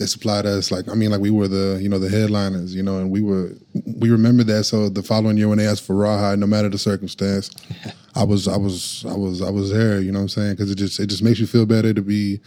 they 0.00 0.06
supplied 0.06 0.46
us 0.46 0.70
like 0.70 0.88
I 0.88 0.94
mean 0.94 1.10
like 1.10 1.20
we 1.20 1.30
were 1.30 1.46
the 1.46 1.78
you 1.80 1.88
know 1.88 1.98
the 1.98 2.08
headliners 2.08 2.74
you 2.74 2.82
know 2.82 2.98
and 2.98 3.10
we 3.10 3.20
were 3.20 3.52
we 3.98 4.08
remember 4.08 4.42
that 4.44 4.64
so 4.64 4.88
the 4.88 5.02
following 5.02 5.36
year 5.36 5.46
when 5.46 5.58
they 5.58 5.66
asked 5.66 5.84
for 5.86 5.94
rawhide 5.94 6.38
no 6.38 6.46
matter 6.46 6.70
the 6.70 6.78
circumstance 6.78 7.50
I 8.14 8.24
was 8.24 8.48
I 8.48 8.56
was 8.56 9.04
I 9.06 9.12
was 9.12 9.42
I 9.42 9.50
was 9.50 9.70
there 9.70 10.00
you 10.00 10.10
know 10.10 10.20
what 10.20 10.22
I'm 10.22 10.28
saying 10.30 10.52
because 10.52 10.70
it 10.70 10.76
just 10.76 11.00
it 11.00 11.08
just 11.08 11.22
makes 11.22 11.38
you 11.38 11.46
feel 11.46 11.66
better 11.66 11.92
to 11.92 12.00
be 12.00 12.40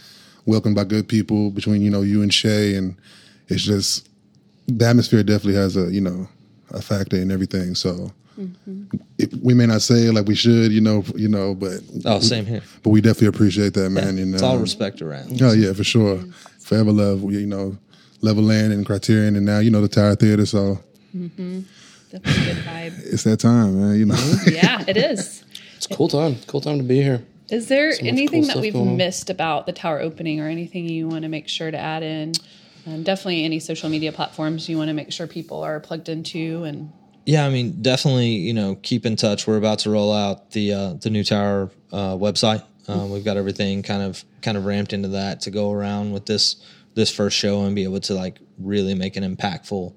welcomed 0.48 0.76
by 0.76 0.84
good 0.84 1.08
people 1.08 1.52
between 1.52 1.84
you 1.84 1.92
know 1.92 2.02
you 2.02 2.24
and 2.24 2.34
Shay 2.34 2.76
and 2.76 2.98
it's 3.50 3.64
just 3.64 4.10
the 4.66 4.88
atmosphere 4.88 5.22
definitely 5.22 5.54
has 5.54 5.78
a 5.78 5.94
you 5.94 6.02
know 6.02 6.28
a 6.74 6.82
factor 6.82 7.18
in 7.18 7.32
everything 7.32 7.76
so 7.76 8.12
mm-hmm. 8.38 8.84
it, 9.18 9.34
we 9.42 9.54
may 9.54 9.66
not 9.66 9.82
say 9.82 10.08
it 10.08 10.14
like 10.14 10.26
we 10.26 10.36
should 10.36 10.72
you 10.72 10.82
know 10.82 11.04
you 11.16 11.28
know 11.28 11.56
but 11.56 11.82
oh, 12.06 12.20
same 12.20 12.46
here. 12.46 12.62
but 12.82 12.90
we 12.90 13.02
definitely 13.02 13.28
appreciate 13.28 13.74
that 13.74 13.90
man 13.90 14.18
you 14.18 14.26
know 14.26 14.36
It's 14.36 14.44
all 14.44 14.58
respect 14.58 15.02
around. 15.02 15.42
Oh 15.42 15.54
yeah, 15.54 15.74
for 15.74 15.84
sure. 15.84 16.20
Forever 16.60 16.92
love, 16.92 17.24
we, 17.24 17.38
you 17.38 17.46
know, 17.46 17.78
Levelland 18.22 18.72
and 18.72 18.86
Criterion, 18.86 19.36
and 19.36 19.46
now 19.46 19.60
you 19.60 19.70
know 19.70 19.82
the 19.82 19.88
Tower 19.88 20.16
Theater. 20.16 20.46
So 20.46 20.80
mm-hmm. 21.16 21.62
Definitely 22.12 22.54
good 22.54 22.64
vibe. 22.64 23.00
it's 23.14 23.24
that 23.24 23.38
time, 23.38 23.80
man. 23.80 24.00
You 24.00 24.06
know, 24.06 24.36
Yeah, 24.48 24.84
it 24.88 24.98
is. 24.98 25.44
It's 25.76 25.92
a 25.92 25.98
cool 25.98 26.08
time. 26.08 26.38
Cool 26.48 26.62
time 26.62 26.78
to 26.78 26.84
be 26.84 27.02
here. 27.02 27.26
Is 27.52 27.68
there 27.68 27.90
much 27.90 28.04
anything 28.04 28.48
cool 28.48 28.54
that 28.54 28.62
we've 28.62 28.74
missed 28.74 29.30
about 29.30 29.66
the 29.66 29.74
tower 29.74 30.00
opening 30.00 30.40
or 30.40 30.48
anything 30.48 30.88
you 30.88 31.10
want 31.10 31.24
to 31.24 31.28
make 31.28 31.50
sure 31.50 31.70
to 31.70 31.78
add 31.78 32.04
in? 32.04 32.32
Um, 32.86 33.04
definitely 33.04 33.44
any 33.44 33.60
social 33.60 33.90
media 33.90 34.12
platforms 34.12 34.68
you 34.68 34.78
want 34.78 34.90
to 34.90 34.94
make 34.94 35.12
sure 35.12 35.28
people 35.28 35.62
are 35.64 35.80
plugged 35.80 36.10
into 36.10 36.64
and 36.64 36.92
Yeah, 37.26 37.46
I 37.46 37.50
mean, 37.50 37.82
definitely. 37.82 38.32
You 38.32 38.54
know, 38.54 38.76
keep 38.82 39.06
in 39.06 39.16
touch. 39.16 39.48
We're 39.48 39.58
about 39.58 39.80
to 39.80 39.90
roll 39.90 40.12
out 40.12 40.52
the 40.52 40.74
uh, 40.74 40.94
the 40.96 41.10
new 41.10 41.24
tower 41.24 41.72
uh, 41.92 42.16
website. 42.16 42.64
Um, 42.88 43.12
we've 43.12 43.24
got 43.24 43.38
everything 43.38 43.82
kind 43.82 44.04
of 44.04 44.24
kind 44.42 44.58
of 44.58 44.66
ramped 44.66 44.92
into 44.92 45.08
that 45.10 45.42
to 45.42 45.52
go 45.52 45.72
around 45.72 46.12
with 46.12 46.26
this 46.26 46.58
this 46.96 47.10
first 47.10 47.38
show 47.38 47.64
and 47.64 47.76
be 47.76 47.84
able 47.84 48.02
to 48.02 48.14
like 48.14 48.40
really 48.60 48.94
make 48.94 49.16
an 49.16 49.24
impactful 49.36 49.94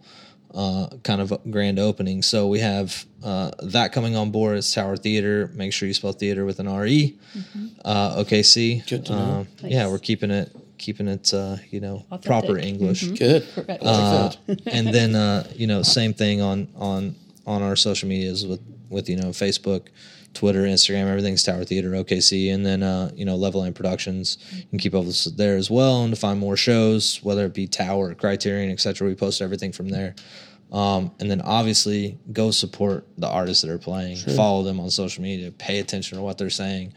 uh, 0.55 0.87
kind 1.03 1.21
of 1.21 1.33
grand 1.51 1.79
opening. 1.79 2.23
So 2.23 2.47
we 2.47 2.61
have 2.61 3.05
uh, 3.25 3.51
that 3.63 3.93
coming 3.93 4.15
on 4.15 4.31
board. 4.31 4.57
It's 4.57 4.73
Tower 4.73 4.97
Theater. 4.97 5.51
Make 5.55 5.73
sure 5.73 5.89
you 5.89 5.95
spell 5.95 6.13
theater 6.13 6.45
with 6.45 6.61
an 6.61 6.69
R 6.69 6.87
E. 6.87 7.19
Uh, 7.85 8.23
OKC. 8.23 8.89
Good 8.89 9.07
to 9.07 9.13
know. 9.13 9.19
Um, 9.19 9.49
Yeah, 9.63 9.89
we're 9.89 9.99
keeping 9.99 10.31
it 10.31 10.55
keeping 10.79 11.09
it 11.09 11.33
uh, 11.35 11.57
you 11.71 11.81
know 11.81 12.05
Authentic. 12.11 12.27
proper 12.27 12.59
English. 12.59 13.05
Good. 13.05 13.47
Correct. 13.55 13.83
I 13.85 14.23
like 14.25 14.47
that. 14.47 14.61
and 14.67 14.89
then 14.89 15.15
uh, 15.15 15.51
you 15.55 15.67
know 15.67 15.83
same 15.83 16.15
thing 16.15 16.41
on 16.41 16.69
on 16.77 17.15
on 17.47 17.63
our 17.63 17.77
social 17.77 18.09
medias 18.09 18.47
with 18.47 18.61
with 18.89 19.09
you 19.09 19.17
know 19.17 19.29
Facebook, 19.29 19.89
Twitter, 20.35 20.63
Instagram, 20.63 21.07
everything's 21.07 21.43
Tower 21.43 21.65
Theater 21.65 21.91
OKC, 21.91 22.53
and 22.53 22.65
then 22.65 22.83
uh, 22.83 23.11
you 23.15 23.25
know 23.25 23.37
Levelland 23.37 23.75
Productions. 23.75 24.39
You 24.53 24.65
can 24.71 24.79
keep 24.79 24.95
up 24.95 25.05
with 25.05 25.37
there 25.37 25.57
as 25.57 25.71
well, 25.71 26.03
and 26.05 26.15
to 26.15 26.21
find 26.21 26.39
more 26.39 26.57
shows, 26.57 27.21
whether 27.23 27.47
it 27.47 27.55
be 27.55 27.67
Tower, 27.67 28.15
Criterion, 28.15 28.71
etc. 28.71 29.09
We 29.09 29.15
post 29.15 29.41
everything 29.41 29.73
from 29.73 29.89
there. 29.89 30.15
Um, 30.73 31.13
and 31.21 31.31
then 31.31 31.41
obviously 31.43 32.19
go 32.33 32.51
support 32.51 33.07
the 33.19 33.29
artists 33.29 33.63
that 33.63 33.71
are 33.71 33.79
playing. 33.79 34.17
Follow 34.17 34.65
them 34.65 34.81
on 34.81 34.91
social 34.91 35.23
media. 35.23 35.53
Pay 35.53 35.79
attention 35.79 36.19
to 36.19 36.25
what 36.25 36.39
they're 36.39 36.51
saying. 36.51 36.93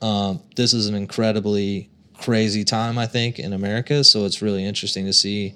Um, 0.00 0.40
this 0.54 0.72
is 0.72 0.86
an 0.86 0.94
incredibly 0.94 1.90
crazy 2.18 2.64
time, 2.64 2.98
I 2.98 3.06
think, 3.06 3.38
in 3.38 3.52
America. 3.52 4.04
So 4.04 4.24
it's 4.26 4.42
really 4.42 4.64
interesting 4.64 5.06
to 5.06 5.12
see 5.12 5.54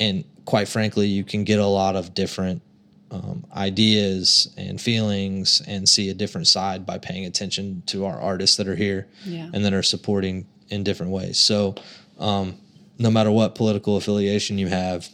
and 0.00 0.24
quite 0.44 0.68
frankly, 0.68 1.06
you 1.06 1.24
can 1.24 1.44
get 1.44 1.58
a 1.58 1.66
lot 1.66 1.96
of 1.96 2.14
different 2.14 2.62
um, 3.10 3.44
ideas 3.54 4.52
and 4.56 4.80
feelings 4.80 5.62
and 5.66 5.88
see 5.88 6.10
a 6.10 6.14
different 6.14 6.46
side 6.46 6.84
by 6.86 6.98
paying 6.98 7.24
attention 7.24 7.82
to 7.86 8.04
our 8.04 8.18
artists 8.20 8.56
that 8.56 8.68
are 8.68 8.76
here 8.76 9.08
Yeah. 9.24 9.50
and 9.52 9.64
that 9.64 9.72
are 9.72 9.82
supporting 9.82 10.46
in 10.68 10.84
different 10.84 11.12
ways. 11.12 11.38
So, 11.38 11.74
um, 12.18 12.56
no 12.98 13.10
matter 13.10 13.30
what 13.30 13.54
political 13.54 13.96
affiliation 13.96 14.58
you 14.58 14.66
have, 14.68 15.08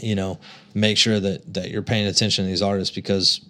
you 0.00 0.14
know, 0.14 0.38
make 0.74 0.96
sure 0.96 1.20
that 1.20 1.52
that 1.54 1.70
you're 1.70 1.82
paying 1.82 2.06
attention 2.06 2.44
to 2.44 2.48
these 2.48 2.62
artists 2.62 2.94
because 2.94 3.40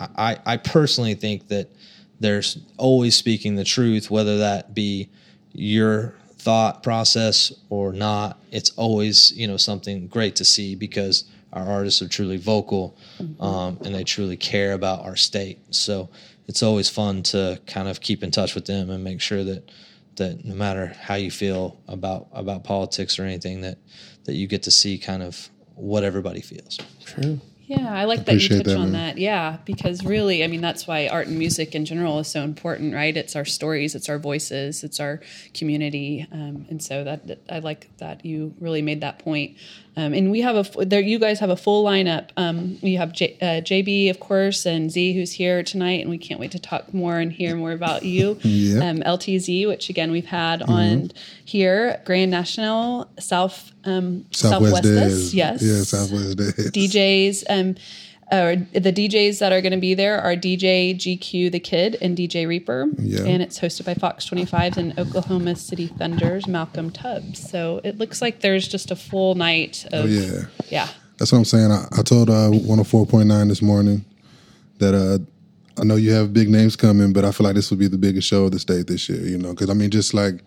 I, 0.00 0.38
I 0.46 0.56
personally 0.56 1.14
think 1.14 1.48
that 1.48 1.70
there's 2.20 2.58
always 2.76 3.16
speaking 3.16 3.56
the 3.56 3.64
truth, 3.64 4.10
whether 4.10 4.38
that 4.38 4.74
be 4.74 5.10
your 5.52 6.14
thought 6.38 6.82
process 6.82 7.52
or 7.70 7.92
not. 7.92 8.38
It's 8.50 8.70
always 8.70 9.32
you 9.32 9.46
know 9.46 9.56
something 9.56 10.08
great 10.08 10.36
to 10.36 10.44
see 10.44 10.74
because 10.74 11.24
our 11.52 11.66
artists 11.66 12.02
are 12.02 12.08
truly 12.08 12.36
vocal 12.36 12.96
um, 13.38 13.78
and 13.84 13.94
they 13.94 14.02
truly 14.02 14.36
care 14.36 14.72
about 14.72 15.04
our 15.04 15.14
state. 15.14 15.60
So 15.70 16.10
it's 16.48 16.62
always 16.62 16.90
fun 16.90 17.22
to 17.24 17.60
kind 17.66 17.88
of 17.88 18.00
keep 18.00 18.22
in 18.24 18.30
touch 18.32 18.54
with 18.54 18.66
them 18.66 18.90
and 18.90 19.02
make 19.02 19.20
sure 19.20 19.44
that 19.44 19.70
that 20.16 20.44
no 20.44 20.54
matter 20.54 20.94
how 21.00 21.14
you 21.14 21.30
feel 21.30 21.80
about 21.88 22.28
about 22.32 22.64
politics 22.64 23.18
or 23.18 23.24
anything 23.24 23.62
that 23.62 23.78
that 24.24 24.34
you 24.34 24.46
get 24.46 24.62
to 24.64 24.70
see 24.70 24.98
kind 24.98 25.22
of 25.22 25.48
what 25.74 26.04
everybody 26.04 26.40
feels. 26.40 26.78
True. 27.04 27.40
Yeah, 27.66 27.94
I 27.94 28.04
like 28.04 28.26
that 28.26 28.42
you 28.42 28.48
touch 28.48 28.66
that, 28.66 28.76
on 28.76 28.92
man. 28.92 29.14
that. 29.14 29.18
Yeah, 29.18 29.56
because 29.64 30.04
really, 30.04 30.44
I 30.44 30.48
mean, 30.48 30.60
that's 30.60 30.86
why 30.86 31.08
art 31.08 31.28
and 31.28 31.38
music 31.38 31.74
in 31.74 31.86
general 31.86 32.18
is 32.18 32.28
so 32.28 32.42
important, 32.42 32.94
right? 32.94 33.16
It's 33.16 33.36
our 33.36 33.46
stories, 33.46 33.94
it's 33.94 34.08
our 34.10 34.18
voices, 34.18 34.84
it's 34.84 35.00
our 35.00 35.20
community, 35.54 36.26
um, 36.30 36.66
and 36.68 36.82
so 36.82 37.04
that, 37.04 37.26
that- 37.26 37.40
I 37.48 37.60
like 37.60 37.88
that 37.98 38.24
you 38.24 38.54
really 38.60 38.82
made 38.82 39.00
that 39.00 39.18
point. 39.18 39.56
Um, 39.96 40.12
and 40.12 40.30
we 40.30 40.40
have 40.40 40.76
a 40.76 40.84
there. 40.84 41.00
You 41.00 41.18
guys 41.18 41.38
have 41.38 41.50
a 41.50 41.56
full 41.56 41.84
lineup. 41.84 42.30
Um, 42.36 42.78
you 42.82 42.98
have 42.98 43.12
J, 43.12 43.36
uh, 43.40 43.60
JB, 43.62 44.10
of 44.10 44.18
course, 44.18 44.66
and 44.66 44.90
Z, 44.90 45.14
who's 45.14 45.32
here 45.32 45.62
tonight, 45.62 46.00
and 46.00 46.10
we 46.10 46.18
can't 46.18 46.40
wait 46.40 46.50
to 46.52 46.58
talk 46.58 46.92
more 46.92 47.18
and 47.20 47.32
hear 47.32 47.54
more 47.56 47.72
about 47.72 48.04
you. 48.04 48.38
Um, 48.74 49.00
LTZ, 49.00 49.68
which 49.68 49.88
again 49.88 50.10
we've 50.10 50.26
had 50.26 50.62
on 50.62 51.10
here, 51.44 52.00
Grand 52.04 52.30
National, 52.30 53.08
South 53.20 53.72
um, 53.84 54.24
Southwest 54.32 54.84
Southwest, 54.84 55.30
Des. 55.32 55.36
yes, 55.36 55.62
Yeah, 55.62 55.82
Southwest 55.82 56.36
Des. 56.38 56.70
DJs. 56.70 57.44
Um, 58.32 58.66
uh, 58.74 58.80
the 58.80 58.92
DJs 58.92 59.38
that 59.40 59.52
are 59.52 59.60
going 59.60 59.72
to 59.72 59.78
be 59.78 59.94
there 59.94 60.18
are 60.20 60.34
DJ 60.34 60.94
GQ 60.96 61.52
the 61.52 61.60
Kid 61.60 61.96
and 62.00 62.16
DJ 62.16 62.48
Reaper, 62.48 62.86
Yeah. 62.98 63.24
and 63.24 63.42
it's 63.42 63.60
hosted 63.60 63.84
by 63.84 63.94
Fox 63.94 64.24
25 64.24 64.78
and 64.78 64.98
Oklahoma 64.98 65.56
City 65.56 65.88
Thunder's 65.88 66.46
Malcolm 66.46 66.90
Tubbs. 66.90 67.50
So 67.50 67.80
it 67.84 67.98
looks 67.98 68.22
like 68.22 68.40
there's 68.40 68.66
just 68.66 68.90
a 68.90 68.96
full 68.96 69.34
night 69.34 69.84
of 69.92 70.06
Oh, 70.06 70.08
yeah. 70.08 70.42
yeah. 70.70 70.88
That's 71.18 71.30
what 71.32 71.38
I'm 71.38 71.44
saying. 71.44 71.70
I, 71.70 71.86
I 71.98 72.02
told 72.02 72.30
uh, 72.30 72.50
104.9 72.50 73.48
this 73.48 73.62
morning 73.62 74.04
that 74.78 74.94
uh, 74.94 75.18
I 75.80 75.84
know 75.84 75.96
you 75.96 76.12
have 76.12 76.32
big 76.32 76.48
names 76.48 76.76
coming, 76.76 77.12
but 77.12 77.24
I 77.24 77.30
feel 77.30 77.44
like 77.46 77.54
this 77.54 77.70
will 77.70 77.78
be 77.78 77.88
the 77.88 77.98
biggest 77.98 78.26
show 78.26 78.44
of 78.46 78.52
the 78.52 78.58
state 78.58 78.86
this 78.86 79.08
year. 79.08 79.20
You 79.20 79.38
know, 79.38 79.50
because 79.50 79.68
I 79.70 79.74
mean, 79.74 79.90
just 79.90 80.14
like 80.14 80.42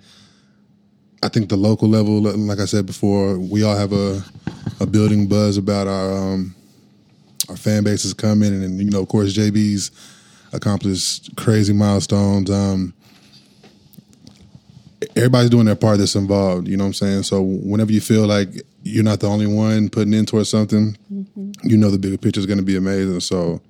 I 1.24 1.30
think 1.30 1.50
the 1.50 1.58
local 1.58 1.88
level, 1.88 2.22
like 2.22 2.60
I 2.60 2.66
said 2.66 2.86
before, 2.86 3.38
we 3.40 3.64
all 3.64 3.76
have 3.78 3.94
a 3.94 4.24
a 4.80 4.86
building 4.86 5.28
buzz 5.28 5.58
about 5.58 5.88
our 5.88 6.34
um, 6.34 6.54
our 7.50 7.58
fan 7.58 7.84
base 7.84 8.06
is 8.06 8.14
coming, 8.14 8.54
and, 8.54 8.64
and 8.64 8.80
you 8.80 8.90
know, 8.90 9.02
of 9.02 9.08
course, 9.08 9.36
JB's 9.36 9.92
accomplished 10.54 11.36
crazy 11.36 11.74
milestones. 11.74 12.50
Um, 12.50 12.94
everybody's 15.16 15.50
doing 15.50 15.66
their 15.66 15.76
part 15.76 15.98
that's 16.00 16.16
involved. 16.16 16.68
You 16.68 16.78
know 16.78 16.84
what 16.84 16.90
I'm 16.90 16.94
saying? 16.94 17.24
So 17.24 17.42
whenever 17.42 17.92
you 17.92 18.02
feel 18.02 18.26
like 18.26 18.50
you're 18.84 19.04
not 19.04 19.20
the 19.20 19.28
only 19.28 19.48
one 19.48 19.90
putting 19.90 20.14
in 20.14 20.26
towards 20.26 20.50
something, 20.50 20.98
you 21.64 21.78
know 21.78 21.90
the 21.90 22.00
bigger 22.00 22.18
picture 22.18 22.40
is 22.40 22.46
going 22.46 22.60
to 22.60 22.64
be 22.64 22.78
amazing. 22.78 23.20
So, 23.20 23.62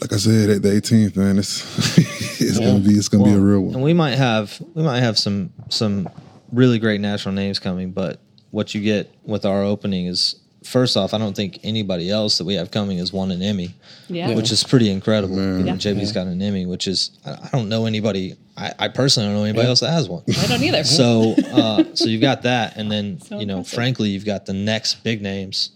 like 0.00 0.12
I 0.12 0.16
said, 0.16 0.50
at 0.50 0.62
the 0.62 0.68
18th, 0.68 1.16
man, 1.16 1.38
it's 1.38 1.98
it's 2.40 2.58
gonna 2.58 2.80
be 2.80 2.92
it's 2.92 3.08
gonna 3.08 3.24
be 3.24 3.32
a 3.32 3.38
real 3.38 3.60
one. 3.60 3.74
And 3.74 3.82
we 3.82 3.92
might 3.92 4.16
have 4.16 4.60
we 4.74 4.82
might 4.82 5.00
have 5.00 5.18
some 5.18 5.52
some 5.68 6.08
really 6.52 6.78
great 6.78 7.00
national 7.00 7.34
names 7.34 7.58
coming, 7.58 7.92
but 7.92 8.20
what 8.50 8.74
you 8.74 8.80
get 8.80 9.14
with 9.24 9.44
our 9.44 9.62
opening 9.62 10.06
is 10.06 10.36
first 10.64 10.96
off, 10.96 11.14
I 11.14 11.18
don't 11.18 11.34
think 11.34 11.60
anybody 11.62 12.10
else 12.10 12.38
that 12.38 12.44
we 12.44 12.54
have 12.54 12.70
coming 12.70 12.98
has 12.98 13.12
won 13.12 13.30
an 13.30 13.42
Emmy, 13.42 13.74
Yeah. 14.08 14.34
which 14.34 14.50
is 14.52 14.62
pretty 14.64 14.90
incredible. 14.90 15.36
Man. 15.36 15.66
Yeah. 15.66 15.74
JB's 15.74 16.12
got 16.12 16.26
an 16.26 16.40
Emmy, 16.42 16.66
which 16.66 16.86
is 16.88 17.10
I 17.24 17.32
I 17.32 17.48
don't 17.52 17.68
know 17.68 17.86
anybody. 17.86 18.36
I, 18.56 18.72
I 18.78 18.88
personally 18.88 19.28
don't 19.28 19.36
know 19.38 19.44
anybody 19.44 19.68
else 19.68 19.80
that 19.80 19.90
has 19.92 20.08
one. 20.08 20.22
I 20.28 20.46
don't 20.46 20.62
either. 20.62 20.84
So 20.84 21.34
uh, 21.52 21.84
so 21.94 22.06
you've 22.06 22.20
got 22.20 22.42
that, 22.42 22.76
and 22.76 22.90
then 22.90 23.20
So 23.22 23.38
you 23.40 23.46
know, 23.46 23.58
impressive. 23.58 23.74
frankly, 23.74 24.08
you've 24.10 24.26
got 24.26 24.46
the 24.46 24.52
next 24.52 25.02
big 25.04 25.22
names. 25.22 25.70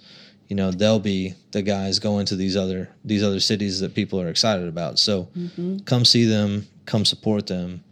You 0.48 0.56
know, 0.56 0.70
they'll 0.70 0.98
be 1.00 1.34
the 1.52 1.62
guys 1.62 1.98
going 1.98 2.26
to 2.26 2.36
these 2.36 2.56
other 2.56 2.90
these 3.04 3.22
other 3.22 3.40
cities 3.40 3.80
that 3.80 3.94
people 3.94 4.20
are 4.20 4.28
excited 4.28 4.68
about. 4.68 4.98
So 4.98 5.28
Mm-hmm. 5.36 5.78
come 5.86 6.04
see 6.04 6.24
them, 6.26 6.66
come 6.84 7.04
support 7.06 7.46
them 7.46 7.82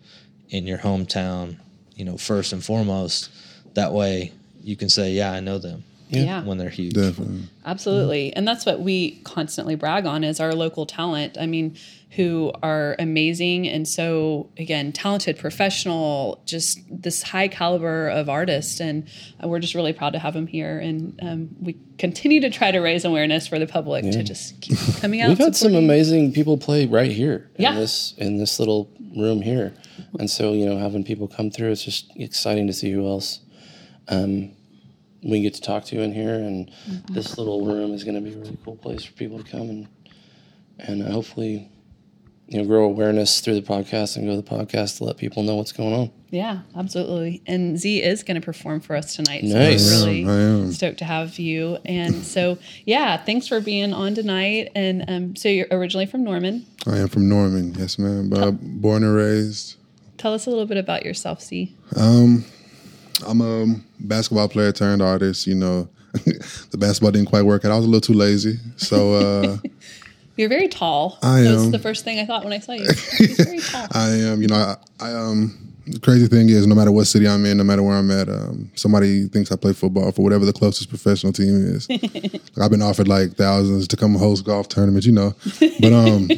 in 0.51 0.67
your 0.67 0.79
hometown. 0.79 1.57
You 1.97 2.05
know, 2.05 2.17
first 2.19 2.53
and 2.53 2.63
foremost. 2.65 3.31
That 3.75 3.93
way, 3.93 4.33
you 4.63 4.77
can 4.77 4.91
say, 4.91 5.13
"Yeah, 5.13 5.33
I 5.33 5.41
know 5.41 5.57
them." 5.59 5.85
Yeah. 6.20 6.44
when 6.44 6.59
they're 6.59 6.68
huge. 6.70 6.94
Definitely. 6.94 7.48
Absolutely. 7.64 8.35
And 8.35 8.46
that's 8.46 8.66
what 8.66 8.81
we 8.81 9.20
constantly 9.25 9.75
brag 9.77 10.05
on 10.07 10.25
is 10.25 10.40
our 10.40 10.53
local 10.55 10.85
talent. 10.87 11.37
I 11.40 11.46
mean, 11.46 11.77
who 12.16 12.53
are 12.62 12.94
amazing 12.98 13.66
and 13.66 13.88
so 13.88 14.51
again, 14.59 14.92
talented, 14.92 15.38
professional, 15.38 16.42
just 16.44 16.79
this 16.90 17.22
high 17.22 17.48
caliber 17.48 18.09
of 18.09 18.29
artists 18.29 18.81
and 18.81 19.09
uh, 19.42 19.48
we're 19.48 19.61
just 19.61 19.75
really 19.75 19.94
proud 19.94 20.12
to 20.12 20.18
have 20.18 20.35
them 20.35 20.46
here 20.46 20.79
and 20.79 21.18
um, 21.22 21.48
we 21.61 21.75
continue 21.98 22.40
to 22.42 22.51
try 22.51 22.70
to 22.70 22.81
raise 22.81 23.07
awareness 23.07 23.46
for 23.46 23.59
the 23.59 23.66
public 23.66 24.05
to 24.05 24.22
just 24.22 24.61
keep 24.61 24.77
coming 25.01 25.22
out. 25.22 25.31
We've 25.31 25.38
had 25.38 25.57
some 25.57 25.75
amazing 25.75 26.33
people 26.33 26.59
play 26.59 26.85
right 26.87 27.11
here 27.12 27.51
in 27.55 27.62
Yeah. 27.62 27.75
this 27.77 28.12
in 28.18 28.37
this 28.37 28.59
little 28.61 28.90
room 29.16 29.40
here, 29.40 29.72
and 30.18 30.29
so 30.31 30.53
you 30.53 30.66
know 30.66 30.77
having 30.79 31.05
people 31.05 31.29
come 31.29 31.51
through, 31.51 31.70
it's 31.70 31.85
just 31.85 32.11
exciting 32.16 32.66
to 32.66 32.72
see 32.72 32.90
who 32.90 33.07
else 33.07 33.40
um, 34.09 34.51
we 35.23 35.41
get 35.43 35.55
to 35.55 35.61
talk 35.61 35.85
to 35.87 35.97
you 35.97 36.03
in 36.03 36.13
here, 36.13 36.35
and 36.35 36.71
Mm-hmm. 36.89 37.15
this 37.15 37.39
little 37.39 37.65
room 37.65 37.93
is 37.95 38.05
going 38.05 38.15
to 38.17 38.21
be 38.21 38.33
a 38.35 38.39
really 38.39 38.59
cool 38.65 38.77
place 38.77 39.05
for 39.05 39.13
people 39.13 39.39
to 39.43 39.51
come 39.51 39.69
and 39.71 39.89
and 40.79 41.03
uh, 41.03 41.11
hopefully 41.11 41.69
you 42.49 42.59
know 42.59 42.65
grow 42.67 42.85
awareness 42.85 43.41
through 43.41 43.55
the 43.55 43.63
podcast 43.63 44.17
and 44.17 44.27
go 44.27 44.35
to 44.35 44.43
the 44.43 44.65
podcast 44.65 44.99
to 44.99 45.05
let 45.05 45.17
people 45.17 45.43
know 45.43 45.55
what's 45.57 45.73
going 45.73 45.93
on. 45.95 46.11
Yeah, 46.31 46.61
absolutely. 46.77 47.43
And 47.47 47.79
Z 47.79 48.03
is 48.03 48.23
going 48.23 48.41
to 48.41 48.45
perform 48.45 48.81
for 48.81 48.97
us 48.97 49.15
tonight. 49.15 49.43
So 49.47 49.57
Nice. 49.59 49.91
we're 49.91 49.97
I 49.97 50.07
really 50.07 50.27
I 50.27 50.33
am. 50.41 50.73
stoked 50.73 50.99
to 51.01 51.05
have 51.05 51.39
you. 51.39 51.77
And 51.85 52.25
so, 52.25 52.57
yeah, 52.87 53.19
thanks 53.19 53.47
for 53.47 53.61
being 53.61 53.93
on 53.93 54.15
tonight. 54.15 54.71
And 54.75 55.05
um, 55.09 55.37
so 55.37 55.51
you're 55.51 55.67
originally 55.71 56.07
from 56.07 56.25
Norman. 56.25 56.65
I 56.87 56.97
am 56.99 57.09
from 57.09 57.29
Norman, 57.29 57.75
yes, 57.75 57.99
ma'am. 57.99 58.31
But 58.31 58.53
born 58.81 59.05
and 59.05 59.15
raised. 59.15 59.77
Tell 60.17 60.33
us 60.33 60.47
a 60.47 60.51
little 60.51 60.65
bit 60.65 60.79
about 60.79 61.05
yourself, 61.05 61.43
Z. 61.43 61.77
Um, 61.97 62.47
I'm 63.27 63.40
a 63.40 63.81
basketball 64.01 64.48
player 64.48 64.72
turned 64.72 65.03
artist. 65.03 65.46
You 65.46 65.55
know, 65.55 65.88
the 66.12 66.79
basketball 66.79 67.11
didn't 67.11 67.29
quite 67.29 67.42
work 67.42 67.64
out. 67.64 67.72
I 67.72 67.77
was 67.77 67.85
a 67.85 67.88
little 67.88 68.01
too 68.01 68.14
lazy, 68.14 68.59
so. 68.77 69.14
Uh, 69.14 69.57
You're 70.37 70.48
very 70.48 70.68
tall. 70.68 71.18
I 71.22 71.40
am. 71.40 71.70
the 71.70 71.79
first 71.79 72.05
thing 72.05 72.18
I 72.18 72.25
thought 72.25 72.42
when 72.42 72.55
I 72.55 72.59
saw 72.59 72.72
you. 72.72 72.87
He's 73.18 73.37
very 73.37 73.59
tall. 73.59 73.87
I 73.92 74.09
am, 74.09 74.40
you 74.40 74.48
know, 74.48 74.57
I, 74.57 74.77
I 75.01 75.12
um. 75.12 75.68
The 75.85 75.98
crazy 75.98 76.29
thing 76.29 76.48
is, 76.48 76.64
no 76.64 76.77
matter 76.77 76.92
what 76.92 77.07
city 77.07 77.27
I'm 77.27 77.44
in, 77.44 77.59
no 77.59 77.64
matter 77.64 77.83
where 77.83 77.96
I'm 77.96 78.09
at, 78.12 78.29
um, 78.29 78.70
somebody 78.77 79.27
thinks 79.27 79.51
I 79.51 79.57
play 79.57 79.72
football 79.72 80.12
for 80.12 80.22
whatever 80.22 80.44
the 80.44 80.53
closest 80.53 80.88
professional 80.88 81.33
team 81.33 81.57
is. 81.57 81.88
I've 82.57 82.70
been 82.70 82.83
offered 82.83 83.09
like 83.09 83.33
thousands 83.33 83.88
to 83.88 83.96
come 83.96 84.14
host 84.14 84.44
golf 84.44 84.68
tournaments, 84.68 85.09
you 85.09 85.12
know. 85.12 85.35
But 85.81 85.92
um, 85.92 86.29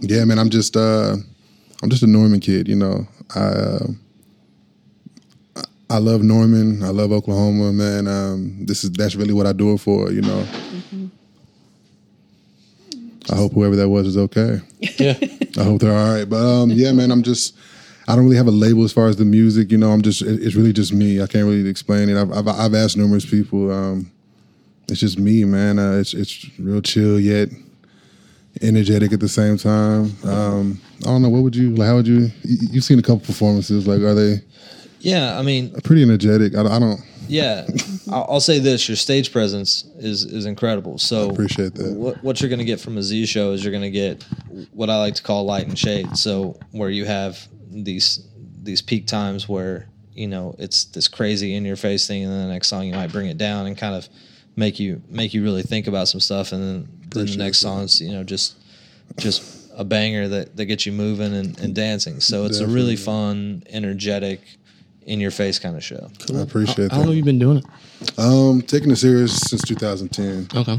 yeah, 0.00 0.26
man, 0.26 0.38
I'm 0.38 0.50
just 0.50 0.76
uh, 0.76 1.16
I'm 1.82 1.88
just 1.88 2.02
a 2.02 2.06
Norman 2.06 2.40
kid, 2.40 2.68
you 2.68 2.76
know. 2.76 3.08
I 3.34 3.40
uh, 3.40 3.86
I- 5.90 5.98
love 5.98 6.22
Norman. 6.22 6.82
I 6.82 6.88
love 6.88 7.12
Oklahoma, 7.12 7.72
man. 7.72 8.06
Um, 8.06 8.66
this 8.66 8.84
is 8.84 8.90
that's 8.92 9.14
really 9.16 9.34
what 9.34 9.46
I 9.46 9.52
do 9.52 9.72
it 9.74 9.78
for, 9.78 10.10
you 10.12 10.22
know. 10.22 10.46
I 13.30 13.36
hope 13.36 13.52
whoever 13.52 13.76
that 13.76 13.88
was 13.88 14.06
is 14.06 14.16
okay. 14.16 14.60
Yeah, 14.98 15.16
I 15.58 15.62
hope 15.64 15.80
they're 15.80 15.96
all 15.96 16.14
right. 16.14 16.28
But 16.28 16.36
um, 16.44 16.70
yeah, 16.70 16.92
man, 16.92 17.10
I'm 17.10 17.22
just. 17.22 17.56
I 18.08 18.16
don't 18.16 18.24
really 18.24 18.36
have 18.38 18.48
a 18.48 18.50
label 18.52 18.82
as 18.82 18.92
far 18.92 19.06
as 19.06 19.16
the 19.16 19.24
music. 19.24 19.70
You 19.70 19.78
know, 19.78 19.90
I'm 19.92 20.02
just. 20.02 20.22
it- 20.22 20.42
It's 20.42 20.56
really 20.56 20.72
just 20.72 20.92
me. 20.92 21.20
I 21.22 21.26
can't 21.26 21.46
really 21.46 21.68
explain 21.68 22.08
it. 22.08 22.16
I've 22.20 22.32
I've, 22.32 22.48
I've 22.48 22.74
asked 22.74 22.96
numerous 22.96 23.24
people. 23.26 23.70
Um, 23.70 24.10
it's 24.88 25.00
just 25.00 25.18
me, 25.18 25.44
man. 25.44 25.78
Uh, 25.78 25.98
it's 25.98 26.14
it's 26.14 26.46
real 26.58 26.80
chill 26.80 27.20
yet 27.20 27.50
energetic 28.62 29.12
at 29.12 29.20
the 29.20 29.28
same 29.28 29.56
time. 29.56 30.12
Um, 30.24 30.80
I 31.02 31.04
don't 31.04 31.22
know. 31.22 31.28
What 31.28 31.42
would 31.42 31.54
you? 31.54 31.70
Like, 31.76 31.86
how 31.88 31.96
would 31.96 32.08
you- 32.08 32.30
You've 32.42 32.84
seen 32.84 32.98
a 32.98 33.02
couple 33.02 33.20
performances. 33.20 33.86
Like, 33.86 34.00
are 34.00 34.14
they 34.14 34.40
Yeah, 35.00 35.38
I 35.38 35.42
mean, 35.42 35.72
pretty 35.82 36.02
energetic? 36.02 36.54
I, 36.54 36.62
I 36.62 36.78
don't. 36.78 37.00
Yeah, 37.28 37.66
I'll, 38.10 38.26
I'll 38.28 38.40
say 38.40 38.58
this: 38.58 38.88
your 38.88 38.96
stage 38.96 39.32
presence 39.32 39.84
is 39.98 40.24
is 40.24 40.46
incredible. 40.46 40.98
So 40.98 41.30
appreciate 41.30 41.74
that. 41.74 41.92
What, 41.94 42.22
what 42.22 42.40
you're 42.40 42.50
going 42.50 42.58
to 42.58 42.64
get 42.64 42.80
from 42.80 42.98
a 42.98 43.02
Z 43.02 43.26
show 43.26 43.52
is 43.52 43.64
you're 43.64 43.72
going 43.72 43.82
to 43.82 43.90
get 43.90 44.24
what 44.72 44.90
I 44.90 44.98
like 44.98 45.14
to 45.14 45.22
call 45.22 45.44
light 45.44 45.66
and 45.66 45.78
shade. 45.78 46.16
So 46.16 46.58
where 46.72 46.90
you 46.90 47.04
have 47.04 47.46
these 47.70 48.26
these 48.62 48.82
peak 48.82 49.06
times 49.06 49.48
where 49.48 49.88
you 50.12 50.26
know 50.26 50.54
it's 50.58 50.84
this 50.84 51.08
crazy 51.08 51.54
in 51.54 51.64
your 51.64 51.76
face 51.76 52.06
thing, 52.06 52.24
and 52.24 52.32
then 52.32 52.46
the 52.46 52.52
next 52.52 52.68
song 52.68 52.86
you 52.86 52.94
might 52.94 53.12
bring 53.12 53.28
it 53.28 53.38
down 53.38 53.66
and 53.66 53.76
kind 53.76 53.94
of 53.94 54.08
make 54.56 54.78
you 54.78 55.02
make 55.08 55.32
you 55.32 55.42
really 55.42 55.62
think 55.62 55.86
about 55.86 56.08
some 56.08 56.20
stuff, 56.20 56.52
and 56.52 56.62
then, 56.62 56.88
then 57.10 57.26
the 57.26 57.36
next 57.36 57.60
song's 57.60 58.00
you 58.00 58.12
know 58.12 58.24
just 58.24 58.56
just 59.16 59.60
a 59.76 59.84
banger 59.84 60.28
that, 60.28 60.56
that 60.56 60.66
gets 60.66 60.84
you 60.84 60.92
moving 60.92 61.34
and, 61.34 61.58
and 61.58 61.74
dancing. 61.74 62.20
So 62.20 62.44
it's 62.44 62.58
a 62.58 62.66
really 62.66 62.96
fun, 62.96 63.62
energetic, 63.70 64.40
in 65.06 65.20
your 65.20 65.30
face 65.30 65.58
kind 65.58 65.76
of 65.76 65.82
show. 65.84 66.10
I 66.34 66.40
appreciate 66.40 66.88
that. 66.88 66.92
How 66.92 66.98
long 66.98 67.08
have 67.08 67.16
you 67.16 67.24
been 67.24 67.38
doing 67.38 67.58
it? 67.58 68.18
Um, 68.18 68.62
taking 68.62 68.90
it 68.90 68.96
serious 68.96 69.36
since 69.38 69.62
2010. 69.62 70.48
Okay. 70.54 70.78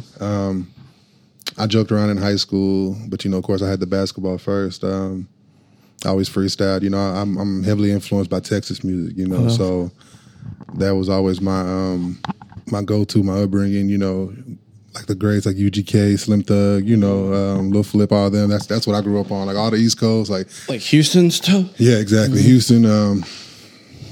I 1.57 1.67
joked 1.67 1.91
around 1.91 2.09
in 2.11 2.17
high 2.17 2.37
school, 2.37 2.97
but 3.07 3.25
you 3.25 3.31
know, 3.31 3.37
of 3.37 3.43
course, 3.43 3.61
I 3.61 3.69
had 3.69 3.79
the 3.79 3.87
basketball 3.87 4.37
first. 4.37 4.83
Um, 4.83 5.27
I 6.05 6.09
always 6.09 6.29
freestyled. 6.29 6.81
You 6.81 6.89
know, 6.89 6.97
I'm 6.97 7.37
I'm 7.37 7.63
heavily 7.63 7.91
influenced 7.91 8.29
by 8.31 8.39
Texas 8.39 8.83
music. 8.83 9.17
You 9.17 9.27
know, 9.27 9.49
so 9.49 9.91
that 10.75 10.95
was 10.95 11.09
always 11.09 11.41
my 11.41 11.59
um 11.61 12.19
my 12.67 12.81
go 12.81 13.03
to, 13.03 13.23
my 13.23 13.41
upbringing. 13.41 13.89
You 13.89 13.97
know, 13.97 14.33
like 14.95 15.05
the 15.07 15.15
greats 15.15 15.45
like 15.45 15.57
UGK, 15.57 16.17
Slim 16.17 16.41
Thug. 16.43 16.85
You 16.85 16.97
know, 16.97 17.33
um, 17.33 17.71
Lil 17.71 17.83
Flip, 17.83 18.11
all 18.11 18.29
them. 18.29 18.49
That's 18.49 18.65
that's 18.65 18.87
what 18.87 18.95
I 18.95 19.01
grew 19.01 19.19
up 19.19 19.31
on. 19.31 19.47
Like 19.47 19.57
all 19.57 19.69
the 19.71 19.77
East 19.77 19.99
Coast. 19.99 20.31
Like 20.31 20.47
Like 20.69 20.81
Houston 20.81 21.29
stuff. 21.31 21.69
yeah, 21.77 21.97
exactly. 21.97 22.41
Houston. 22.41 22.85
Um, 22.85 23.23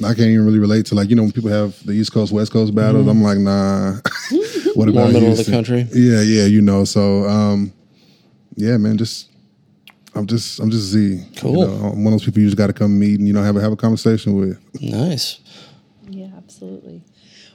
I 0.04 0.14
can't 0.14 0.30
even 0.30 0.46
really 0.46 0.60
relate 0.60 0.86
to 0.88 0.96
like 0.96 1.10
you 1.10 1.16
know 1.16 1.24
when 1.24 1.32
people 1.32 1.50
have 1.50 1.84
the 1.86 1.94
East 1.94 2.14
Coast 2.14 2.32
West 2.32 2.52
Coast 2.52 2.74
battles. 2.74 3.08
I'm 3.08 3.22
like 3.22 3.38
nah. 3.38 3.94
what 4.76 4.88
More 4.88 4.90
about 4.90 5.14
middle 5.14 5.32
of 5.32 5.38
the 5.38 5.52
country. 5.52 5.88
Yeah, 5.94 6.22
yeah, 6.22 6.46
you 6.46 6.62
know. 6.62 6.86
So, 6.86 7.28
um, 7.28 7.74
yeah, 8.56 8.78
man, 8.78 8.98
just 8.98 9.30
I'm 10.16 10.26
just 10.28 10.60
I'm 10.60 10.70
just 10.70 10.86
Z. 10.86 11.00
You 11.00 11.26
Cool. 11.38 11.68
know, 11.68 11.74
I'm 11.90 12.04
one 12.04 12.14
of 12.14 12.20
those 12.20 12.26
people 12.26 12.42
you 12.42 12.48
just 12.48 12.58
got 12.58 12.68
to 12.68 12.74
come 12.74 12.98
meet 13.00 13.20
and 13.20 13.28
you 13.28 13.34
know 13.34 13.44
have 13.44 13.56
a 13.56 13.62
have 13.62 13.72
a 13.72 13.76
conversation 13.78 14.36
with. 14.36 14.60
Nice. 14.82 15.40
Yeah, 16.10 16.30
absolutely. 16.38 17.04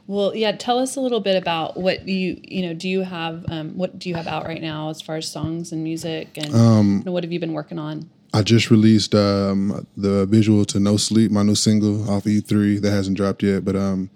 Well, 0.06 0.34
yeah. 0.34 0.52
Tell 0.52 0.78
us 0.78 0.96
a 0.96 1.00
little 1.00 1.20
bit 1.20 1.36
about 1.36 1.76
what 1.78 2.06
you 2.06 2.38
you 2.42 2.66
know. 2.66 2.74
Do 2.74 2.88
you 2.88 3.00
have 3.02 3.44
um, 3.48 3.76
what 3.76 3.98
do 3.98 4.08
you 4.08 4.14
have 4.16 4.26
out 4.26 4.44
right 4.44 4.60
now 4.60 4.90
as 4.90 5.00
far 5.00 5.16
as 5.16 5.30
songs 5.30 5.72
and 5.72 5.82
music, 5.82 6.36
and 6.36 6.54
Um, 6.54 6.98
you 6.98 7.04
know, 7.04 7.12
what 7.12 7.24
have 7.24 7.32
you 7.32 7.40
been 7.40 7.54
working 7.54 7.78
on? 7.78 8.10
I 8.34 8.42
just 8.42 8.70
released 8.70 9.14
um, 9.14 9.86
the 9.96 10.26
visual 10.26 10.64
to 10.66 10.80
No 10.80 10.96
Sleep, 10.96 11.30
my 11.30 11.42
new 11.44 11.54
single 11.54 12.10
off 12.10 12.24
E3 12.24 12.80
that 12.82 12.90
hasn't 12.90 13.16
dropped 13.16 13.42
yet. 13.44 13.64
But 13.64 13.76
um, 13.76 14.10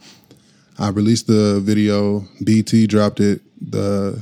I 0.78 0.88
released 0.88 1.28
the 1.28 1.60
video. 1.62 2.24
BET 2.44 2.72
dropped 2.88 3.20
it 3.20 3.40
the 3.60 4.20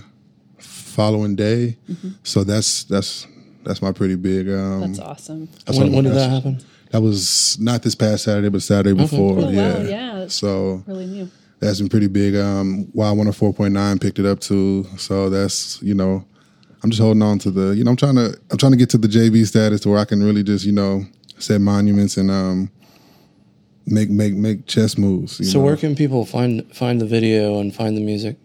following 0.58 1.34
day, 1.34 1.76
so 2.22 2.44
that's 2.44 2.84
that's 2.84 3.26
that's 3.64 3.80
my 3.82 3.90
pretty 3.92 4.16
big. 4.16 4.48
Um, 4.48 4.80
That's 4.82 4.98
awesome. 5.00 5.48
that's 5.64 5.76
When, 5.78 5.88
what- 5.88 5.94
when 5.96 6.04
did 6.04 6.14
that 6.14 6.30
happen? 6.30 6.60
That 6.92 7.00
was 7.00 7.58
not 7.58 7.82
this 7.82 7.96
past 7.96 8.24
Saturday, 8.24 8.48
but 8.48 8.62
Saturday 8.62 8.92
before. 8.96 9.32
Oh, 9.40 9.44
wow, 9.46 9.50
yeah, 9.50 9.82
yeah, 9.82 10.26
So 10.28 10.84
Really 10.86 11.06
new. 11.06 11.28
that's 11.58 11.80
been 11.80 11.88
pretty 11.88 12.06
big. 12.06 12.36
Um, 12.36 12.88
Wild 12.94 13.18
104.9 13.18 14.00
picked 14.00 14.20
it 14.20 14.24
up 14.26 14.38
too. 14.38 14.86
So 14.96 15.28
that's 15.28 15.82
you 15.82 15.94
know, 15.94 16.24
I'm 16.86 16.90
just 16.90 17.02
holding 17.02 17.22
on 17.22 17.40
to 17.40 17.50
the 17.50 17.74
you 17.74 17.82
know 17.82 17.90
I'm 17.90 17.96
trying 17.96 18.14
to 18.14 18.38
I'm 18.52 18.58
trying 18.58 18.70
to 18.70 18.78
get 18.78 18.88
to 18.90 18.98
the 18.98 19.08
JB 19.08 19.44
status 19.48 19.80
to 19.80 19.88
where 19.88 19.98
I 19.98 20.04
can 20.04 20.22
really 20.22 20.44
just 20.44 20.64
you 20.64 20.70
know 20.70 21.04
set 21.36 21.60
monuments 21.60 22.16
and 22.16 22.30
um 22.30 22.70
make 23.86 24.08
make 24.08 24.34
make 24.34 24.66
chess 24.66 24.96
moves. 24.96 25.40
you 25.40 25.46
So 25.46 25.58
know. 25.58 25.64
where 25.64 25.76
can 25.76 25.96
people 25.96 26.24
find 26.24 26.64
find 26.72 27.00
the 27.00 27.04
video 27.04 27.58
and 27.58 27.74
find 27.74 27.96
the 27.96 28.00
music? 28.02 28.36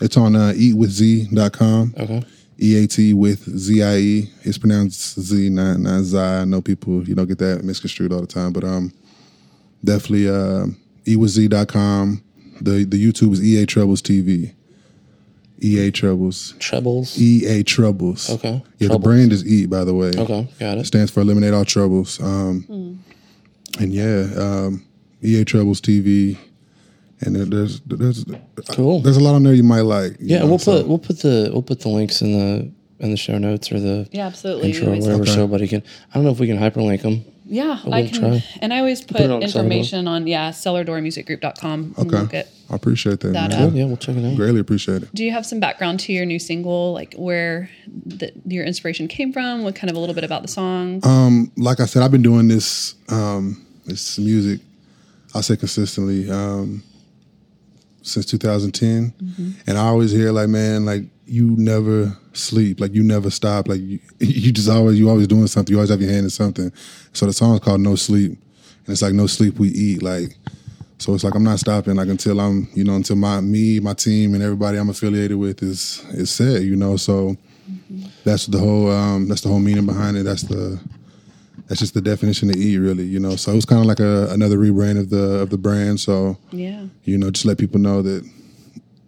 it's 0.00 0.16
on 0.16 0.36
uh, 0.36 0.52
eatwithz.com. 0.54 1.94
Okay. 1.98 2.22
EAT 2.60 3.14
with 3.14 3.40
ZIE. 3.58 4.30
It's 4.44 4.58
pronounced 4.58 5.18
Z, 5.20 5.50
not 5.50 5.80
not 5.80 6.02
Zi. 6.04 6.44
Know 6.44 6.62
people 6.62 7.02
you 7.02 7.16
know 7.16 7.24
get 7.26 7.38
that 7.38 7.64
misconstrued 7.64 8.12
all 8.12 8.20
the 8.20 8.28
time, 8.28 8.52
but 8.52 8.62
um, 8.62 8.92
definitely 9.82 10.28
uh, 10.28 10.66
eatwithz.com. 11.04 12.22
The 12.60 12.84
the 12.84 13.04
YouTube 13.04 13.32
is 13.32 13.42
EA 13.44 13.66
Troubles 13.66 14.02
TV. 14.02 14.54
EA 15.60 15.90
Troubles. 15.90 16.54
Troubles. 16.58 17.18
EA 17.20 17.62
Troubles. 17.62 18.30
Okay. 18.30 18.62
Yeah, 18.78 18.88
the 18.88 18.98
brand 18.98 19.32
is 19.32 19.46
Eat, 19.46 19.68
by 19.68 19.84
the 19.84 19.94
way. 19.94 20.10
Okay, 20.16 20.48
got 20.60 20.78
It 20.78 20.82
it. 20.82 20.86
stands 20.86 21.10
for 21.10 21.20
Eliminate 21.20 21.52
All 21.54 21.64
Troubles. 21.64 22.20
Um, 22.20 23.00
And 23.78 23.92
yeah, 23.92 24.26
um, 24.36 24.84
EA 25.22 25.44
Troubles 25.44 25.80
TV. 25.80 26.36
And 27.20 27.34
there's 27.34 27.80
there's 27.80 28.24
Cool. 28.70 29.00
there's 29.00 29.16
a 29.16 29.20
lot 29.20 29.34
on 29.34 29.42
there 29.42 29.52
you 29.54 29.64
might 29.64 29.80
like. 29.80 30.12
you 30.20 30.28
Yeah, 30.28 30.38
know, 30.40 30.46
we'll 30.46 30.58
so- 30.60 30.78
put 30.78 30.88
we'll 30.88 30.98
put 30.98 31.18
the 31.20 31.50
we'll 31.52 31.62
put 31.62 31.80
the 31.80 31.88
links 31.88 32.22
in 32.22 32.32
the 32.32 32.70
in 33.00 33.10
the 33.10 33.16
show 33.16 33.38
notes 33.38 33.70
or 33.72 33.80
the 33.80 34.08
Yeah, 34.12 34.26
absolutely. 34.26 34.70
intro 34.70 34.88
or 34.92 34.96
whatever, 35.00 35.22
Okay. 35.22 35.30
so 35.32 35.42
everybody 35.42 35.66
can. 35.68 35.82
I 36.10 36.14
don't 36.14 36.24
know 36.24 36.30
if 36.30 36.38
we 36.40 36.46
can 36.46 36.58
hyperlink 36.58 37.02
them. 37.02 37.24
Yeah, 37.50 37.80
We'll 37.82 37.94
I 37.94 38.06
can. 38.08 38.18
try. 38.20 38.44
And 38.60 38.74
I 38.74 38.78
always 38.80 39.00
put, 39.00 39.16
put 39.16 39.42
information 39.42 40.06
on, 40.06 40.26
yeah, 40.26 40.50
cellardoormusicgroup.com. 40.50 41.94
and 41.96 41.98
Okay. 41.98 42.20
Look 42.22 42.34
at, 42.34 42.48
I 42.70 42.74
appreciate 42.76 43.20
that. 43.20 43.32
that 43.32 43.50
man. 43.50 43.68
up. 43.68 43.74
Yeah, 43.74 43.84
we'll 43.86 43.96
check 43.96 44.16
it 44.16 44.24
out. 44.24 44.36
Greatly 44.36 44.60
appreciate 44.60 45.02
it. 45.02 45.14
do 45.14 45.24
you 45.24 45.32
have 45.32 45.46
some 45.46 45.58
background 45.58 46.00
to 46.00 46.12
your 46.12 46.26
new 46.26 46.38
single, 46.38 46.92
like 46.92 47.14
where 47.14 47.70
the, 48.04 48.30
your 48.46 48.64
inspiration 48.66 49.08
came 49.08 49.32
from? 49.32 49.62
What 49.62 49.74
kind 49.74 49.90
of 49.90 49.96
a 49.96 49.98
little 49.98 50.14
bit 50.14 50.24
about 50.24 50.42
the 50.42 50.48
song? 50.48 51.00
Um, 51.04 51.50
like 51.56 51.80
I 51.80 51.86
said, 51.86 52.02
I've 52.02 52.12
been 52.12 52.22
doing 52.22 52.48
this 52.48 52.94
um, 53.08 53.64
this 53.86 54.18
music. 54.18 54.60
I 55.34 55.40
say 55.40 55.56
consistently 55.56 56.30
um, 56.30 56.82
since 58.02 58.26
2010, 58.26 59.14
and 59.66 59.78
I 59.78 59.86
always 59.86 60.10
hear 60.10 60.32
like, 60.32 60.48
man, 60.48 60.84
like 60.84 61.04
you 61.26 61.54
never 61.56 62.16
sleep, 62.38 62.80
like 62.80 62.94
you 62.94 63.02
never 63.02 63.30
stop, 63.30 63.68
like 63.68 63.80
you, 63.80 63.98
you 64.18 64.52
just 64.52 64.68
always 64.68 64.98
you 64.98 65.08
always 65.08 65.26
doing 65.26 65.46
something. 65.46 65.72
You 65.72 65.78
always 65.78 65.90
have 65.90 66.00
your 66.00 66.10
hand 66.10 66.24
in 66.24 66.30
something. 66.30 66.72
So 67.12 67.26
the 67.26 67.32
song's 67.32 67.60
called 67.60 67.80
No 67.80 67.94
Sleep, 67.94 68.32
and 68.32 68.88
it's 68.88 69.02
like 69.02 69.14
no 69.14 69.26
sleep 69.26 69.58
we 69.58 69.68
eat, 69.68 70.02
like. 70.02 70.36
So 70.98 71.14
it's 71.14 71.22
like 71.22 71.34
I'm 71.34 71.44
not 71.44 71.60
stopping. 71.60 71.94
Like 71.94 72.08
until 72.08 72.40
I'm 72.40 72.68
you 72.74 72.84
know 72.84 72.96
until 72.96 73.16
my 73.16 73.40
me 73.40 73.78
my 73.80 73.94
team 73.94 74.34
and 74.34 74.42
everybody 74.42 74.78
I'm 74.78 74.90
affiliated 74.90 75.36
with 75.36 75.62
is 75.62 76.04
is 76.10 76.30
set 76.30 76.62
you 76.62 76.74
know? 76.74 76.96
So 76.96 77.36
that's 78.24 78.46
the 78.46 78.58
whole 78.58 78.90
um, 78.90 79.28
that's 79.28 79.42
the 79.42 79.48
whole 79.48 79.60
meaning 79.60 79.86
behind 79.86 80.16
it. 80.16 80.24
That's 80.24 80.42
the 80.42 80.80
that's 81.68 81.80
just 81.80 81.94
the 81.94 82.00
definition 82.00 82.50
of 82.50 82.56
eat 82.56 82.78
really 82.78 83.04
you 83.04 83.20
know? 83.20 83.36
So 83.36 83.52
it 83.52 83.54
was 83.54 83.64
kind 83.64 83.80
of 83.80 83.86
like 83.86 84.00
a 84.00 84.28
another 84.32 84.58
rebrand 84.58 84.98
of 84.98 85.10
the 85.10 85.38
of 85.38 85.50
the 85.50 85.58
brand. 85.58 86.00
So 86.00 86.36
yeah. 86.50 86.86
you 87.04 87.16
know 87.16 87.30
just 87.30 87.46
let 87.46 87.58
people 87.58 87.78
know 87.78 88.02
that 88.02 88.28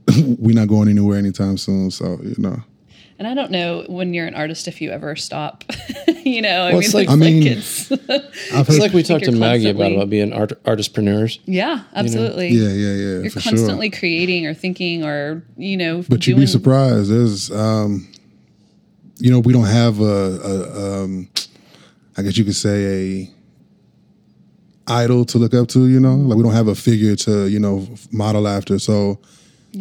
we're 0.38 0.54
not 0.54 0.68
going 0.68 0.88
anywhere 0.88 1.18
anytime 1.18 1.56
soon. 1.56 1.90
So 1.90 2.20
you 2.22 2.36
know 2.38 2.62
And 3.20 3.28
I 3.28 3.34
don't 3.34 3.50
know 3.50 3.84
when 3.86 4.14
you're 4.14 4.26
an 4.26 4.34
artist 4.34 4.66
if 4.66 4.80
you 4.80 4.90
ever 4.92 5.14
stop. 5.14 5.62
you 6.24 6.40
know, 6.40 6.62
I 6.62 6.70
Well, 6.70 6.72
mean, 6.72 6.82
it's 6.84 6.94
like- 6.94 7.04
it's 7.04 7.12
I 7.12 7.16
mean, 7.16 7.46
it's, 7.46 7.92
I've 8.54 8.66
It's 8.66 8.78
like 8.78 8.94
we 8.94 9.02
talked 9.02 9.26
to 9.26 9.32
Maggie 9.32 9.68
about 9.68 9.92
about 9.92 10.08
being 10.08 10.32
art, 10.32 10.52
artistpreneurs. 10.64 11.38
yeah, 11.44 11.82
absolutely. 11.94 12.48
yeah 12.48 12.68
yeah 12.70 12.94
yeah 12.94 13.20
You're 13.20 13.30
for 13.30 13.40
constantly 13.40 13.90
sure 13.90 13.98
creating 13.98 14.46
or 14.46 14.54
thinking 14.54 15.04
or 15.04 15.44
you 15.58 15.76
know, 15.76 16.02
but 16.08 16.26
you'd 16.26 16.38
be 16.38 16.46
surprised 16.46 17.10
there's 17.10 17.50
um 17.50 18.08
you 19.18 19.30
know 19.30 19.40
we 19.40 19.52
don't 19.52 19.66
have 19.66 20.00
a, 20.00 20.04
a 20.52 21.02
um 21.04 21.28
i 22.16 22.22
guess 22.22 22.38
you 22.38 22.44
could 22.46 22.56
say 22.56 22.78
a 23.28 23.30
idol 24.86 25.26
to 25.26 25.36
look 25.36 25.52
up 25.52 25.68
to 25.68 25.88
you 25.88 26.00
know 26.00 26.14
like 26.14 26.38
we 26.38 26.42
don't 26.42 26.54
have 26.54 26.68
a 26.68 26.74
figure 26.74 27.14
to 27.16 27.46
you 27.48 27.60
know 27.60 27.86
model 28.10 28.48
after 28.48 28.78
so 28.78 29.18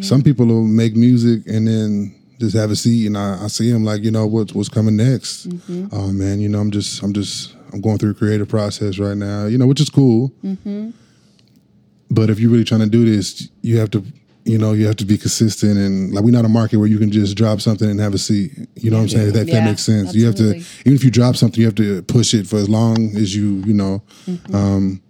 some 0.02 0.20
people 0.20 0.44
will 0.44 0.66
make 0.66 0.94
music 0.94 1.40
and 1.46 1.66
then 1.66 2.14
just 2.40 2.56
have 2.56 2.70
a 2.70 2.76
seat 2.76 3.06
and 3.06 3.16
i, 3.18 3.44
I 3.44 3.48
see 3.48 3.68
him 3.70 3.84
like 3.84 4.02
you 4.02 4.10
know 4.10 4.26
what, 4.26 4.52
what's 4.54 4.68
coming 4.68 4.96
next 4.96 5.46
oh 5.92 6.10
man 6.12 6.40
you 6.40 6.48
know 6.48 6.58
i'm 6.60 6.70
just 6.70 7.02
i'm 7.02 7.12
just 7.12 7.54
i'm 7.72 7.80
going 7.80 7.98
through 7.98 8.10
a 8.10 8.14
creative 8.14 8.48
process 8.48 8.98
right 8.98 9.16
now 9.16 9.46
you 9.46 9.58
know 9.58 9.66
which 9.66 9.80
is 9.80 9.90
cool 9.90 10.32
but 12.10 12.30
if 12.30 12.40
you're 12.40 12.50
really 12.50 12.64
trying 12.64 12.80
to 12.80 12.88
do 12.88 13.04
this, 13.04 13.48
you 13.62 13.78
have 13.78 13.90
to, 13.92 14.02
you 14.44 14.58
know, 14.58 14.72
you 14.72 14.86
have 14.86 14.96
to 14.96 15.04
be 15.04 15.16
consistent 15.16 15.78
and 15.78 16.12
like 16.12 16.24
we're 16.24 16.32
not 16.32 16.44
a 16.44 16.48
market 16.48 16.78
where 16.78 16.88
you 16.88 16.98
can 16.98 17.10
just 17.12 17.36
drop 17.36 17.60
something 17.60 17.88
and 17.88 18.00
have 18.00 18.14
a 18.14 18.18
seat. 18.18 18.50
You 18.74 18.90
know 18.90 18.96
what 18.96 19.02
I'm 19.04 19.08
saying? 19.10 19.28
If 19.28 19.34
that, 19.34 19.46
that 19.46 19.52
Yeah, 19.52 19.64
makes 19.64 19.82
sense. 19.84 20.12
You 20.14 20.26
have 20.26 20.34
to, 20.36 20.56
even 20.56 20.94
if 20.94 21.04
you 21.04 21.10
drop 21.12 21.36
something, 21.36 21.60
you 21.60 21.66
have 21.66 21.76
to 21.76 22.02
push 22.02 22.34
it 22.34 22.48
for 22.48 22.56
as 22.56 22.68
long 22.68 23.14
as 23.16 23.36
you, 23.36 23.62
you 23.64 23.74
know, 23.74 24.02
Mm-hmm. 24.26 24.54
um, 24.56 25.00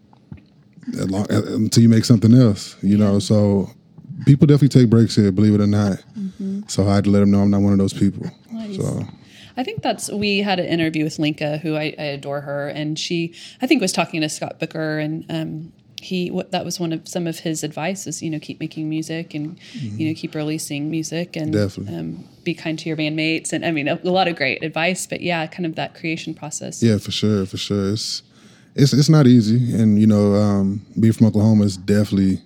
long, 1.08 1.26
uh, 1.32 1.42
until 1.54 1.82
you 1.82 1.88
make 1.88 2.04
something 2.04 2.34
else. 2.34 2.76
You 2.82 2.98
know, 2.98 3.18
so 3.18 3.70
people 4.26 4.46
definitely 4.46 4.80
take 4.80 4.90
breaks 4.90 5.16
here, 5.16 5.32
believe 5.32 5.54
it 5.54 5.60
or 5.60 5.66
not. 5.66 6.02
So 6.68 6.88
I 6.88 6.96
had 6.96 7.04
to 7.04 7.10
let 7.10 7.20
them 7.20 7.30
know 7.30 7.40
I'm 7.40 7.50
not 7.50 7.60
one 7.60 7.72
of 7.72 7.78
those 7.78 7.92
people. 7.92 8.24
Mm-hmm. 8.24 8.56
Nice. 8.56 8.76
So 8.76 9.06
I 9.56 9.64
think 9.64 9.82
that's 9.82 10.10
we 10.10 10.38
had 10.38 10.58
an 10.58 10.66
interview 10.66 11.04
with 11.04 11.18
Linka, 11.18 11.58
who 11.58 11.76
I, 11.76 11.94
I 11.98 12.04
adore 12.04 12.40
her, 12.42 12.68
and 12.68 12.98
she 12.98 13.34
I 13.60 13.66
think 13.66 13.82
was 13.82 13.92
talking 13.92 14.20
to 14.20 14.28
Scott 14.28 14.58
Booker, 14.58 14.98
and 14.98 15.24
um, 15.28 15.72
he 16.00 16.30
what 16.30 16.50
that 16.52 16.64
was 16.64 16.80
one 16.80 16.92
of 16.92 17.06
some 17.06 17.26
of 17.26 17.40
his 17.40 17.62
advice 17.62 18.06
is 18.06 18.22
you 18.22 18.30
know 18.30 18.38
keep 18.38 18.60
making 18.60 18.88
music 18.88 19.34
and 19.34 19.58
you 19.74 20.08
know 20.08 20.14
keep 20.14 20.34
releasing 20.34 20.90
music 20.90 21.36
and 21.36 21.52
Definitely. 21.52 21.94
um, 21.94 22.24
be 22.44 22.54
kind 22.54 22.78
to 22.78 22.88
your 22.88 22.96
bandmates, 22.96 23.52
and 23.52 23.64
I 23.64 23.70
mean 23.70 23.88
a, 23.88 24.00
a 24.02 24.10
lot 24.10 24.28
of 24.28 24.36
great 24.36 24.62
advice, 24.62 25.06
but 25.06 25.20
yeah, 25.20 25.46
kind 25.46 25.66
of 25.66 25.74
that 25.74 25.94
creation 25.94 26.34
process. 26.34 26.82
Yeah, 26.82 26.98
for 26.98 27.10
sure, 27.10 27.44
for 27.46 27.56
sure. 27.56 27.92
It's 27.92 28.22
it's 28.74 28.92
it's 28.92 29.08
not 29.08 29.26
easy, 29.26 29.74
and 29.74 30.00
you 30.00 30.06
know, 30.06 30.34
um, 30.34 30.86
being 30.98 31.12
from 31.12 31.26
Oklahoma 31.26 31.64
is 31.64 31.76
definitely 31.76 32.40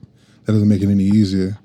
that 0.44 0.52
doesn't 0.52 0.68
make 0.68 0.82
it 0.82 0.88
any 0.88 1.04
easier. 1.04 1.58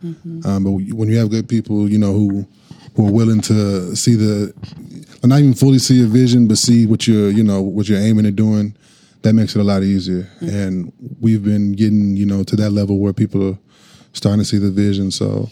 Um, 0.45 0.63
but 0.63 0.71
when 0.71 1.09
you 1.09 1.17
have 1.17 1.29
good 1.29 1.47
people, 1.49 1.89
you 1.89 1.97
know, 1.97 2.13
who 2.13 2.47
who 2.95 3.07
are 3.07 3.11
willing 3.11 3.41
to 3.41 3.95
see 3.95 4.15
the, 4.15 4.53
not 5.23 5.39
even 5.39 5.53
fully 5.53 5.79
see 5.79 6.03
a 6.03 6.07
vision, 6.07 6.47
but 6.47 6.57
see 6.57 6.85
what 6.85 7.07
you're, 7.07 7.29
you 7.29 7.43
know, 7.43 7.61
what 7.61 7.87
you're 7.87 7.99
aiming 7.99 8.25
at 8.25 8.35
doing, 8.35 8.75
that 9.21 9.33
makes 9.33 9.55
it 9.55 9.59
a 9.59 9.63
lot 9.63 9.83
easier. 9.83 10.29
And 10.41 10.91
we've 11.19 11.43
been 11.43 11.73
getting, 11.73 12.15
you 12.15 12.25
know, 12.25 12.43
to 12.43 12.55
that 12.57 12.71
level 12.71 12.99
where 12.99 13.13
people 13.13 13.51
are 13.51 13.57
starting 14.13 14.39
to 14.39 14.45
see 14.45 14.57
the 14.57 14.71
vision. 14.71 15.11
So 15.11 15.49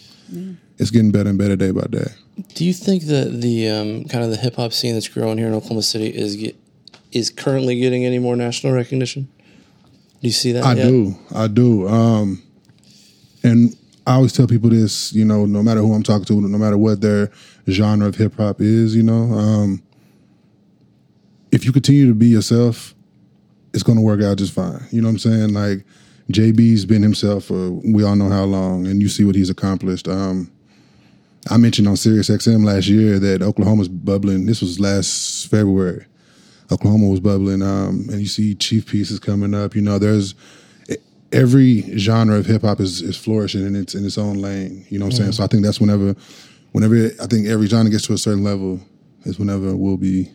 it's 0.78 0.90
getting 0.90 1.10
better 1.10 1.30
and 1.30 1.38
better 1.38 1.56
day 1.56 1.70
by 1.70 1.86
day. 1.88 2.06
Do 2.54 2.64
you 2.64 2.72
think 2.72 3.04
that 3.04 3.40
the 3.40 3.68
um, 3.68 4.04
kind 4.04 4.24
of 4.24 4.30
the 4.30 4.36
hip 4.36 4.56
hop 4.56 4.72
scene 4.72 4.94
that's 4.94 5.08
growing 5.08 5.38
here 5.38 5.48
in 5.48 5.54
Oklahoma 5.54 5.82
City 5.82 6.08
is 6.08 6.36
get, 6.36 6.56
is 7.12 7.30
currently 7.30 7.78
getting 7.80 8.04
any 8.04 8.18
more 8.18 8.36
national 8.36 8.72
recognition? 8.72 9.28
Do 10.20 10.28
you 10.28 10.32
see 10.32 10.52
that? 10.52 10.64
I 10.64 10.74
yet? 10.74 10.82
do. 10.84 11.16
I 11.34 11.46
do. 11.46 11.88
Um, 11.88 12.42
and 13.42 13.76
I 14.06 14.14
always 14.14 14.32
tell 14.32 14.46
people 14.46 14.70
this, 14.70 15.12
you 15.12 15.24
know, 15.24 15.44
no 15.44 15.62
matter 15.62 15.80
who 15.80 15.92
I'm 15.92 16.02
talking 16.02 16.24
to, 16.26 16.40
no 16.40 16.58
matter 16.58 16.78
what 16.78 17.00
their 17.00 17.30
genre 17.68 18.08
of 18.08 18.16
hip 18.16 18.36
hop 18.36 18.60
is, 18.60 18.96
you 18.96 19.02
know, 19.02 19.32
um, 19.34 19.82
if 21.52 21.64
you 21.64 21.72
continue 21.72 22.06
to 22.06 22.14
be 22.14 22.28
yourself, 22.28 22.94
it's 23.74 23.82
going 23.82 23.98
to 23.98 24.02
work 24.02 24.22
out 24.22 24.38
just 24.38 24.54
fine. 24.54 24.80
You 24.90 25.02
know 25.02 25.08
what 25.08 25.12
I'm 25.12 25.18
saying? 25.18 25.52
Like 25.52 25.84
JB's 26.30 26.84
been 26.84 27.02
himself 27.02 27.44
for 27.44 27.70
we 27.70 28.02
all 28.02 28.16
know 28.16 28.28
how 28.28 28.44
long, 28.44 28.86
and 28.86 29.00
you 29.00 29.08
see 29.08 29.24
what 29.24 29.34
he's 29.34 29.50
accomplished. 29.50 30.08
Um, 30.08 30.50
I 31.50 31.56
mentioned 31.56 31.88
on 31.88 31.96
Sirius 31.96 32.28
XM 32.28 32.64
last 32.64 32.86
year 32.86 33.18
that 33.18 33.42
Oklahoma's 33.42 33.88
bubbling. 33.88 34.46
This 34.46 34.60
was 34.60 34.78
last 34.78 35.48
February. 35.48 36.04
Oklahoma 36.70 37.08
was 37.08 37.20
bubbling, 37.20 37.62
um, 37.62 38.06
and 38.10 38.20
you 38.20 38.26
see 38.26 38.54
chief 38.54 38.86
pieces 38.86 39.18
coming 39.18 39.54
up. 39.54 39.74
You 39.74 39.80
know, 39.80 39.98
there's 39.98 40.34
every 41.32 41.82
genre 41.98 42.36
of 42.38 42.46
hip 42.46 42.62
hop 42.62 42.80
is, 42.80 43.02
is 43.02 43.16
flourishing 43.16 43.66
in 43.66 43.76
its 43.76 43.94
in 43.94 44.04
its 44.04 44.18
own 44.18 44.38
lane. 44.38 44.84
You 44.88 44.98
know 44.98 45.06
what 45.06 45.14
I'm 45.14 45.18
saying? 45.18 45.32
So 45.32 45.44
I 45.44 45.46
think 45.46 45.64
that's 45.64 45.80
whenever, 45.80 46.14
whenever 46.72 46.94
I 47.20 47.26
think 47.26 47.46
every 47.46 47.66
genre 47.66 47.90
gets 47.90 48.06
to 48.06 48.12
a 48.14 48.18
certain 48.18 48.44
level, 48.44 48.80
is 49.24 49.38
whenever 49.38 49.76
we'll 49.76 49.96
be. 49.96 50.30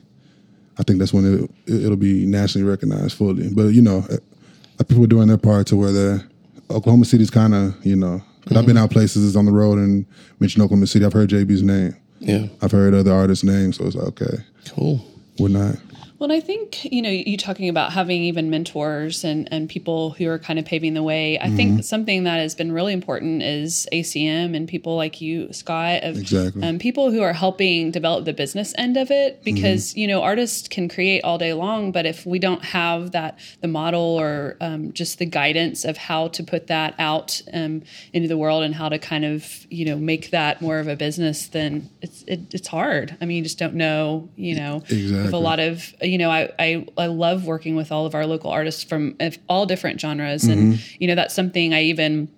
I 0.78 0.84
think 0.84 0.98
that's 1.00 1.14
when 1.14 1.46
it, 1.68 1.72
it'll 1.72 1.96
be 1.96 2.26
nationally 2.26 2.68
recognized 2.68 3.16
fully. 3.18 3.50
But 3.54 3.68
you 3.74 3.82
know, 3.82 4.06
uh, 4.10 4.84
people 4.84 5.04
are 5.04 5.08
doing 5.08 5.28
their 5.28 5.38
part 5.38 5.68
to 5.68 5.76
where 5.76 5.92
the 5.92 6.24
Oklahoma 6.70 7.06
City's 7.06 7.30
kind 7.30 7.54
of 7.54 7.86
you 7.86 7.96
know. 7.96 8.22
because 8.42 8.58
I've 8.58 8.66
been 8.66 8.78
out 8.78 8.90
places 8.92 9.36
on 9.36 9.46
the 9.46 9.52
road 9.52 9.78
and 9.78 10.06
mentioned 10.40 10.64
Oklahoma 10.64 10.88
City. 10.88 11.06
I've 11.06 11.14
heard 11.14 11.30
JB's 11.30 11.62
name. 11.62 11.96
Yeah. 12.20 12.48
I've 12.62 12.72
heard 12.72 12.94
other 12.94 13.12
artists' 13.14 13.44
names, 13.44 13.78
so 13.78 13.86
it's 13.86 13.96
like 13.96 14.08
okay, 14.22 14.38
Cool. 14.70 15.06
we're 15.40 15.50
not. 15.50 15.76
Well, 16.24 16.32
and 16.32 16.42
I 16.42 16.46
think 16.46 16.86
you 16.90 17.02
know 17.02 17.10
you 17.10 17.36
talking 17.36 17.68
about 17.68 17.92
having 17.92 18.22
even 18.24 18.50
mentors 18.50 19.26
and 19.26 19.50
and 19.52 19.68
people 19.68 20.12
who 20.12 20.26
are 20.30 20.40
kind 20.40 20.58
of 20.58 20.64
paving 20.64 20.94
the 20.94 21.04
way. 21.04 21.38
I 21.38 21.48
Mm-hmm. 21.48 21.56
think 21.58 21.84
something 21.84 22.24
that 22.24 22.38
has 22.38 22.56
been 22.56 22.72
really 22.72 22.94
important 22.94 23.44
is 23.44 23.86
ACM 23.92 24.56
and 24.56 24.66
people 24.66 24.96
like 24.96 25.20
you, 25.20 25.52
Scott, 25.52 26.02
of 26.04 26.18
Exactly. 26.18 26.64
um, 26.64 26.80
people 26.80 27.12
who 27.12 27.22
are 27.22 27.34
helping 27.34 27.92
develop 27.92 28.24
the 28.24 28.32
business 28.32 28.74
end 28.78 28.96
of 28.96 29.12
it. 29.12 29.44
Because 29.44 29.90
Mm-hmm. 29.90 30.00
you 30.00 30.08
know 30.08 30.22
artists 30.24 30.70
can 30.70 30.88
create 30.88 31.26
all 31.26 31.38
day 31.38 31.52
long, 31.52 31.92
but 31.92 32.06
if 32.06 32.26
we 32.26 32.40
don't 32.40 32.64
have 32.64 33.12
that 33.12 33.38
the 33.60 33.68
model 33.68 34.00
or 34.18 34.56
um, 34.62 34.94
just 34.94 35.20
the 35.20 35.26
guidance 35.26 35.84
of 35.84 35.98
how 35.98 36.30
to 36.30 36.42
put 36.42 36.68
that 36.68 36.96
out 37.00 37.42
um, 37.54 37.84
into 38.14 38.30
the 38.30 38.38
world 38.38 38.64
and 38.64 38.74
how 38.76 38.88
to 38.88 38.98
kind 38.98 39.26
of 39.26 39.68
you 39.70 39.84
know 39.84 39.98
make 39.98 40.30
that 40.32 40.62
more 40.62 40.80
of 40.80 40.88
a 40.88 40.96
business, 40.96 41.48
then 41.48 41.90
it's 42.02 42.24
it, 42.28 42.40
it's 42.54 42.70
hard. 42.70 43.18
I 43.20 43.26
mean, 43.26 43.36
you 43.40 43.44
just 43.44 43.60
don't 43.60 43.76
know. 43.76 44.30
You 44.38 44.56
know, 44.56 44.84
Exactly. 44.88 45.34
a 45.38 45.42
lot 45.42 45.60
of 45.60 45.94
you 46.02 46.13
know 46.18 46.30
I, 46.30 46.52
I 46.60 46.88
i 46.98 47.06
love 47.08 47.46
working 47.46 47.76
with 47.76 47.92
all 47.92 48.06
of 48.06 48.16
our 48.16 48.26
local 48.26 48.52
artists 48.52 48.84
from 48.84 49.16
all 49.48 49.66
different 49.66 50.00
genres. 50.00 50.44
And 50.44 50.74
mm-hmm. 50.74 50.96
you 51.00 51.08
know 51.08 51.16
that's 51.16 51.34
something 51.34 51.74
i 51.74 51.82
even 51.84 52.30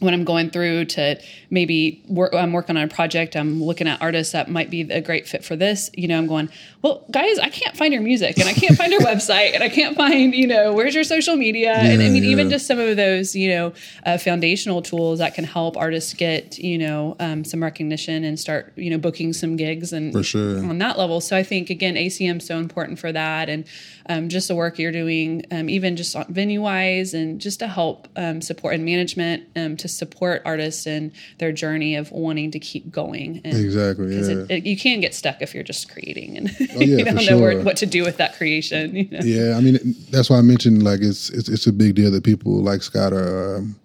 when 0.00 0.12
i'm 0.12 0.24
going 0.24 0.50
through 0.50 0.84
to 0.84 1.20
maybe 1.50 2.02
work 2.08 2.34
i'm 2.34 2.52
working 2.52 2.76
on 2.76 2.82
a 2.82 2.88
project 2.88 3.36
i'm 3.36 3.62
looking 3.62 3.86
at 3.86 4.00
artists 4.02 4.32
that 4.32 4.50
might 4.50 4.70
be 4.70 4.82
a 4.82 5.00
great 5.00 5.28
fit 5.28 5.44
for 5.44 5.56
this 5.56 5.90
you 5.94 6.08
know 6.08 6.18
i'm 6.18 6.26
going 6.26 6.48
well 6.82 7.04
guys 7.10 7.38
i 7.38 7.48
can't 7.48 7.76
find 7.76 7.92
your 7.92 8.02
music 8.02 8.38
and 8.38 8.48
i 8.48 8.52
can't 8.52 8.76
find 8.76 8.92
your 8.92 9.00
website 9.12 9.54
and 9.54 9.62
i 9.62 9.68
can't 9.68 9.96
find 9.96 10.34
you 10.34 10.46
know 10.46 10.72
where's 10.72 10.94
your 10.94 11.04
social 11.04 11.36
media 11.36 11.72
and 11.72 12.02
i 12.02 12.04
Yeah, 12.04 12.10
mean 12.10 12.24
even 12.24 12.50
just 12.50 12.66
some 12.66 12.78
of 12.78 12.96
those 12.96 13.36
you 13.36 13.48
know 13.50 13.72
uh, 14.06 14.18
foundational 14.18 14.82
tools 14.82 15.18
that 15.20 15.34
can 15.34 15.44
help 15.44 15.76
artists 15.76 16.14
get 16.14 16.58
you 16.58 16.78
know 16.78 17.16
um, 17.20 17.44
some 17.44 17.62
recognition 17.62 18.24
and 18.24 18.38
start 18.38 18.72
you 18.76 18.90
know 18.90 18.98
booking 18.98 19.32
some 19.32 19.56
gigs 19.56 19.92
and 19.92 20.24
sure. 20.24 20.58
on 20.58 20.78
that 20.78 20.98
level. 20.98 21.20
So 21.20 21.36
I 21.36 21.42
think 21.42 21.70
again, 21.70 21.94
ACM 21.94 22.38
is 22.38 22.46
so 22.46 22.58
important 22.58 22.98
for 22.98 23.12
that, 23.12 23.48
and 23.48 23.64
um, 24.10 24.28
just 24.28 24.48
the 24.48 24.56
work 24.56 24.76
you're 24.76 24.90
doing, 24.90 25.44
um, 25.52 25.70
even 25.70 25.96
just 25.96 26.16
venue 26.28 26.60
wise, 26.60 27.14
and 27.14 27.40
just 27.40 27.60
to 27.60 27.68
help 27.68 28.08
um, 28.16 28.42
support 28.42 28.74
and 28.74 28.84
management 28.84 29.44
um, 29.54 29.76
to 29.76 29.86
support 29.86 30.42
artists 30.44 30.84
in 30.84 31.12
their 31.38 31.52
journey 31.52 31.94
of 31.94 32.10
wanting 32.10 32.50
to 32.50 32.58
keep 32.58 32.90
going. 32.90 33.40
And, 33.44 33.56
Exactly, 33.56 34.16
'cause 34.16 34.28
yeah. 34.28 34.38
it, 34.38 34.50
it, 34.50 34.66
you 34.66 34.76
can 34.76 35.00
get 35.00 35.14
stuck 35.14 35.40
if 35.40 35.54
you're 35.54 35.62
just 35.62 35.88
creating 35.88 36.36
and 36.36 36.50
yeah, 36.60 36.96
you 36.98 37.04
don't 37.04 37.24
know 37.24 37.38
where, 37.38 37.62
what 37.62 37.76
to 37.76 37.86
do 37.86 38.02
with 38.02 38.16
that 38.16 38.36
creation. 38.36 38.96
You 38.96 39.08
know? 39.10 39.20
Yeah, 39.22 39.56
I 39.56 39.60
mean 39.60 39.78
that's 40.10 40.28
why 40.28 40.38
I 40.38 40.42
mentioned 40.42 40.82
like 40.82 41.00
it's 41.02 41.30
it's, 41.30 41.48
it's 41.48 41.68
a 41.68 41.72
big 41.72 41.94
deal 41.94 42.10
that 42.10 42.24
people 42.24 42.60
like 42.62 42.82
Scott 42.82 43.12
are 43.12 43.58
um, 43.58 43.76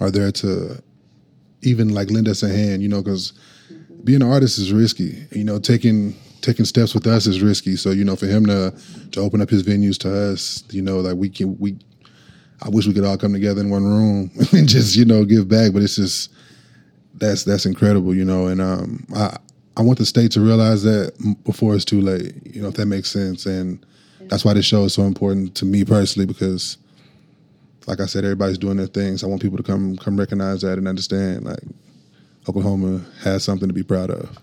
are 0.00 0.12
there 0.12 0.30
to 0.30 0.80
even 1.62 1.88
like 1.88 2.12
lend 2.12 2.28
us 2.28 2.44
a 2.44 2.48
hand, 2.48 2.80
you 2.80 2.88
know, 2.88 3.02
because 3.02 3.32
being 4.04 4.22
an 4.22 4.30
artist 4.30 4.58
is 4.58 4.72
risky. 4.72 5.26
You 5.32 5.42
know, 5.42 5.58
taking 5.58 6.14
taking 6.44 6.64
steps 6.64 6.94
with 6.94 7.06
us 7.06 7.26
is 7.26 7.42
risky. 7.42 7.76
So 7.76 7.90
you 7.90 8.04
know, 8.04 8.16
for 8.16 8.26
him 8.26 8.46
to 8.46 8.74
to 9.12 9.20
open 9.20 9.40
up 9.40 9.50
his 9.50 9.62
venues 9.62 9.98
to 10.00 10.32
us, 10.32 10.62
you 10.70 10.82
know, 10.82 11.00
like 11.00 11.16
we 11.16 11.28
can 11.28 11.58
we. 11.58 11.76
I 12.62 12.68
wish 12.68 12.86
we 12.86 12.94
could 12.94 13.04
all 13.04 13.18
come 13.18 13.32
together 13.32 13.60
in 13.60 13.68
one 13.68 13.84
room 13.84 14.30
and 14.52 14.68
just 14.68 14.96
you 14.96 15.04
know 15.04 15.24
give 15.24 15.48
back, 15.48 15.72
but 15.72 15.82
it's 15.82 15.96
just 15.96 16.30
that's 17.14 17.44
that's 17.44 17.66
incredible, 17.66 18.14
you 18.14 18.24
know. 18.24 18.46
And 18.46 18.60
um, 18.60 19.06
I 19.14 19.36
I 19.76 19.82
want 19.82 19.98
the 19.98 20.06
state 20.06 20.30
to 20.32 20.40
realize 20.40 20.82
that 20.84 21.12
before 21.44 21.74
it's 21.74 21.84
too 21.84 22.00
late, 22.00 22.34
you 22.46 22.62
know, 22.62 22.68
if 22.68 22.74
that 22.74 22.86
makes 22.86 23.10
sense. 23.10 23.46
And 23.46 23.84
that's 24.28 24.44
why 24.44 24.54
this 24.54 24.64
show 24.64 24.84
is 24.84 24.94
so 24.94 25.02
important 25.02 25.54
to 25.56 25.64
me 25.64 25.84
personally 25.84 26.26
because, 26.26 26.78
like 27.86 28.00
I 28.00 28.06
said, 28.06 28.24
everybody's 28.24 28.58
doing 28.58 28.76
their 28.76 28.86
things. 28.86 29.24
I 29.24 29.26
want 29.26 29.42
people 29.42 29.56
to 29.56 29.64
come 29.64 29.96
come 29.96 30.18
recognize 30.18 30.62
that 30.62 30.78
and 30.78 30.86
understand 30.86 31.44
like 31.44 31.64
Oklahoma 32.48 33.04
has 33.22 33.42
something 33.42 33.68
to 33.68 33.74
be 33.74 33.82
proud 33.82 34.10
of. 34.10 34.38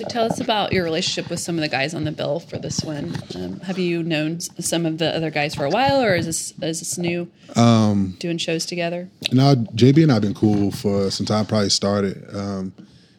So 0.00 0.06
tell 0.08 0.24
us 0.24 0.40
about 0.40 0.72
your 0.72 0.82
relationship 0.82 1.28
with 1.28 1.40
some 1.40 1.56
of 1.56 1.60
the 1.60 1.68
guys 1.68 1.92
on 1.92 2.04
the 2.04 2.10
bill 2.10 2.40
for 2.40 2.56
this 2.56 2.82
one. 2.82 3.14
Um, 3.34 3.60
have 3.60 3.78
you 3.78 4.02
known 4.02 4.40
some 4.40 4.86
of 4.86 4.96
the 4.96 5.14
other 5.14 5.30
guys 5.30 5.54
for 5.54 5.66
a 5.66 5.68
while, 5.68 6.02
or 6.02 6.14
is 6.14 6.24
this 6.24 6.54
is 6.62 6.78
this 6.78 6.96
new? 6.96 7.30
Um, 7.54 8.16
doing 8.18 8.38
shows 8.38 8.64
together. 8.64 9.10
Now, 9.30 9.54
JB 9.54 10.04
and 10.04 10.10
I 10.10 10.14
have 10.14 10.22
been 10.22 10.32
cool 10.32 10.70
for 10.70 11.10
since 11.10 11.30
I 11.30 11.44
probably 11.44 11.68
started. 11.68 12.34
Um, 12.34 12.72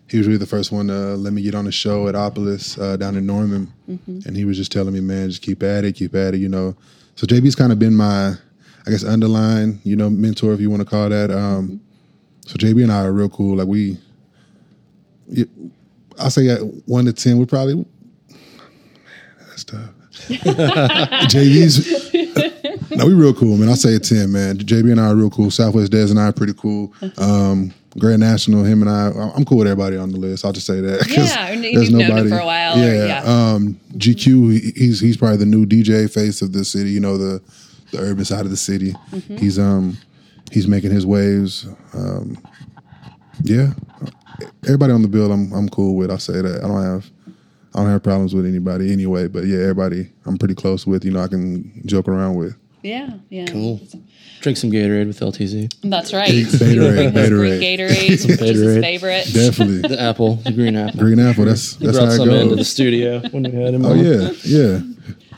he 0.09 0.17
was 0.17 0.25
really 0.25 0.39
the 0.39 0.47
first 0.47 0.71
one 0.71 0.87
to 0.87 1.15
let 1.17 1.33
me 1.33 1.43
get 1.43 1.53
on 1.53 1.65
the 1.65 1.71
show 1.71 2.07
at 2.07 2.15
Opolis 2.15 2.81
uh, 2.81 2.97
down 2.97 3.15
in 3.15 3.27
Norman, 3.27 3.71
and 4.25 4.35
he 4.35 4.43
was 4.43 4.57
just 4.57 4.71
telling 4.71 4.95
me, 4.95 5.01
"Man, 5.01 5.29
just 5.29 5.43
keep 5.43 5.61
at 5.61 5.85
it, 5.85 5.93
keep 5.93 6.15
at 6.15 6.33
it." 6.33 6.39
You 6.39 6.49
know, 6.49 6.75
so 7.15 7.27
JB's 7.27 7.53
kind 7.53 7.71
of 7.71 7.77
been 7.77 7.93
my, 7.95 8.33
I 8.87 8.89
guess, 8.89 9.03
underline, 9.03 9.81
you 9.83 9.95
know, 9.95 10.09
mentor 10.09 10.51
if 10.53 10.59
you 10.59 10.71
want 10.71 10.81
to 10.81 10.89
call 10.89 11.09
that. 11.09 11.29
Um, 11.29 11.79
so 12.47 12.55
JB 12.55 12.81
and 12.81 12.91
I 12.91 13.03
are 13.03 13.13
real 13.13 13.29
cool. 13.29 13.57
Like 13.57 13.67
we, 13.67 13.99
I 16.19 16.29
say 16.29 16.49
at 16.49 16.59
one 16.87 17.05
to 17.05 17.13
ten, 17.13 17.37
we're 17.37 17.45
probably. 17.45 17.85
That's 19.49 19.63
tough. 19.63 19.89
JB's 21.31 22.11
no, 22.91 23.05
we 23.05 23.13
real 23.13 23.33
cool, 23.33 23.57
man. 23.57 23.69
I 23.69 23.73
say 23.75 23.95
a 23.95 23.99
ten, 23.99 24.31
man. 24.31 24.57
JB 24.57 24.91
and 24.91 24.99
I 24.99 25.07
are 25.07 25.15
real 25.15 25.29
cool. 25.29 25.49
Southwest 25.49 25.91
Des 25.91 26.09
and 26.09 26.19
I 26.19 26.25
are 26.27 26.33
pretty 26.33 26.53
cool. 26.53 26.93
Um, 27.17 27.73
Grand 27.97 28.19
National, 28.19 28.63
him 28.63 28.81
and 28.81 28.89
I, 28.89 29.07
I'm 29.35 29.43
cool 29.45 29.59
with 29.59 29.67
everybody 29.67 29.97
on 29.97 30.11
the 30.11 30.17
list. 30.17 30.45
I'll 30.45 30.51
just 30.53 30.67
say 30.67 30.79
that. 30.81 31.07
Yeah, 31.09 31.55
known 31.89 32.01
him 32.01 32.29
for 32.29 32.39
a 32.39 32.45
while, 32.45 32.77
or- 32.77 33.05
yeah. 33.05 33.23
Um, 33.23 33.79
GQ, 33.93 34.51
he- 34.53 34.71
he's 34.75 34.99
he's 34.99 35.17
probably 35.17 35.37
the 35.37 35.45
new 35.45 35.65
DJ 35.65 36.11
face 36.11 36.41
of 36.41 36.53
the 36.53 36.63
city. 36.65 36.91
You 36.91 36.99
know 36.99 37.17
the 37.17 37.41
the 37.91 37.99
urban 37.99 38.25
side 38.25 38.41
of 38.45 38.51
the 38.51 38.57
city. 38.57 38.93
Mm-hmm. 39.11 39.37
He's 39.37 39.57
um 39.59 39.97
he's 40.51 40.67
making 40.67 40.91
his 40.91 41.05
waves. 41.05 41.67
Um, 41.93 42.37
yeah, 43.43 43.71
everybody 44.63 44.93
on 44.93 45.01
the 45.01 45.07
bill, 45.07 45.31
I'm 45.31 45.51
I'm 45.53 45.69
cool 45.69 45.95
with. 45.95 46.11
I 46.11 46.17
say 46.17 46.41
that. 46.41 46.63
I 46.63 46.67
don't 46.67 46.81
have. 46.83 47.09
I 47.73 47.79
don't 47.79 47.89
have 47.89 48.03
problems 48.03 48.35
with 48.35 48.45
anybody 48.45 48.91
anyway, 48.91 49.27
but 49.27 49.45
yeah, 49.45 49.59
everybody 49.59 50.09
I'm 50.25 50.37
pretty 50.37 50.55
close 50.55 50.85
with. 50.85 51.05
You 51.05 51.11
know, 51.11 51.21
I 51.21 51.27
can 51.27 51.81
joke 51.85 52.07
around 52.09 52.35
with. 52.35 52.55
Yeah, 52.83 53.11
yeah. 53.29 53.45
Cool. 53.45 53.79
Drink 54.41 54.57
some 54.57 54.71
Gatorade 54.71 55.05
with 55.07 55.19
LTZ. 55.19 55.71
That's 55.83 56.13
right. 56.13 56.29
Gatorade, 56.31 56.33
His 56.33 56.61
Gatorade. 56.61 57.29
green 57.29 57.61
Gatorade, 57.61 58.09
which 58.27 58.41
is 58.41 58.59
his 58.59 58.83
favorite. 58.83 59.25
Definitely. 59.31 59.87
The 59.87 60.01
apple, 60.01 60.35
the 60.37 60.51
green 60.51 60.75
apple. 60.75 60.99
Green 60.99 61.19
apple, 61.19 61.45
that's 61.45 61.75
He 61.75 61.85
that's 61.85 61.97
brought 61.97 62.07
how 62.07 62.13
it 62.13 62.17
some 62.17 62.29
into 62.31 62.55
the 62.55 62.65
studio 62.65 63.21
when 63.29 63.43
we 63.43 63.51
had 63.51 63.73
him. 63.75 63.85
Oh 63.85 63.91
on. 63.91 63.99
yeah, 63.99 64.31
yeah. 64.43 64.79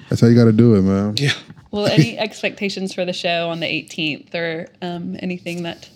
That's 0.10 0.22
how 0.22 0.28
you 0.28 0.36
gotta 0.36 0.54
do 0.54 0.76
it, 0.76 0.82
man. 0.84 1.16
Yeah. 1.18 1.34
Well, 1.70 1.86
any 1.88 2.18
expectations 2.28 2.94
for 2.94 3.04
the 3.04 3.14
show 3.14 3.50
on 3.50 3.60
the 3.60 3.66
18th, 3.68 4.34
or 4.34 4.68
um, 4.82 5.18
anything 5.20 5.64
that 5.64 5.90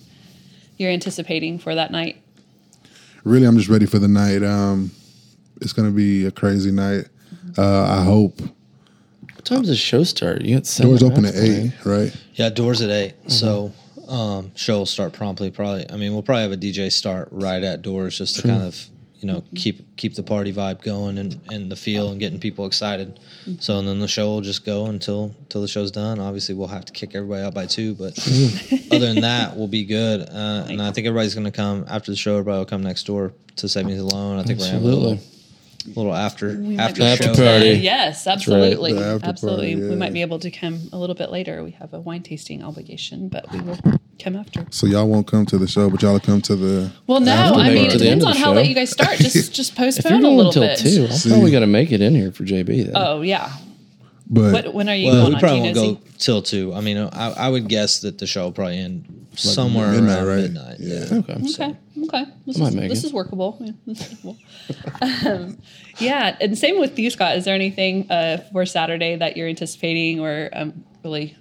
you're 0.77 0.91
anticipating 0.91 1.59
for 1.59 1.73
that 1.75 1.91
night? 1.91 2.21
Really 3.27 3.45
I'm 3.45 3.57
just 3.57 3.69
ready 3.69 3.85
for 3.85 3.99
the 3.99 4.07
night. 4.07 4.43
Um 4.43 4.91
it's 5.61 5.73
gonna 5.73 5.91
be 5.91 6.25
a 6.25 6.31
crazy 6.31 6.71
night. 6.71 7.05
Uh 7.57 7.83
I 7.83 8.03
hope. 8.03 8.39
What 8.41 9.45
time 9.45 9.59
does 9.61 9.69
the 9.69 9.75
show 9.75 10.03
start? 10.03 10.41
You 10.41 10.55
got 10.55 10.65
seven 10.65 10.91
Doors 10.91 11.03
open 11.03 11.25
at 11.25 11.35
eight, 11.35 11.63
man. 11.65 11.73
right? 11.85 12.15
Yeah, 12.35 12.49
doors 12.49 12.81
at 12.81 12.89
8 12.89 13.13
Mm-hmm. 13.19 13.29
So 13.29 13.71
um, 14.07 14.51
show 14.55 14.79
will 14.79 14.85
start 14.85 15.13
promptly. 15.13 15.51
Probably. 15.51 15.89
I 15.89 15.97
mean, 15.97 16.13
we'll 16.13 16.23
probably 16.23 16.43
have 16.43 16.51
a 16.51 16.57
DJ 16.57 16.91
start 16.91 17.29
right 17.31 17.61
at 17.63 17.81
doors 17.81 18.17
just 18.17 18.37
to 18.37 18.41
kind 18.43 18.63
of 18.63 18.87
you 19.19 19.27
know 19.27 19.41
mm-hmm. 19.41 19.55
keep 19.55 19.97
keep 19.97 20.15
the 20.15 20.23
party 20.23 20.53
vibe 20.53 20.81
going 20.81 21.17
and, 21.17 21.39
and 21.49 21.71
the 21.71 21.75
feel 21.75 22.09
and 22.09 22.19
getting 22.19 22.39
people 22.39 22.65
excited. 22.65 23.19
Mm-hmm. 23.45 23.59
So 23.59 23.79
and 23.79 23.87
then 23.87 23.99
the 23.99 24.07
show 24.07 24.27
will 24.27 24.41
just 24.41 24.65
go 24.65 24.87
until 24.87 25.35
until 25.39 25.61
the 25.61 25.67
show's 25.67 25.91
done. 25.91 26.19
Obviously, 26.19 26.55
we'll 26.55 26.67
have 26.67 26.85
to 26.85 26.93
kick 26.93 27.15
everybody 27.15 27.43
out 27.43 27.53
by 27.53 27.65
two, 27.65 27.95
but 27.95 28.13
mm-hmm. 28.15 28.93
other 28.93 29.13
than 29.13 29.21
that, 29.21 29.55
we'll 29.55 29.67
be 29.67 29.85
good. 29.85 30.21
Uh, 30.21 30.65
and 30.67 30.81
I 30.81 30.91
think 30.91 31.07
everybody's 31.07 31.35
going 31.35 31.45
to 31.45 31.51
come 31.51 31.85
after 31.87 32.11
the 32.11 32.17
show. 32.17 32.33
Everybody 32.33 32.59
will 32.59 32.65
come 32.65 32.83
next 32.83 33.05
door 33.05 33.33
to 33.57 33.67
Savings 33.67 33.99
Alone. 33.99 34.39
I 34.39 34.43
think 34.43 34.59
we're 34.59 34.71
gonna 34.71 34.79
have 34.79 35.17
a 35.17 35.36
little, 35.87 36.03
little 36.03 36.15
after 36.15 36.49
after, 36.79 37.03
After 37.03 37.23
show. 37.23 37.33
party. 37.35 37.69
Yes, 37.79 38.27
absolutely, 38.27 38.93
The 38.93 39.05
after 39.05 39.27
absolutely. 39.27 39.73
party, 39.75 39.89
We 39.89 39.95
might 39.95 40.13
be 40.13 40.21
able 40.21 40.39
to 40.39 40.51
come 40.51 40.79
a 40.91 40.97
little 40.97 41.15
bit 41.15 41.31
later. 41.31 41.63
We 41.63 41.71
have 41.71 41.93
a 41.93 41.99
wine 41.99 42.23
tasting 42.23 42.63
obligation, 42.63 43.29
but 43.29 43.51
we 43.51 43.61
will 43.61 43.77
come 44.19 44.35
after. 44.35 44.65
So 44.71 44.87
y'all 44.87 45.07
won't 45.07 45.27
come 45.27 45.45
to 45.47 45.57
the 45.57 45.67
show, 45.67 45.89
but 45.89 46.01
y'all 46.01 46.13
will 46.13 46.19
come 46.19 46.41
to 46.43 46.55
the 46.55 46.91
Well, 47.07 47.19
no, 47.19 47.31
after 47.31 47.59
I 47.59 47.69
mean 47.69 47.85
it 47.85 47.87
it 47.87 47.91
to 47.91 47.97
the 47.99 48.09
end 48.09 48.21
depends 48.21 48.25
on 48.25 48.33
the 48.33 48.39
how 48.39 48.53
late 48.53 48.67
you 48.69 48.75
guys 48.75 48.91
start. 48.91 49.17
Just 49.17 49.53
just 49.53 49.73
If 49.73 49.77
you're 49.79 49.85
postpone 49.87 50.13
a 50.19 50.21
going 50.21 50.37
little 50.37 50.51
until 50.63 50.63
bit. 50.63 50.79
two, 50.79 51.07
I'll 51.11 51.31
probably 51.35 51.51
got 51.51 51.59
to 51.59 51.67
make 51.67 51.91
it 51.91 52.01
in 52.01 52.15
here 52.15 52.31
for 52.31 52.43
JB 52.43 52.85
then. 52.85 52.93
Oh 52.95 53.21
yeah. 53.21 53.51
but 54.29 54.53
What, 54.53 54.73
when 54.73 54.89
are 54.89 54.95
you 54.95 55.07
Well, 55.07 55.15
going 55.21 55.29
we 55.29 55.35
on? 55.35 55.39
probably 55.39 55.61
won't 55.61 55.75
go 55.75 55.99
till 56.17 56.41
two. 56.41 56.73
I 56.73 56.81
mean, 56.81 56.97
I, 56.97 57.31
I 57.31 57.49
would 57.49 57.67
guess 57.69 57.99
that 58.01 58.17
the 58.17 58.27
show 58.27 58.45
will 58.45 58.51
probably 58.51 58.79
end 58.79 59.27
somewhere 59.35 59.91
midnight, 59.91 60.17
around 60.17 60.27
right? 60.27 60.41
midnight. 60.41 60.75
Yeah. 60.79 61.05
Yeah. 61.11 61.17
Okay. 61.19 61.33
Okay. 61.53 61.75
Okay. 62.07 62.25
This, 62.45 62.59
is, 62.59 62.75
this 62.75 63.03
it. 63.03 63.07
is 63.07 63.13
workable. 63.13 63.57
Yeah, 63.59 63.71
this 63.85 64.11
is 64.11 64.23
workable. 64.23 64.37
um, 65.27 65.57
yeah, 65.97 66.37
and 66.39 66.57
same 66.57 66.79
with 66.79 66.97
you, 66.97 67.09
Scott. 67.09 67.37
Is 67.37 67.45
there 67.45 67.55
anything 67.55 68.09
uh, 68.09 68.43
for 68.51 68.65
Saturday 68.65 69.15
that 69.15 69.37
you're 69.37 69.47
anticipating 69.47 70.19
or 70.19 70.49
um, 70.53 70.85
really 71.03 71.35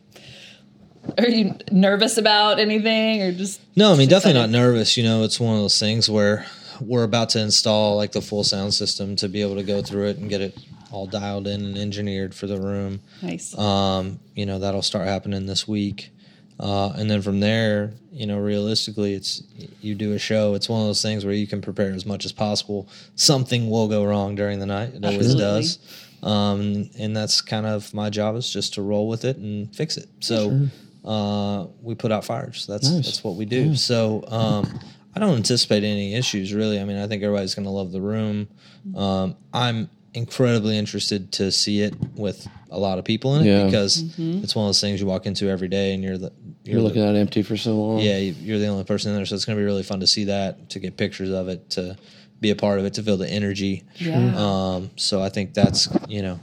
are 1.18 1.28
you 1.28 1.54
nervous 1.70 2.18
about 2.18 2.58
anything 2.58 3.22
or 3.22 3.32
just 3.32 3.60
No, 3.76 3.92
I 3.92 3.96
mean 3.96 4.08
just 4.08 4.24
definitely 4.24 4.40
not 4.40 4.50
nervous. 4.50 4.96
You 4.96 5.04
know, 5.04 5.22
it's 5.22 5.38
one 5.38 5.54
of 5.54 5.60
those 5.60 5.78
things 5.78 6.10
where 6.10 6.46
we're 6.80 7.04
about 7.04 7.30
to 7.30 7.40
install 7.40 7.96
like 7.96 8.12
the 8.12 8.20
full 8.20 8.44
sound 8.44 8.74
system 8.74 9.16
to 9.16 9.28
be 9.28 9.42
able 9.42 9.56
to 9.56 9.62
go 9.62 9.82
through 9.82 10.08
it 10.08 10.18
and 10.18 10.28
get 10.28 10.40
it 10.40 10.58
all 10.90 11.06
dialed 11.06 11.46
in 11.46 11.64
and 11.64 11.78
engineered 11.78 12.34
for 12.34 12.46
the 12.46 12.60
room. 12.60 13.00
Nice. 13.22 13.56
Um, 13.58 14.20
you 14.34 14.46
know, 14.46 14.58
that'll 14.58 14.82
start 14.82 15.06
happening 15.06 15.46
this 15.46 15.66
week. 15.66 16.10
Uh, 16.58 16.90
and 16.96 17.10
then 17.10 17.20
from 17.20 17.40
there, 17.40 17.92
you 18.10 18.26
know, 18.26 18.38
realistically, 18.38 19.12
it's 19.14 19.42
you 19.80 19.94
do 19.94 20.14
a 20.14 20.18
show. 20.18 20.54
It's 20.54 20.68
one 20.68 20.80
of 20.80 20.86
those 20.86 21.02
things 21.02 21.24
where 21.24 21.34
you 21.34 21.46
can 21.46 21.60
prepare 21.60 21.92
as 21.92 22.06
much 22.06 22.24
as 22.24 22.32
possible. 22.32 22.88
Something 23.14 23.68
will 23.68 23.88
go 23.88 24.04
wrong 24.04 24.34
during 24.34 24.58
the 24.58 24.66
night. 24.66 24.94
It 24.94 25.04
always 25.04 25.32
Absolutely. 25.34 25.42
does. 25.42 25.78
Um, 26.22 26.90
and 26.98 27.14
that's 27.14 27.40
kind 27.42 27.66
of 27.66 27.92
my 27.92 28.08
job 28.08 28.36
is 28.36 28.50
just 28.50 28.74
to 28.74 28.82
roll 28.82 29.06
with 29.06 29.24
it 29.24 29.36
and 29.36 29.74
fix 29.76 29.96
it. 29.98 30.08
So 30.20 30.68
uh, 31.04 31.66
we 31.82 31.94
put 31.94 32.10
out 32.10 32.24
fires. 32.24 32.66
That's 32.66 32.90
Nice. 32.90 33.04
that's 33.04 33.22
what 33.24 33.36
we 33.36 33.44
do. 33.44 33.76
So 33.76 34.24
um, 34.28 34.80
I 35.14 35.20
don't 35.20 35.36
anticipate 35.36 35.84
any 35.84 36.14
issues 36.14 36.54
really. 36.54 36.80
I 36.80 36.84
mean, 36.84 36.96
I 36.96 37.06
think 37.06 37.22
everybody's 37.22 37.54
going 37.54 37.66
to 37.66 37.70
love 37.70 37.92
the 37.92 38.00
room. 38.00 38.48
Um, 38.96 39.36
I'm 39.52 39.90
incredibly 40.16 40.76
interested 40.78 41.30
to 41.32 41.52
see 41.52 41.80
it 41.82 41.94
with 42.14 42.48
a 42.70 42.78
lot 42.78 42.98
of 42.98 43.04
people 43.04 43.36
in 43.36 43.46
it 43.46 43.50
Yeah. 43.50 43.64
because 43.66 44.02
Mm-hmm. 44.02 44.42
it's 44.42 44.54
one 44.56 44.64
of 44.64 44.68
those 44.70 44.80
things 44.80 45.00
you 45.00 45.06
walk 45.06 45.26
into 45.26 45.48
every 45.48 45.68
day 45.68 45.92
and 45.94 46.02
you're 46.02 46.18
the 46.18 46.32
You're 46.64 46.80
looking 46.80 47.02
at 47.02 47.14
it 47.14 47.18
empty 47.18 47.42
for 47.42 47.56
so 47.56 47.74
long. 47.76 47.98
yeah 48.00 48.16
you- 48.18 48.34
you're 48.40 48.58
the 48.58 48.66
only 48.66 48.84
person 48.84 49.10
in 49.10 49.16
there, 49.16 49.26
so 49.26 49.34
it's 49.34 49.44
going 49.44 49.56
to 49.56 49.60
be 49.60 49.64
really 49.66 49.82
fun 49.82 50.00
to 50.00 50.06
see 50.06 50.24
that, 50.24 50.70
to 50.70 50.78
get 50.80 50.96
pictures 50.96 51.30
of 51.30 51.48
it, 51.48 51.70
to 51.70 51.96
be 52.40 52.50
a 52.50 52.56
part 52.56 52.78
of 52.78 52.84
it, 52.84 52.94
to 52.94 53.02
feel 53.02 53.16
the 53.16 53.28
energy. 53.30 53.84
yeah. 53.98 54.34
Um, 54.36 54.90
so 54.96 55.22
I 55.22 55.28
think 55.28 55.54
that's 55.54 55.88
you 56.08 56.22
know, 56.22 56.40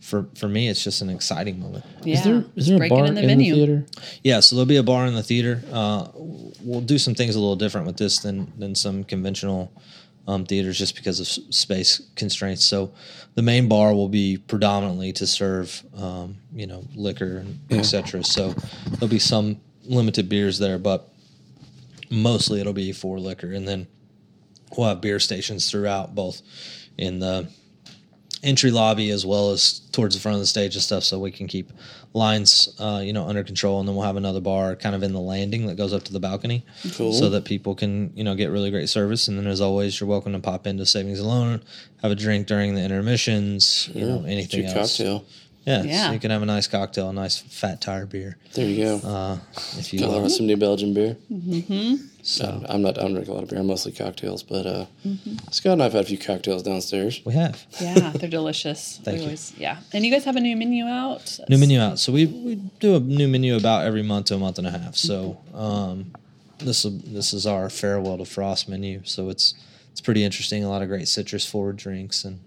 for 0.00 0.26
for 0.34 0.48
me, 0.48 0.68
it's 0.68 0.82
just 0.82 1.02
an 1.02 1.10
exciting 1.10 1.60
moment. 1.60 1.84
yeah. 2.04 2.14
Is 2.14 2.24
there 2.24 2.44
is 2.56 2.66
there 2.68 2.82
a 2.82 2.88
bar 2.88 3.04
in 3.06 3.14
the 3.14 3.22
in 3.28 3.38
the 3.38 3.50
theater? 3.50 3.84
Yeah, 4.24 4.40
so 4.40 4.56
there'll 4.56 4.66
be 4.66 4.76
a 4.76 4.82
bar 4.82 5.06
in 5.06 5.14
the 5.14 5.22
theater. 5.22 5.62
Uh, 5.72 6.08
we'll 6.64 6.80
do 6.80 6.98
some 6.98 7.14
things 7.14 7.34
a 7.36 7.40
little 7.40 7.56
different 7.56 7.86
with 7.86 7.96
this 7.98 8.18
than 8.20 8.52
than 8.58 8.74
some 8.74 9.04
conventional 9.04 9.70
um, 10.30 10.46
theaters, 10.46 10.78
just 10.78 10.94
because 10.94 11.18
of 11.18 11.26
space 11.26 12.00
constraints. 12.14 12.64
So 12.64 12.92
the 13.34 13.42
main 13.42 13.68
bar 13.68 13.92
will 13.94 14.08
be 14.08 14.36
predominantly 14.36 15.12
to 15.14 15.26
serve, 15.26 15.82
um, 15.96 16.36
you 16.54 16.68
know, 16.68 16.84
liquor 16.94 17.38
and 17.38 17.58
etc. 17.70 18.22
So 18.22 18.54
there'll 18.90 19.08
be 19.08 19.18
some 19.18 19.60
limited 19.84 20.28
beers 20.28 20.58
there, 20.58 20.78
but 20.78 21.08
mostly 22.10 22.60
it'll 22.60 22.72
be 22.72 22.92
for 22.92 23.18
liquor, 23.18 23.52
and 23.52 23.66
then 23.66 23.88
we'll 24.76 24.88
have 24.88 25.00
beer 25.00 25.18
stations 25.18 25.68
throughout, 25.68 26.14
both 26.14 26.42
in 26.96 27.18
the 27.18 27.48
entry 28.42 28.70
lobby 28.70 29.10
as 29.10 29.26
well 29.26 29.50
as 29.50 29.80
towards 29.92 30.14
the 30.14 30.20
front 30.20 30.34
of 30.36 30.40
the 30.40 30.46
stage 30.46 30.74
and 30.74 30.82
stuff, 30.82 31.04
so 31.04 31.18
we 31.18 31.30
can 31.30 31.46
keep 31.46 31.70
lines, 32.12 32.74
uh, 32.78 33.00
you 33.04 33.12
know, 33.12 33.26
under 33.28 33.44
control. 33.44 33.78
And 33.80 33.88
then 33.88 33.94
we'll 33.94 34.06
have 34.06 34.16
another 34.16 34.40
bar 34.40 34.74
kind 34.76 34.94
of 34.94 35.02
in 35.02 35.12
the 35.12 35.20
landing 35.20 35.66
that 35.66 35.76
goes 35.76 35.92
up 35.92 36.02
to 36.04 36.12
the 36.12 36.20
balcony, 36.20 36.64
Cool. 36.94 37.12
so 37.12 37.28
that 37.30 37.44
people 37.44 37.74
can, 37.74 38.12
you 38.16 38.24
know, 38.24 38.34
get 38.34 38.50
really 38.50 38.70
great 38.70 38.88
service. 38.88 39.28
And 39.28 39.38
then, 39.38 39.46
as 39.46 39.60
always, 39.60 40.00
you're 40.00 40.08
welcome 40.08 40.32
to 40.32 40.40
pop 40.40 40.66
into 40.66 40.86
Savings 40.86 41.20
Alone, 41.20 41.62
have 42.02 42.10
a 42.10 42.14
drink 42.14 42.46
during 42.46 42.74
the 42.74 42.82
intermissions, 42.82 43.88
you 43.94 44.06
know, 44.06 44.24
anything 44.26 44.64
else. 44.64 44.96
cocktail. 44.96 45.24
Yeah, 45.66 45.82
Yeah. 45.82 46.06
so 46.06 46.12
you 46.12 46.18
can 46.20 46.30
have 46.30 46.42
a 46.42 46.46
nice 46.46 46.66
cocktail, 46.66 47.10
a 47.10 47.12
nice 47.12 47.36
fat 47.38 47.80
tire 47.82 48.06
beer, 48.06 48.38
There 48.54 48.66
you 48.66 48.84
go. 48.84 48.96
uh, 49.06 49.38
if 49.78 49.92
you 49.92 49.98
Got 50.00 50.10
will. 50.10 50.28
some 50.30 50.46
New 50.46 50.56
Belgium 50.56 50.94
beer. 50.94 51.16
So 52.22 52.64
I'm 52.68 52.82
not. 52.82 52.98
I 52.98 53.02
don't 53.02 53.14
drink 53.14 53.28
a 53.28 53.32
lot 53.32 53.42
of 53.44 53.48
beer. 53.48 53.58
I'm 53.60 53.66
mostly 53.66 53.92
cocktails. 53.92 54.42
But 54.42 54.66
uh, 54.66 54.86
Mm-hmm. 55.06 55.36
Scott 55.50 55.72
and 55.74 55.82
I've 55.82 55.92
had 55.94 56.02
a 56.04 56.06
few 56.06 56.18
cocktails 56.18 56.62
downstairs. 56.62 57.20
we 57.24 57.32
have. 57.34 57.64
Yeah, 57.80 58.10
they're 58.14 58.28
delicious. 58.28 59.00
Thank 59.02 59.14
We 59.14 59.20
you. 59.20 59.24
always- 59.28 59.52
yeah, 59.56 59.78
and 59.92 60.04
you 60.04 60.12
guys 60.12 60.24
have 60.24 60.36
a 60.36 60.40
new 60.40 60.54
menu 60.56 60.84
out. 60.84 61.38
new 61.48 61.56
menu 61.58 61.80
out. 61.80 61.98
So 61.98 62.12
we, 62.12 62.26
we 62.26 62.54
do 62.78 62.96
a 62.96 63.00
new 63.00 63.26
menu 63.28 63.56
about 63.56 63.84
every 63.86 64.02
month 64.02 64.26
to 64.26 64.34
a 64.34 64.38
month 64.38 64.58
and 64.58 64.66
a 64.66 64.70
half. 64.70 64.96
So 64.96 65.38
um, 65.54 66.12
this 66.58 66.84
is 66.84 67.02
this 67.02 67.32
is 67.32 67.46
our 67.46 67.70
farewell 67.70 68.18
to 68.18 68.24
frost 68.26 68.68
menu. 68.68 69.00
So 69.04 69.30
it's 69.30 69.54
it's 69.92 70.00
pretty 70.02 70.22
interesting. 70.22 70.62
A 70.62 70.68
lot 70.68 70.82
of 70.82 70.88
great 70.88 71.08
citrus 71.08 71.46
forward 71.46 71.76
drinks 71.78 72.24
and 72.24 72.40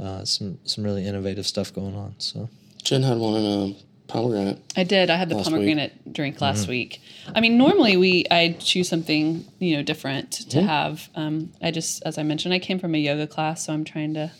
uh, 0.00 0.24
some 0.24 0.58
some 0.64 0.84
really 0.84 1.06
innovative 1.06 1.46
stuff 1.46 1.72
going 1.74 1.94
on. 1.94 2.14
So 2.18 2.48
Jen 2.82 3.02
had 3.02 3.18
one 3.18 3.34
in 3.40 3.62
um, 3.62 3.76
pomegranate. 4.08 4.58
I 4.76 4.84
did. 4.84 5.10
I 5.10 5.16
had 5.16 5.28
the 5.28 5.36
Last 5.36 5.44
pomegranate 5.50 6.12
drink 6.12 6.40
last 6.40 6.62
Mm-hmm. 6.62 6.70
week. 6.70 7.00
I 7.34 7.40
mean, 7.40 7.58
normally 7.58 7.96
we 7.96 8.24
I 8.30 8.56
choose 8.58 8.88
something 8.88 9.44
you 9.58 9.76
know 9.76 9.82
different 9.82 10.30
to 10.32 10.58
Mm-hmm. 10.58 10.66
have. 10.68 11.08
Um, 11.14 11.52
I 11.62 11.70
just, 11.70 12.02
as 12.04 12.16
I 12.18 12.22
mentioned, 12.22 12.54
I 12.54 12.58
came 12.60 12.78
from 12.78 12.94
a 12.94 12.98
yoga 12.98 13.26
class, 13.26 13.66
so 13.66 13.72
I'm 13.72 13.84
trying 13.84 14.14
to 14.14 14.30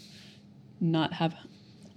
not 0.80 1.14
have. 1.14 1.34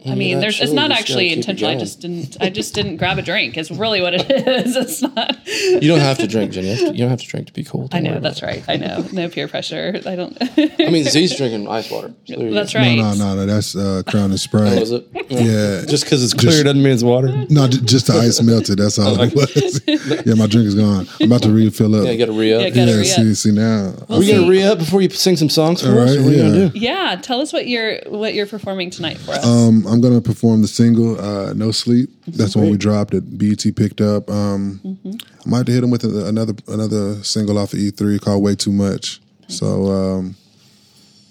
I 0.06 0.16
mean, 0.16 0.40
there's 0.40 0.62
it's 0.62 0.72
not 0.72 0.92
actually 0.92 1.30
gotta 1.30 1.36
keep 1.36 1.50
it 1.50 1.50
intentional. 1.50 1.72
I 1.72 1.76
just 1.80 2.00
didn't. 2.00 2.38
I 2.40 2.50
just 2.50 2.74
didn't 2.74 2.98
grab 2.98 3.18
a 3.18 3.22
drink. 3.22 3.58
It's 3.58 3.70
really 3.70 4.02
what 4.02 4.14
it 4.14 4.30
is. 4.48 4.76
It's 4.76 5.02
not. 5.02 5.38
You 5.46 5.88
don't 5.90 6.00
have 6.00 6.18
to 6.20 6.28
drink, 6.28 6.52
Jen. 6.54 6.64
You, 6.64 6.76
to, 6.76 6.92
you 6.94 6.98
don't 7.00 7.10
have 7.10 7.20
to 7.20 7.28
drink 7.28 7.48
to 7.48 7.54
be 7.54 7.64
cool. 7.66 7.90
I 7.92 8.00
know 8.00 8.20
that's 8.20 8.40
about 8.40 8.48
right. 8.50 8.64
I 8.70 8.78
know. 8.78 9.06
No 9.12 9.28
peer 9.30 9.48
pressure. 9.50 10.00
I 10.06 10.16
don't. 10.16 10.38
it. 10.40 10.88
I 10.88 10.90
mean, 10.90 11.04
Z's 11.10 11.36
drinking 11.36 11.68
ice 11.68 11.92
water. 11.92 12.14
So 12.26 12.52
that's 12.52 12.74
right. 12.76 12.96
No, 12.98 13.14
no, 13.14 13.36
no, 13.36 13.36
no. 13.36 13.46
That's 13.46 13.76
uh, 13.76 14.04
Crown 14.08 14.32
and 14.32 14.40
Sprite. 14.40 14.78
Oh, 14.78 14.82
is 14.82 14.92
it? 14.92 15.08
Yeah. 15.30 15.84
Just 15.90 16.06
because 16.06 16.24
it's 16.24 16.34
clear 16.34 16.64
doesn't 16.64 16.82
mean 16.82 16.94
it's 16.94 17.04
water. 17.04 17.46
No, 17.50 17.68
just 17.68 18.08
the 18.08 18.14
ice 18.14 18.42
melted. 18.42 18.80
That's 18.80 18.98
all 19.00 19.20
it 19.22 19.36
was. 19.36 19.82
yeah, 20.26 20.34
my 20.36 20.48
drink 20.48 20.68
is 20.68 20.76
gone. 20.76 21.08
I'm 21.20 21.28
about 21.28 21.44
to 21.44 21.52
refill 21.52 21.96
up. 21.96 22.06
Yeah, 22.06 22.12
you 22.12 22.18
got 22.20 22.32
to 22.32 22.40
re 22.40 22.54
up. 22.54 22.62
Yeah, 22.62 22.86
Yeah, 22.86 22.94
re-up. 22.94 23.06
see, 23.06 23.34
see 23.34 23.52
now. 23.52 23.94
Are 24.10 24.20
we 24.20 24.26
see. 24.26 24.34
gonna 24.34 24.50
re 24.50 24.64
up 24.64 24.78
before 24.80 25.02
you 25.02 25.10
sing 25.10 25.36
some 25.36 25.50
songs 25.50 25.82
for 25.82 25.90
All 25.90 26.00
us? 26.00 26.12
right, 26.12 26.20
Or 26.20 26.24
what 26.24 26.32
are 26.32 26.36
you 26.36 26.38
yeah. 26.44 26.50
gonna 26.50 26.70
do? 26.70 26.80
Yeah, 26.80 27.20
tell 27.22 27.42
us 27.42 27.52
what 27.52 27.68
you're 27.68 28.00
what 28.08 28.34
you're 28.34 28.48
performing 28.48 28.90
tonight 28.92 29.18
for 29.18 29.32
us. 29.32 29.46
Um, 29.46 29.86
I'm 29.90 30.02
gonna 30.02 30.22
perform 30.22 30.62
the 30.62 30.68
single 30.68 31.20
uh, 31.20 31.54
"No 31.54 31.72
Sleep." 31.72 32.10
That's 32.28 32.56
when 32.56 32.70
we 32.70 32.78
dropped 32.78 33.14
it. 33.14 33.38
BET 33.38 33.64
picked 33.76 34.02
up. 34.02 34.30
Um, 34.30 34.80
I 35.06 35.50
might 35.50 35.58
have 35.58 35.66
to 35.68 35.72
hit 35.72 35.84
him 35.84 35.90
with 35.92 36.04
a, 36.06 36.28
another 36.28 36.54
another 36.68 37.24
single 37.24 37.58
off 37.58 37.74
of 37.74 37.80
E3 37.80 38.22
called 38.22 38.44
"Way 38.44 38.56
Too 38.56 38.72
Much." 38.72 39.20
So 39.48 39.88
um, 39.92 40.36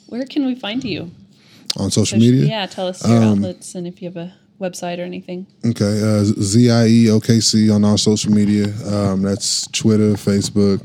Where 0.08 0.26
can 0.26 0.44
we 0.46 0.54
find 0.54 0.82
you? 0.84 1.10
on 1.76 1.90
social 1.90 2.18
media, 2.18 2.46
Yeah, 2.46 2.66
tell 2.66 2.88
us 2.88 3.06
your 3.06 3.16
Um, 3.22 3.38
outlets 3.38 3.74
and 3.74 3.86
if 3.86 4.00
you 4.02 4.08
have 4.08 4.16
a 4.16 4.32
website 4.58 4.98
or 4.98 5.02
anything. 5.02 5.46
okay, 5.64 6.00
uh, 6.02 6.24
Z 6.24 6.70
I 6.70 6.86
E 6.86 7.10
O 7.10 7.20
K 7.20 7.38
C 7.40 7.70
on 7.70 7.84
all 7.84 7.96
social 7.98 8.32
media. 8.32 8.66
Um, 8.86 9.22
that's 9.22 9.68
Twitter, 9.68 10.14
Facebook, 10.14 10.84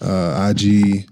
uh, 0.00 0.50
IG. 0.54 1.08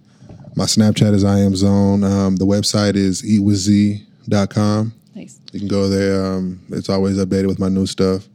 My 0.54 0.64
Snapchat 0.66 1.14
is 1.14 1.24
I 1.24 1.38
am 1.40 1.56
Zone. 1.56 2.04
Um, 2.04 2.36
the 2.36 2.44
website 2.46 2.94
is 2.94 3.22
eatwithz.com. 3.22 4.92
Nice. 5.20 5.38
You 5.52 5.60
can 5.60 5.68
go 5.68 5.88
there. 5.88 6.24
Um, 6.24 6.60
it's 6.70 6.88
always 6.88 7.18
updated 7.18 7.46
with 7.48 7.58
my 7.58 7.68
new 7.68 7.86
stuff. 7.86 8.26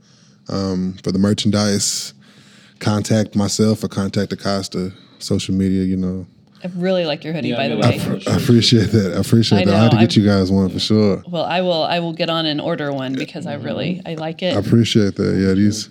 Um, 0.49 0.93
for 1.03 1.11
the 1.11 1.17
merchandise, 1.19 2.13
contact 2.79 3.35
myself 3.35 3.83
or 3.83 3.87
contact 3.87 4.31
Acosta. 4.31 4.91
Social 5.17 5.55
media, 5.55 5.83
you 5.83 5.97
know. 5.97 6.27
I 6.63 6.69
really 6.75 7.05
like 7.05 7.23
your 7.23 7.33
hoodie, 7.33 7.49
Yeah, 7.49 7.55
by 7.57 7.67
the 7.69 7.75
I 7.75 7.89
way. 7.89 8.23
I 8.27 8.37
appreciate 8.37 8.91
that. 8.91 9.13
I 9.15 9.19
appreciate 9.21 9.61
I 9.61 9.65
that. 9.65 9.73
I 9.75 9.77
had 9.83 9.91
to 9.91 9.97
get 9.97 10.11
I'm- 10.17 10.23
you 10.23 10.29
guys 10.29 10.51
one 10.51 10.69
for 10.69 10.79
sure. 10.79 11.23
Well, 11.27 11.43
I 11.43 11.61
will. 11.61 11.83
I 11.83 11.99
will 11.99 12.13
get 12.13 12.29
on 12.29 12.45
and 12.45 12.59
order 12.61 12.91
one 12.91 13.13
because 13.13 13.45
I 13.47 13.55
really 13.55 14.01
I 14.05 14.15
like 14.15 14.43
it. 14.43 14.55
I 14.55 14.59
appreciate 14.59 15.15
that. 15.15 15.35
Yeah, 15.35 15.53
these. 15.53 15.89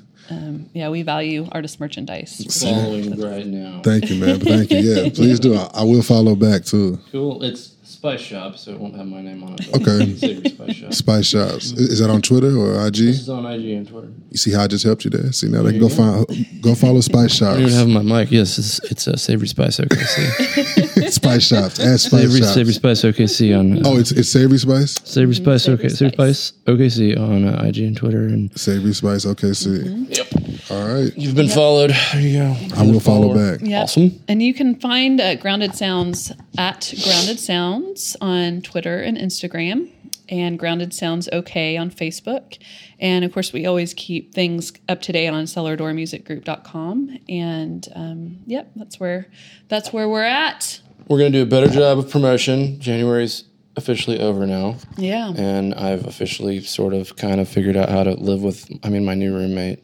Yeah, 0.73 0.89
we 0.89 1.03
value 1.03 1.47
artist 1.53 1.79
merchandise. 1.81 2.61
Following 2.63 3.21
right 3.21 3.47
now. 3.47 3.83
Thank 3.83 4.09
you, 4.11 4.17
man. 4.21 4.41
Thank 4.41 4.71
you. 4.71 4.79
Yeah, 4.79 5.11
please 5.15 5.39
do. 5.39 5.55
I, 5.55 5.71
I 5.75 5.83
will 5.85 6.03
follow 6.03 6.35
back 6.35 6.65
too. 6.65 6.99
Cool. 7.13 7.43
It's 7.43 7.74
Spice 7.87 8.21
Shop, 8.21 8.57
so 8.57 8.71
it 8.73 8.81
won't 8.81 8.97
have 8.97 9.07
my 9.07 9.21
name 9.21 9.43
on 9.45 9.55
it. 9.55 9.69
Okay. 9.75 10.15
Savory 10.17 10.49
Spice 10.51 10.75
Shop. 10.77 10.93
Spice 10.95 11.27
Shops. 11.27 11.65
Is 11.73 11.91
is 11.91 11.99
that 12.01 12.09
on 12.11 12.23
Twitter 12.23 12.57
or 12.57 12.87
IG? 12.87 12.95
This 12.97 13.21
is 13.21 13.29
on 13.29 13.45
IG 13.45 13.65
and 13.77 13.87
Twitter. 13.89 14.09
You 14.31 14.39
see 14.39 14.53
how 14.53 14.63
I 14.63 14.67
just 14.67 14.85
helped 14.85 15.05
you 15.05 15.11
there? 15.11 15.31
See 15.33 15.49
now 15.49 15.63
they 15.63 15.73
can 15.73 15.81
go 15.81 15.89
find 15.91 16.27
go 16.63 16.75
follow 16.75 17.01
Spice 17.03 17.41
I 17.43 17.53
don't 17.55 17.63
even 17.63 17.73
have 17.75 17.89
my 17.89 18.03
mic. 18.03 18.31
Yes, 18.31 18.59
it's, 18.59 18.79
it's 18.91 19.07
a 19.07 19.17
Savory 19.19 19.49
Spice 19.49 19.79
OKC. 19.81 21.11
Spice 21.13 21.47
Shops. 21.47 21.79
Add 21.79 22.01
Spice 22.01 22.23
Savory, 22.23 22.41
Shops. 22.41 22.55
Savory 22.55 22.73
Spice 22.73 23.03
OKC 23.03 23.59
on. 23.59 23.79
Uh, 23.79 23.89
Oh, 23.91 23.99
it's 23.99 24.13
it's 24.13 24.31
Savory 24.31 24.59
Spice. 24.59 24.95
Savory 25.05 25.35
Spice 25.35 25.65
Savory 25.65 25.85
OK. 25.85 25.89
Savory 25.91 26.13
Spice. 26.15 26.39
Spice 26.47 26.63
OKC 26.67 27.19
on 27.21 27.45
uh, 27.47 27.63
IG 27.65 27.79
and 27.79 27.97
Twitter. 27.97 28.23
And 28.25 28.59
Savory 28.59 28.95
Spice. 28.95 29.27
Okay, 29.27 29.53
see. 29.53 30.07
yep, 30.09 30.27
All 30.71 30.87
right. 30.87 31.13
you've 31.17 31.35
been 31.35 31.49
followed. 31.49 31.91
There 32.13 32.21
you 32.21 32.39
go. 32.39 32.57
I 32.77 32.83
will 32.87 33.01
follow 33.01 33.35
back. 33.35 33.61
Yeah. 33.63 33.83
Awesome. 33.83 34.21
And 34.29 34.43
you 34.43 34.55
can 34.55 34.77
find 34.81 35.21
uh, 35.21 35.35
Grounded 35.37 35.75
Sounds 35.75 36.33
at 36.57 36.93
Grounded 37.05 37.39
Sounds 37.39 38.17
on 38.21 38.63
Twitter 38.63 39.01
and 39.01 39.17
Instagram, 39.19 39.91
and 40.29 40.59
Grounded 40.59 40.95
Sounds 40.95 41.29
OK 41.33 41.77
on 41.77 41.91
Facebook. 41.91 42.59
And 42.99 43.25
of 43.25 43.33
course, 43.33 43.53
we 43.53 43.67
always 43.67 43.93
keep 43.93 44.33
things 44.33 44.73
up 44.89 45.03
to 45.03 45.13
date 45.13 45.29
on 45.29 45.45
cellardoormusicgroup.com. 45.45 47.19
And 47.29 47.89
um, 47.95 48.39
yep, 48.47 48.71
that's 48.77 48.99
where 48.99 49.27
that's 49.69 49.93
where 49.93 50.09
we're 50.09 50.23
at. 50.25 50.81
We're 51.09 51.19
gonna 51.19 51.31
do 51.31 51.43
a 51.43 51.47
better 51.47 51.69
job 51.69 51.99
of 51.99 52.11
promotion. 52.11 52.81
January's 52.81 53.45
officially 53.77 54.21
over 54.21 54.47
now, 54.47 54.77
Yeah. 54.97 55.33
and 55.37 55.75
I've 55.75 56.07
officially 56.07 56.61
sort 56.63 56.95
of 56.95 57.17
kind 57.17 57.41
of 57.41 57.49
figured 57.49 57.77
out 57.77 57.89
how 57.91 58.05
to 58.05 58.13
live 58.15 58.41
with. 58.43 58.71
I 58.83 58.89
mean, 58.89 59.05
my 59.05 59.15
new 59.15 59.35
roommate. 59.35 59.81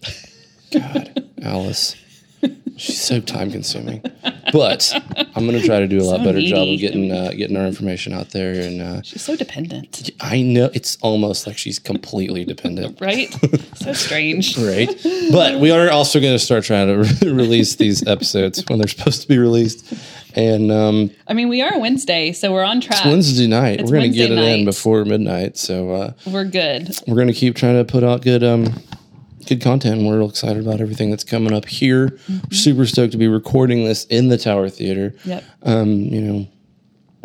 God, 0.72 1.28
Alice. 1.42 1.96
She's 2.76 3.02
so 3.02 3.20
time 3.20 3.50
consuming. 3.50 4.00
but 4.54 4.90
I'm 5.34 5.44
gonna 5.44 5.60
try 5.62 5.80
to 5.80 5.86
do 5.86 5.98
a 6.00 6.04
lot 6.04 6.20
So 6.20 6.24
better 6.24 6.40
job 6.40 6.66
of 6.68 6.78
getting 6.78 7.12
uh, 7.12 7.32
getting 7.36 7.54
our 7.58 7.66
information 7.66 8.14
out 8.14 8.30
there. 8.30 8.54
And 8.66 8.80
uh, 8.80 9.02
She's 9.02 9.20
so 9.20 9.36
dependent, 9.36 10.08
I 10.22 10.40
know 10.40 10.70
it's 10.72 10.96
almost 11.02 11.46
like 11.46 11.58
she's 11.58 11.78
completely 11.78 12.46
dependent. 12.46 12.98
right? 13.02 13.28
so 13.74 13.92
strange. 13.92 14.56
Right, 14.60 14.88
but 15.30 15.60
we 15.60 15.70
are 15.70 15.90
also 15.90 16.20
going 16.20 16.34
to 16.34 16.38
start 16.38 16.64
trying 16.64 16.86
to 16.86 17.26
re- 17.26 17.32
release 17.32 17.76
these 17.76 18.06
episodes 18.06 18.64
when 18.68 18.78
they're 18.78 18.88
supposed 18.88 19.20
to 19.22 19.28
be 19.28 19.36
released, 19.38 19.92
and 20.34 20.70
um, 20.72 21.10
I 21.26 21.34
mean, 21.34 21.48
we 21.50 21.60
are 21.60 21.78
Wednesday, 21.78 22.32
so 22.32 22.50
we're 22.52 22.64
on 22.64 22.80
track. 22.80 23.04
Wednesday 23.04 23.46
night 23.46 23.80
It's 23.80 23.90
we're 23.90 23.98
going 23.98 24.10
to 24.10 24.16
get 24.16 24.30
it 24.30 24.36
Wednesday 24.36 24.58
in 24.60 24.64
before 24.64 25.04
midnight. 25.04 25.56
So 25.58 25.90
uh, 25.90 26.12
We're 26.26 26.44
good. 26.44 26.90
we're 27.06 27.14
going 27.16 27.28
to 27.28 27.34
keep 27.34 27.56
trying 27.56 27.76
to 27.76 27.90
put 27.90 28.04
out 28.04 28.22
good 28.22 28.42
um 28.44 28.72
good 29.50 29.60
content 29.62 29.98
and 29.98 30.06
we're 30.08 30.18
real 30.18 30.28
excited 30.30 30.64
about 30.66 30.80
everything 30.80 31.10
that's 31.10 31.24
coming 31.24 31.52
up 31.52 31.66
here 31.66 32.08
Mm-hmm. 32.28 32.52
super 32.54 32.86
stoked 32.86 33.12
to 33.12 33.18
be 33.18 33.28
recording 33.28 33.84
this 33.84 34.04
in 34.06 34.28
the 34.28 34.38
tower 34.38 34.68
theater 34.68 35.14
Yep. 35.24 35.44
um 35.64 35.90
you 35.92 36.20
know 36.20 36.48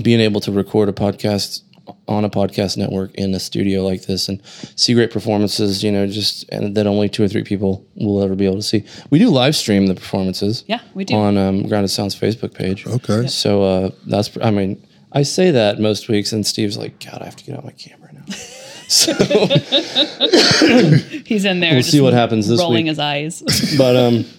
being 0.03 0.19
able 0.19 0.41
to 0.41 0.51
record 0.51 0.89
a 0.89 0.93
podcast 0.93 1.61
on 2.07 2.25
a 2.25 2.29
podcast 2.29 2.77
network 2.77 3.13
in 3.15 3.33
a 3.35 3.39
studio 3.39 3.83
like 3.83 4.05
this 4.07 4.27
and 4.27 4.41
see 4.75 4.93
great 4.95 5.11
performances 5.11 5.83
you 5.83 5.91
know 5.91 6.07
just 6.07 6.43
and 6.49 6.75
that 6.75 6.87
only 6.87 7.07
two 7.07 7.23
or 7.23 7.27
three 7.27 7.43
people 7.43 7.85
will 7.95 8.21
ever 8.23 8.35
be 8.35 8.45
able 8.45 8.55
to 8.55 8.63
see 8.63 8.83
we 9.11 9.19
do 9.19 9.29
live 9.29 9.55
stream 9.55 9.85
the 9.87 9.93
performances 9.95 10.63
Yeah, 10.67 10.81
we 10.95 11.05
do. 11.05 11.15
on 11.15 11.37
um, 11.37 11.67
grounded 11.67 11.91
sounds 11.91 12.15
facebook 12.19 12.53
page 12.55 12.85
Okay. 12.87 13.27
so 13.27 13.63
uh 13.63 13.89
that's 14.07 14.35
i 14.41 14.49
mean 14.51 14.85
i 15.11 15.21
say 15.23 15.51
that 15.51 15.79
most 15.79 16.09
weeks 16.09 16.31
and 16.33 16.45
steve's 16.45 16.77
like 16.77 16.99
god 17.05 17.21
i 17.21 17.25
have 17.25 17.35
to 17.35 17.43
get 17.45 17.55
out 17.55 17.63
my 17.63 17.71
camera 17.71 18.11
now 18.13 18.25
so 18.87 19.13
He's 21.25 21.45
in 21.45 21.59
there. 21.59 21.71
We'll 21.71 21.79
just 21.81 21.91
see 21.91 22.01
what 22.01 22.13
happens 22.13 22.47
this 22.47 22.59
rolling 22.59 22.85
week. 22.85 22.91
his 22.91 22.99
eyes. 22.99 23.41
But 23.77 23.95
um, 23.95 24.25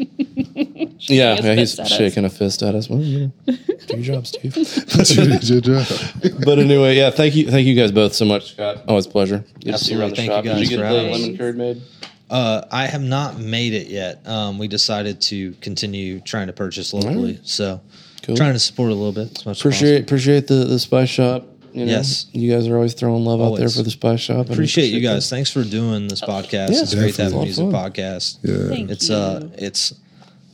yeah, 1.01 1.35
yeah, 1.41 1.55
he's 1.55 1.77
fist 1.77 1.81
us. 1.81 1.97
shaking 1.97 2.25
a 2.25 2.31
fist 2.31 2.63
at 2.63 2.75
us. 2.75 2.89
Well, 2.89 3.01
you 3.01 3.33
know, 3.47 3.57
do 3.87 3.97
your 3.99 4.03
job, 4.23 4.27
Steve. 4.27 4.55
But 6.45 6.59
anyway, 6.59 6.97
yeah, 6.97 7.11
thank 7.11 7.35
you, 7.35 7.51
thank 7.51 7.67
you 7.67 7.75
guys 7.75 7.93
both 7.93 8.15
so 8.15 8.25
much, 8.25 8.53
Scott. 8.53 8.83
Always 8.89 9.07
a 9.07 9.11
pleasure. 9.11 9.45
Good 9.65 9.73
to 9.73 9.79
see 9.79 9.95
you 9.95 10.01
around 10.01 10.17
the 10.17 10.23
Absolutely. 10.23 10.27
Thank 10.27 10.31
shop. 10.31 10.45
you 10.45 10.51
Did 10.51 10.57
guys 10.59 10.71
you 10.71 10.77
get 10.77 10.89
the 10.89 11.19
lemon 11.19 11.37
curd 11.37 11.57
made? 11.57 11.83
Uh, 12.29 12.63
I 12.73 12.87
have 12.87 13.03
not 13.03 13.39
made 13.39 13.73
it 13.73 13.87
yet. 13.89 14.27
Um, 14.27 14.59
we 14.59 14.67
decided 14.69 15.21
to 15.23 15.53
continue 15.61 16.21
trying 16.21 16.49
to 16.49 16.53
purchase 16.53 16.93
locally, 16.93 17.39
so 17.45 17.81
Cool. 18.23 18.37
trying 18.37 18.55
to 18.55 18.59
support 18.59 18.91
a 18.91 18.95
little 18.95 19.13
bit 19.13 19.39
as 19.39 19.47
much 19.47 19.61
Appreciate 19.61 19.95
as 19.97 20.03
appreciate 20.03 20.47
the 20.49 20.65
the 20.65 20.79
spice 20.81 21.09
shop. 21.09 21.45
You 21.77 21.85
know, 21.85 21.93
Yes. 21.93 22.27
you 22.33 22.51
guys 22.51 22.67
are 22.69 22.75
always 22.77 22.95
throwing 22.95 23.25
love 23.25 23.41
out 23.43 23.59
there 23.59 23.69
for 23.69 23.83
the 23.83 23.91
spice 23.91 24.21
shop. 24.21 24.47
and 24.47 24.51
Appreciate 24.55 24.87
you 24.87 25.01
that. 25.01 25.15
guys. 25.15 25.29
Thanks 25.31 25.51
for 25.51 25.63
doing 25.63 26.09
this 26.09 26.23
podcast. 26.23 26.71
Yeah, 26.71 26.83
it's 26.83 26.95
great 26.95 27.15
to 27.17 27.25
have 27.25 27.35
a 27.35 27.43
music 27.43 27.63
A 27.65 27.67
lot 27.67 27.87
of 27.87 27.93
podcast. 27.93 28.39
Yeah. 28.43 28.69
Thank 28.75 28.91
It's 28.91 29.09
you. 29.11 29.15
uh, 29.15 29.49
it's 29.59 29.93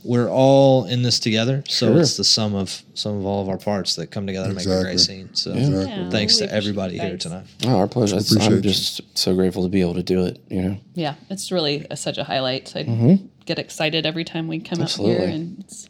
we're 0.04 0.28
all 0.28 0.84
in 0.86 1.02
this 1.02 1.20
together, 1.20 1.62
so 1.68 1.92
Sure. 1.92 2.00
it's 2.00 2.16
the 2.16 2.24
sum 2.24 2.56
of 2.56 2.82
some 2.94 3.16
of 3.18 3.24
all 3.24 3.40
of 3.40 3.48
our 3.48 3.56
parts 3.56 3.94
that 3.94 4.08
come 4.10 4.26
together 4.26 4.48
to 4.48 4.54
make 4.54 4.66
a 4.66 4.82
great 4.82 4.98
scene. 4.98 5.28
So 5.34 5.54
Yeah, 5.54 6.10
thanks 6.10 6.38
to 6.38 6.52
everybody 6.52 6.96
appreciate 6.96 7.08
here 7.08 7.18
tonight. 7.18 7.44
Oh, 7.66 7.76
our 7.76 7.86
pleasure. 7.86 8.16
It's- 8.16 8.36
I'm 8.44 8.54
you. 8.54 8.60
just 8.60 9.00
so 9.14 9.32
grateful 9.36 9.62
to 9.62 9.68
be 9.68 9.80
able 9.80 9.94
to 9.94 10.02
do 10.02 10.24
it. 10.26 10.40
You 10.50 10.62
know, 10.62 10.76
Yeah, 10.96 11.14
it's 11.30 11.52
really 11.52 11.86
a, 11.88 11.96
such 11.96 12.18
a 12.18 12.24
highlight. 12.24 12.72
I 12.74 13.20
get 13.46 13.60
excited 13.60 14.04
every 14.04 14.24
time 14.24 14.48
we 14.48 14.58
come 14.58 14.80
out 14.80 14.84
Absolutely. 14.86 15.24
here, 15.24 15.34
and 15.36 15.56
it's 15.60 15.88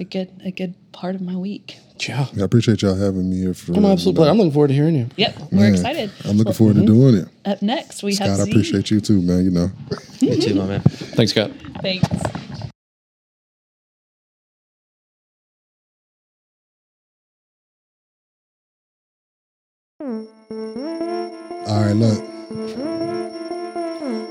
a 0.00 0.04
good 0.04 0.30
a 0.44 0.50
good 0.50 0.74
part 0.92 1.14
of 1.14 1.20
my 1.20 1.36
week. 1.36 1.76
yeah. 2.00 2.26
I 2.36 2.40
appreciate 2.40 2.80
y'all 2.80 2.96
having 2.96 3.30
me 3.30 3.36
here 3.36 3.52
for 3.54 3.72
I'm 3.72 3.84
an 3.84 3.92
absolute 3.92 4.16
pleasure. 4.16 4.30
I'm 4.30 4.38
looking 4.38 4.52
forward 4.52 4.68
to 4.68 4.74
hearing 4.74 4.96
you. 4.96 5.08
Yep, 5.16 5.38
we're 5.52 5.70
excited. 5.70 6.10
I'm 6.24 6.38
looking 6.38 6.54
forward 6.54 6.76
to 6.76 6.80
mm-hmm. 6.80 6.86
doing 6.86 7.14
it. 7.16 7.28
Up 7.44 7.60
next, 7.60 8.02
we 8.02 8.12
Scott, 8.12 8.28
have 8.28 8.40
I 8.40 8.44
Z. 8.44 8.50
appreciate 8.50 8.90
you 8.90 9.00
too, 9.00 9.20
man. 9.20 9.44
You 9.44 9.50
know. 9.50 9.70
Me 10.22 10.40
too, 10.40 10.54
my 10.54 10.66
man. 10.66 10.80
Thanks, 10.80 11.32
Scott. 11.32 11.50
Thanks. 11.82 12.08
All 21.68 21.84
right, 21.84 21.92
look. 21.92 22.24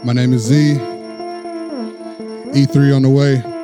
My 0.03 0.13
name 0.13 0.33
is 0.33 0.41
Z. 0.41 0.77
E3 2.51 2.95
on 2.95 3.03
the 3.03 3.09
way. 3.09 3.58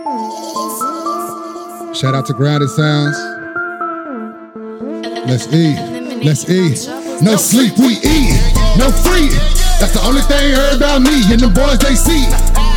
Shout 1.96 2.14
out 2.14 2.26
to 2.28 2.34
Grounded 2.34 2.68
Sounds. 2.68 3.16
Let's 5.32 5.48
eat. 5.48 5.80
Let's 6.28 6.44
eat. 6.52 6.92
No 7.24 7.40
sleep, 7.40 7.80
we 7.80 7.96
eat. 8.04 8.36
No 8.76 8.92
free. 8.92 9.32
That's 9.80 9.96
the 9.96 10.04
only 10.04 10.20
thing 10.28 10.52
heard 10.60 10.76
about 10.76 11.00
me 11.08 11.24
and 11.32 11.40
the 11.40 11.48
boys 11.48 11.80
they 11.80 11.96
see. 11.96 12.28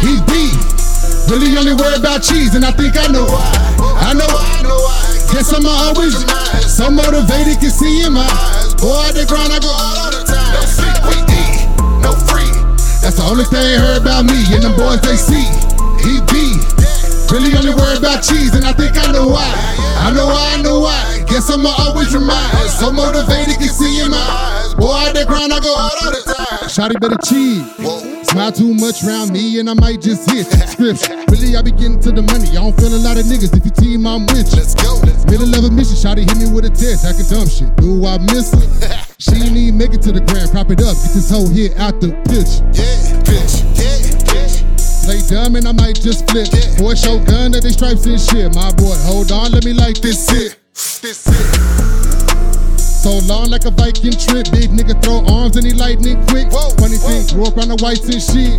He 0.07 0.23
beat. 0.31 0.55
Really 1.27 1.51
only 1.59 1.75
worry 1.75 1.99
about 1.99 2.23
cheese, 2.23 2.55
and 2.55 2.63
I 2.63 2.71
think 2.71 2.95
I 2.95 3.11
know 3.11 3.27
why. 3.27 3.51
I 3.99 4.15
know. 4.15 4.31
Guess 5.35 5.51
I'm 5.51 5.67
always 5.67 6.15
so 6.63 6.87
motivated, 6.87 7.59
can 7.59 7.75
see 7.75 8.07
in 8.07 8.15
my 8.15 8.23
eyes. 8.23 8.79
Boy, 8.79 9.19
the 9.19 9.27
grind, 9.27 9.51
I 9.51 9.59
go 9.59 9.67
all 9.67 10.15
the 10.15 10.23
time. 10.31 10.55
No 10.55 10.63
sleep, 10.63 10.95
we 11.11 11.19
eat. 11.27 11.67
No 12.07 12.15
free. 12.15 12.55
That's 13.03 13.19
the 13.19 13.27
only 13.27 13.51
thing 13.51 13.83
heard 13.83 13.99
about 13.99 14.31
me 14.31 14.39
and 14.55 14.63
the 14.63 14.71
boys 14.79 15.03
they 15.03 15.19
see. 15.19 15.43
He 16.07 16.23
be 16.31 16.48
really 17.31 17.57
only 17.57 17.75
worry 17.75 17.99
about 17.99 18.23
cheese, 18.23 18.55
and 18.55 18.65
I 18.65 18.73
think 18.73 18.97
I 18.97 19.13
know 19.13 19.29
why. 19.29 19.49
I 20.01 20.13
know 20.13 20.27
why, 20.27 20.55
I 20.57 20.63
know 20.63 20.81
why. 20.81 21.25
Guess 21.27 21.51
I'ma 21.51 21.75
always 21.79 22.15
remind. 22.15 22.71
So 22.71 22.93
motivated, 22.93 23.59
can 23.59 23.69
see 23.69 24.01
in 24.01 24.11
my 24.11 24.17
eyes. 24.17 24.75
Boy, 24.75 25.09
at 25.09 25.15
the 25.15 25.25
grind, 25.27 25.53
I 25.53 25.61
go 25.61 25.75
all 25.75 25.91
the 26.11 26.23
time. 26.25 26.69
Shotty 26.71 27.01
better 27.01 27.19
cheese. 27.27 27.65
Smile 28.29 28.53
too 28.53 28.75
much 28.75 29.05
around 29.05 29.33
me, 29.33 29.59
and 29.59 29.69
I 29.69 29.75
might 29.75 30.01
just 30.01 30.31
hit 30.31 30.47
scripts. 30.69 31.09
Really, 31.29 31.57
I 31.57 31.63
be 31.63 31.73
getting 31.73 32.01
to 32.01 32.13
the 32.13 32.23
money. 32.23 32.49
I 32.51 32.63
don't 32.63 32.77
feel 32.77 32.95
a 32.95 33.01
lot 33.01 33.19
of 33.19 33.25
niggas. 33.27 33.57
If 33.57 33.65
you 33.65 33.73
team, 33.73 34.07
I'm 34.07 34.27
with 34.27 34.53
you. 34.53 34.63
Let's 34.63 34.75
go. 34.75 35.01
Middle 35.29 35.53
of 35.59 35.65
a 35.65 35.71
mission, 35.71 35.97
Shotty 35.97 36.25
hit 36.25 36.39
me 36.39 36.49
with 36.53 36.65
a 36.65 36.71
test. 36.71 37.05
I 37.05 37.13
can 37.13 37.27
dumb 37.29 37.49
shit. 37.49 37.75
Do 37.77 38.07
I 38.07 38.19
miss 38.19 38.53
her? 38.55 38.65
she 39.19 39.37
ain't 39.43 39.57
even 39.57 39.77
make 39.77 39.93
it 39.93 40.03
to 40.03 40.13
the 40.13 40.21
ground. 40.21 40.51
Prop 40.53 40.71
it 40.71 40.81
up. 40.81 40.97
Get 40.97 41.13
this 41.13 41.31
whole 41.31 41.49
hit 41.49 41.77
out 41.77 42.01
the 42.01 42.15
pitch. 42.29 42.63
Yeah, 42.73 43.21
bitch. 43.27 43.65
Yeah. 43.77 43.98
Play 45.09 45.23
dumb 45.27 45.57
and 45.57 45.67
I 45.67 45.73
might 45.73 45.99
just 45.99 46.29
flip. 46.29 46.49
Boy, 46.77 46.95
show 46.95 47.19
gun 47.25 47.53
that 47.53 47.63
they 47.63 47.71
stripes 47.71 48.05
and 48.05 48.21
shit. 48.21 48.55
My 48.55 48.71
boy, 48.73 48.95
hold 49.09 49.33
on, 49.33 49.53
let 49.53 49.65
me 49.65 49.73
like 49.73 49.97
this 50.03 50.29
shit. 50.29 50.59
This 51.01 51.25
shit. 51.25 52.28
So 52.99 53.23
long 53.31 53.47
like 53.47 53.65
a 53.65 53.71
Viking 53.71 54.11
trip. 54.11 54.51
Big 54.51 54.75
nigga 54.75 54.99
throw 54.99 55.23
arms 55.31 55.55
and 55.55 55.65
he 55.65 55.71
lightning 55.71 56.19
quick. 56.27 56.51
Whoa, 56.51 56.75
Funny 56.83 56.99
thing, 56.99 57.31
grew 57.31 57.47
up 57.47 57.55
around 57.55 57.71
the 57.71 57.79
whites 57.79 58.11
and 58.11 58.19
shit. 58.19 58.59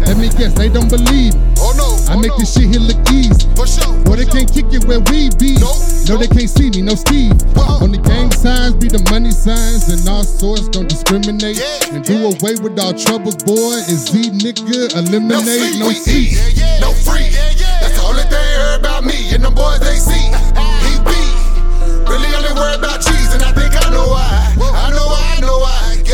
Let 0.08 0.16
me 0.16 0.32
guess, 0.32 0.56
they 0.56 0.72
don't 0.72 0.88
believe. 0.88 1.36
Oh 1.60 1.76
no! 1.76 1.92
I 2.08 2.16
oh, 2.16 2.20
make 2.24 2.32
this 2.40 2.56
shit 2.56 2.72
here 2.72 2.80
look 2.80 2.96
easy. 3.12 3.36
For 3.52 3.68
sure. 3.68 3.92
Boy, 4.08 4.16
they 4.16 4.24
can't 4.24 4.48
kick 4.48 4.72
it 4.72 4.88
where 4.88 5.04
we 5.12 5.28
be. 5.36 5.60
Nope. 5.60 5.76
No, 6.08 6.16
they 6.16 6.24
can't 6.24 6.48
see 6.48 6.72
me, 6.72 6.88
no 6.88 6.96
Steve. 6.96 7.36
Uh-uh. 7.52 7.84
On 7.84 7.92
the 7.92 8.00
gang 8.00 8.32
signs 8.32 8.80
be 8.80 8.88
the 8.88 9.04
money 9.12 9.30
signs, 9.30 9.92
and 9.92 10.00
all 10.08 10.24
sorts 10.24 10.72
don't 10.72 10.88
discriminate. 10.88 11.60
Yeah, 11.60 12.00
and 12.00 12.00
do 12.00 12.32
away 12.32 12.56
with 12.56 12.80
all 12.80 12.96
troubles, 12.96 13.36
boy. 13.44 13.76
Is 13.92 14.08
Z 14.08 14.32
nigga 14.40 14.96
eliminate, 14.96 15.76
no 15.76 15.92
we 15.92 16.00
C. 16.00 16.32
eat. 16.32 16.32
Yeah, 16.32 16.80
yeah. 16.80 16.80
No 16.80 16.96
free. 16.96 17.28
Yeah, 17.28 17.52
yeah. 17.60 17.84
That's 17.84 18.00
the 18.00 18.04
only 18.08 18.24
thing 18.24 18.40
heard 18.56 18.80
about 18.80 19.04
me 19.04 19.36
and 19.36 19.44
them 19.44 19.52
boys 19.52 19.84
they 19.84 20.00
see. 20.00 20.32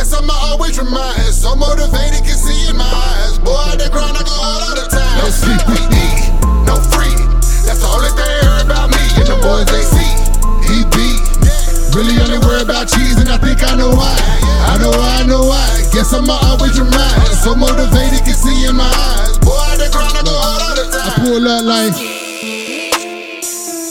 Guess 0.03 0.19
I'ma 0.19 0.35
always 0.51 0.75
remind. 0.83 1.31
So 1.31 1.55
motivated, 1.55 2.27
can 2.27 2.35
see 2.35 2.67
in 2.67 2.75
my 2.75 2.83
eyes. 2.83 3.39
Boy, 3.39 3.79
they 3.79 3.87
grind, 3.87 4.19
I 4.19 4.27
go 4.27 4.35
all 4.35 4.59
of 4.59 4.75
the 4.75 4.91
time. 4.91 5.23
No 5.23 5.31
eat. 5.31 6.27
No 6.67 6.75
free. 6.91 7.15
That's 7.63 7.79
the 7.79 7.87
only 7.87 8.11
thing 8.19 8.35
heard 8.43 8.67
about 8.67 8.91
me 8.91 8.99
and 8.99 9.31
the 9.31 9.39
boys 9.39 9.63
they 9.71 9.87
see. 9.87 10.11
He 10.67 10.83
beat. 10.91 11.23
Really 11.95 12.19
only 12.19 12.43
worry 12.43 12.67
about 12.67 12.91
cheese, 12.91 13.15
and 13.23 13.31
I 13.31 13.39
think 13.39 13.63
I 13.63 13.79
know 13.79 13.95
why. 13.95 14.19
I 14.67 14.75
know 14.83 14.91
why, 14.91 15.23
I 15.23 15.27
know 15.31 15.47
why. 15.47 15.71
Guess 15.95 16.11
I'ma 16.11 16.35
always 16.51 16.75
remind. 16.83 17.23
So 17.39 17.55
motivated, 17.55 18.27
can 18.27 18.35
see 18.35 18.67
in 18.67 18.75
my 18.75 18.91
eyes. 18.91 19.39
Boy, 19.39 19.55
they 19.79 19.87
grind, 19.87 20.19
I 20.19 20.27
go 20.27 20.35
all 20.35 20.67
of 20.67 20.83
the 20.83 20.99
I 20.99 21.15
pull 21.23 21.47
up 21.47 21.63
like 21.63 21.95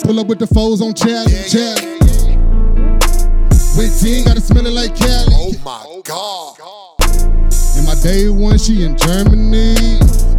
pull 0.04 0.20
up 0.20 0.28
with 0.28 0.44
the 0.44 0.48
foes 0.52 0.84
on 0.84 0.92
chat, 0.92 1.32
chat. 1.48 1.91
With 3.78 4.02
10, 4.02 4.26
gotta 4.26 4.42
smell 4.42 4.68
it 4.68 4.74
like 4.74 4.96
Cali. 4.96 5.32
Oh 5.32 5.54
my 5.64 6.02
god. 6.04 6.56
And 7.78 7.86
my 7.88 7.96
day 8.04 8.28
one, 8.30 8.58
she 8.58 8.84
in 8.84 8.98
Germany. 8.98 9.76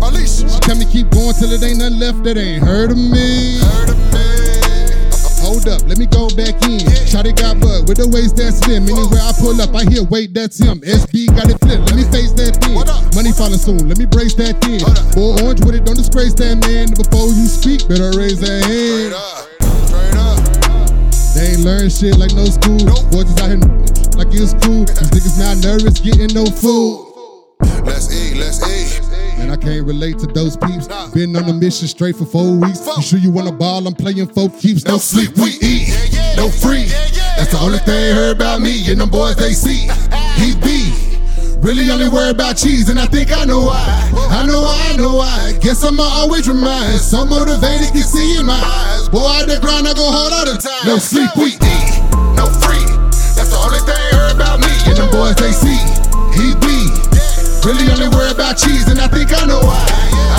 Alicia, 0.03 0.49
She 0.49 0.59
tell 0.61 0.77
me 0.77 0.85
keep 0.85 1.09
going 1.11 1.33
till 1.35 1.51
it 1.51 1.63
ain't 1.63 1.79
nothing 1.79 1.99
left 1.99 2.23
that 2.25 2.37
ain't 2.37 2.63
heard 2.63 2.91
of 2.91 2.99
me. 2.99 3.59
heard 3.61 3.89
of 3.89 3.97
me. 3.97 4.13
Hold 5.43 5.67
up, 5.67 5.83
let 5.89 5.99
me 5.99 6.07
go 6.07 6.29
back 6.37 6.55
in. 6.69 6.85
Shotty 7.09 7.35
got 7.35 7.59
bud 7.59 7.89
with 7.89 7.99
the 7.99 8.09
waist 8.09 8.37
that 8.37 8.53
slim. 8.55 8.85
Anywhere 8.85 9.21
I 9.25 9.33
pull 9.41 9.59
up, 9.61 9.75
I 9.75 9.89
hear 9.91 10.05
wait, 10.05 10.35
that's 10.35 10.59
him. 10.61 10.81
SB 10.81 11.35
got 11.35 11.51
it 11.51 11.59
flipped. 11.59 11.89
Let 11.91 11.97
me 11.97 12.05
face 12.13 12.33
that 12.37 12.61
thing. 12.63 12.77
Money 13.17 13.33
falling 13.33 13.59
soon, 13.59 13.89
let 13.89 13.99
me 13.99 14.07
brace 14.07 14.35
that 14.37 14.61
thing. 14.63 14.85
Boy, 15.17 15.41
orange 15.43 15.65
with 15.65 15.75
it, 15.75 15.85
don't 15.85 15.97
disgrace 15.97 16.35
that 16.35 16.61
man. 16.69 16.93
Before 16.95 17.27
you 17.33 17.47
speak, 17.49 17.89
better 17.89 18.13
raise 18.17 18.39
that 18.41 18.65
hand. 18.65 19.52
Up, 21.43 21.51
straight 21.51 21.63
up. 21.63 21.63
They 21.63 21.63
ain't 21.63 21.65
learn 21.65 21.91
shit 21.91 22.19
like 22.19 22.35
no 22.35 22.45
school. 22.45 22.79
Nope. 22.79 23.13
Boys 23.13 23.25
just 23.25 23.41
out 23.41 23.49
here 23.49 23.59
like 24.17 24.29
it's 24.31 24.55
cool. 24.65 24.85
These 24.85 25.11
niggas 25.11 25.39
not 25.39 25.57
nervous, 25.65 26.01
getting 26.01 26.35
no 26.35 26.45
food. 26.47 27.09
Let's 27.85 28.15
eat, 28.15 28.37
let's 28.37 28.63
eat. 28.69 29.01
And 29.39 29.51
I 29.51 29.57
can't 29.57 29.87
relate 29.87 30.19
to 30.21 30.27
those 30.27 30.57
peeps. 30.57 30.87
Been 31.13 31.35
on 31.37 31.49
a 31.49 31.53
mission 31.53 31.89
straight 31.89 32.17
for 32.17 32.25
four 32.25 32.53
weeks. 32.53 32.87
You 32.87 33.03
sure 33.03 33.19
you 33.19 33.31
wanna 33.31 33.53
ball? 33.53 33.87
I'm 33.87 33.95
playing 33.95 34.29
folk 34.29 34.59
keeps. 34.59 34.85
No 34.85 34.99
sleep, 34.99 35.37
we 35.37 35.51
eat. 35.61 35.89
No 36.37 36.49
free. 36.49 36.87
That's 37.37 37.51
the 37.51 37.59
only 37.61 37.79
thing 37.79 38.15
heard 38.15 38.37
about 38.37 38.61
me 38.61 38.91
and 38.91 39.01
them 39.01 39.11
boys 39.11 39.37
they 39.37 39.53
see. 39.53 39.89
He 40.43 40.57
be. 40.57 41.12
Really 41.63 41.89
only 41.95 42.11
worry 42.11 42.35
about 42.35 42.59
cheese, 42.59 42.91
and 42.91 42.99
I 42.99 43.07
think 43.07 43.31
I 43.31 43.45
know 43.47 43.63
why. 43.63 43.79
I 44.35 44.43
know 44.51 44.67
why, 44.67 44.83
I 44.91 44.97
know 44.99 45.15
why. 45.15 45.55
Guess 45.63 45.85
I'ma 45.87 46.03
always 46.03 46.49
remind. 46.51 46.99
So 46.99 47.25
motivated, 47.25 47.95
can 47.95 48.03
see 48.03 48.35
in 48.37 48.47
my 48.47 48.59
eyes. 48.59 49.09
Boy, 49.09 49.23
I 49.23 49.47
the 49.47 49.63
grind, 49.63 49.87
I 49.87 49.95
go 49.95 50.03
hard 50.11 50.35
all 50.35 50.43
the 50.43 50.59
time. 50.59 50.83
No 50.91 50.99
sleep, 50.99 51.31
we 51.39 51.55
eat. 51.55 51.93
No 52.35 52.51
free. 52.51 52.83
That's 53.39 53.55
the 53.55 53.63
only 53.63 53.79
thing 53.87 53.95
heard 54.11 54.35
about 54.35 54.59
me 54.59 54.75
and 54.91 54.99
them 54.99 55.07
boys 55.15 55.39
they 55.39 55.55
see. 55.55 55.79
He 56.35 56.51
be. 56.67 56.91
Really 57.63 57.87
only 57.95 58.11
worry 58.11 58.35
about 58.35 58.59
cheese, 58.59 58.91
and 58.91 58.99
I 58.99 59.07
think 59.07 59.31
I 59.31 59.47
know 59.47 59.63
why. 59.63 59.87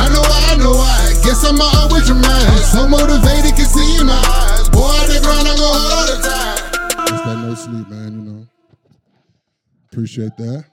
I 0.03 0.11
know 0.11 0.27
why, 0.27 0.43
I 0.51 0.59
know 0.59 0.75
why. 0.75 1.07
Guess 1.23 1.47
I'ma 1.47 1.87
always 1.87 2.11
remind. 2.11 2.51
So 2.67 2.83
motivated, 2.83 3.55
can 3.55 3.63
see 3.71 3.95
in 3.95 4.11
my 4.11 4.19
eyes. 4.19 4.67
Boy, 4.75 4.91
I 4.91 5.07
the 5.07 5.23
grind, 5.23 5.47
I 5.47 5.55
go 5.55 5.71
hard 5.71 5.87
all 5.87 6.07
the 6.11 6.17
time. 6.19 6.59
It's 7.15 7.23
that 7.23 7.37
no 7.39 7.55
sleep, 7.55 7.87
man, 7.87 8.11
you 8.11 8.23
know. 8.27 8.43
Appreciate 9.87 10.35
that. 10.35 10.72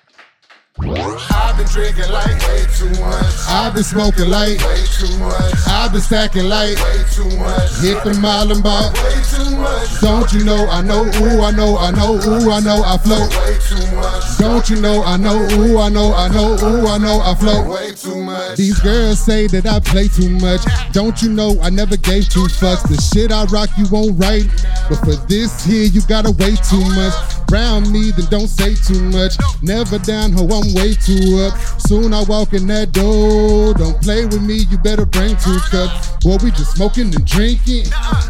I've 0.83 1.57
been 1.57 1.67
drinking 1.67 2.11
like 2.11 2.41
way 2.47 2.65
too 2.75 2.89
much. 3.01 3.35
I've 3.47 3.73
been 3.73 3.83
smoking 3.83 4.29
light. 4.29 4.63
Way 4.65 4.83
too 4.97 5.17
much. 5.19 5.53
I've 5.67 5.91
been 5.91 6.01
stacking 6.01 6.45
light. 6.45 6.75
Way 6.81 7.03
too 7.13 7.37
much. 7.37 7.81
Hit 7.81 8.03
the 8.03 8.17
mile 8.19 8.51
and 8.51 8.63
bar. 8.63 8.91
Way 8.93 9.21
too 9.29 9.57
much. 9.57 10.01
Don't 10.01 10.31
you 10.33 10.43
know 10.43 10.67
I 10.69 10.81
know, 10.81 11.03
ooh, 11.03 11.41
I 11.41 11.51
know, 11.51 11.77
I 11.77 11.91
know, 11.91 12.15
ooh, 12.15 12.51
I 12.51 12.59
know 12.61 12.81
I 12.83 12.97
float. 12.97 13.29
Way 13.29 13.57
too 13.61 13.95
much. 13.95 14.37
Don't 14.39 14.69
you 14.69 14.81
know 14.81 15.03
I 15.03 15.17
know, 15.17 15.37
ooh, 15.53 15.77
I 15.77 15.89
know, 15.89 16.13
I 16.13 16.27
know, 16.29 16.57
ooh, 16.57 16.87
I 16.87 16.97
know 16.97 17.21
I 17.21 17.35
float. 17.35 17.67
Way 17.67 17.91
too 17.93 18.23
much. 18.23 18.57
These 18.57 18.79
girls 18.79 19.19
say 19.19 19.47
that 19.47 19.65
I 19.67 19.79
play 19.79 20.07
too 20.07 20.29
much. 20.29 20.61
Don't 20.93 21.21
you 21.21 21.29
know 21.29 21.59
I 21.61 21.69
never 21.69 21.97
gave 21.97 22.29
two 22.29 22.47
fucks? 22.47 22.87
The 22.89 22.99
shit 22.99 23.31
I 23.31 23.45
rock 23.45 23.69
you 23.77 23.85
won't 23.91 24.17
write. 24.19 24.49
But 24.89 24.99
for 25.05 25.15
this 25.27 25.63
here, 25.63 25.85
you 25.85 26.01
gotta 26.07 26.31
wait 26.31 26.59
too 26.63 26.83
much. 26.95 27.13
Round 27.51 27.91
me, 27.91 28.11
then 28.11 28.25
don't 28.31 28.47
say 28.47 28.75
too 28.75 29.03
much. 29.11 29.35
Never 29.61 29.99
down, 29.99 30.31
ho, 30.31 30.47
I'm 30.47 30.70
way 30.75 30.93
too 30.93 31.37
up. 31.47 31.57
Soon 31.81 32.13
I 32.13 32.23
walk 32.23 32.53
in 32.53 32.67
that 32.67 32.91
door. 32.91 33.73
Don't 33.73 34.01
play 34.01 34.25
with 34.25 34.41
me, 34.41 34.65
you 34.69 34.77
better 34.77 35.05
bring 35.05 35.35
two 35.37 35.57
cups. 35.69 36.11
Boy, 36.23 36.37
we 36.43 36.51
just 36.51 36.75
smoking 36.75 37.13
and 37.13 37.25
drinking. 37.25 37.85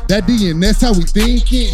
That 0.08 0.24
DNS, 0.28 0.82
how 0.82 0.94
we 0.94 1.04
thinking. 1.04 1.74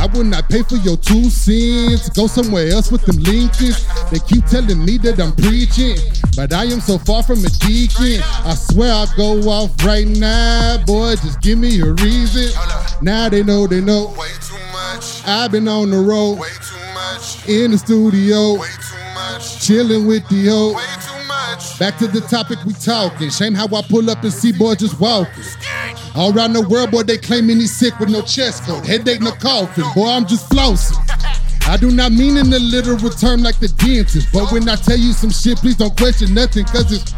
I 0.00 0.06
would 0.14 0.26
not 0.26 0.48
pay 0.48 0.62
for 0.62 0.76
your 0.76 0.96
two 0.96 1.28
cents. 1.28 2.08
Go 2.10 2.26
somewhere 2.26 2.68
else 2.68 2.90
with 2.90 3.02
them 3.04 3.18
Lincolns. 3.22 3.84
They 4.10 4.18
keep 4.20 4.46
telling 4.46 4.82
me 4.84 4.96
that 4.98 5.20
I'm 5.20 5.32
preaching, 5.36 5.96
but 6.36 6.52
I 6.54 6.64
am 6.64 6.80
so 6.80 6.96
far 6.98 7.22
from 7.22 7.44
a 7.44 7.50
deacon. 7.60 8.22
I 8.44 8.54
swear 8.54 8.92
I'll 8.92 9.12
go 9.16 9.48
off 9.50 9.70
right 9.84 10.06
now, 10.08 10.82
boy. 10.86 11.16
Just 11.16 11.40
give 11.42 11.58
me 11.58 11.80
a 11.80 11.92
reason. 11.92 12.48
Now 13.02 13.28
they 13.28 13.42
know, 13.42 13.66
they 13.66 13.80
know. 13.80 14.14
Way 14.18 14.28
too 14.40 14.56
much. 14.72 15.22
I've 15.26 15.52
been 15.52 15.68
on 15.68 15.90
the 15.90 15.98
road, 15.98 16.38
Way 16.38 16.48
too 16.48 16.94
much. 16.94 17.46
in 17.48 17.70
the 17.72 17.78
studio, 17.78 18.54
Way 18.58 18.68
much. 19.40 19.66
chilling 19.66 20.06
with 20.06 20.28
the 20.28 20.50
old. 20.50 20.76
Way 20.76 20.82
too 21.00 21.26
much. 21.26 21.78
Back 21.78 21.98
to 21.98 22.06
the 22.06 22.20
topic 22.20 22.58
we 22.64 22.72
talking. 22.74 23.30
Shame 23.30 23.54
how 23.54 23.66
I 23.66 23.82
pull 23.82 24.08
up 24.10 24.22
and 24.22 24.32
see 24.32 24.52
boys 24.52 24.78
just 24.78 25.00
walking. 25.00 25.44
All 26.14 26.36
around 26.36 26.52
the 26.54 26.66
world, 26.66 26.90
boy, 26.90 27.04
they 27.04 27.18
claiming 27.18 27.58
he's 27.58 27.74
sick 27.74 27.98
with 27.98 28.10
no 28.10 28.22
chest 28.22 28.64
coat, 28.64 28.84
headache, 28.84 29.20
no 29.20 29.32
coffin. 29.32 29.84
Boy, 29.94 30.08
I'm 30.08 30.26
just 30.26 30.50
flossing. 30.50 30.96
I 31.68 31.76
do 31.76 31.90
not 31.92 32.10
mean 32.10 32.36
in 32.36 32.50
the 32.50 32.58
literal 32.58 33.10
term 33.10 33.42
like 33.42 33.60
the 33.60 33.68
dentist, 33.68 34.28
but 34.32 34.50
when 34.50 34.68
I 34.68 34.74
tell 34.74 34.98
you 34.98 35.12
some 35.12 35.30
shit, 35.30 35.58
please 35.58 35.76
don't 35.76 35.96
question 35.96 36.34
nothing, 36.34 36.64
cause 36.64 36.90
it's 36.90 37.12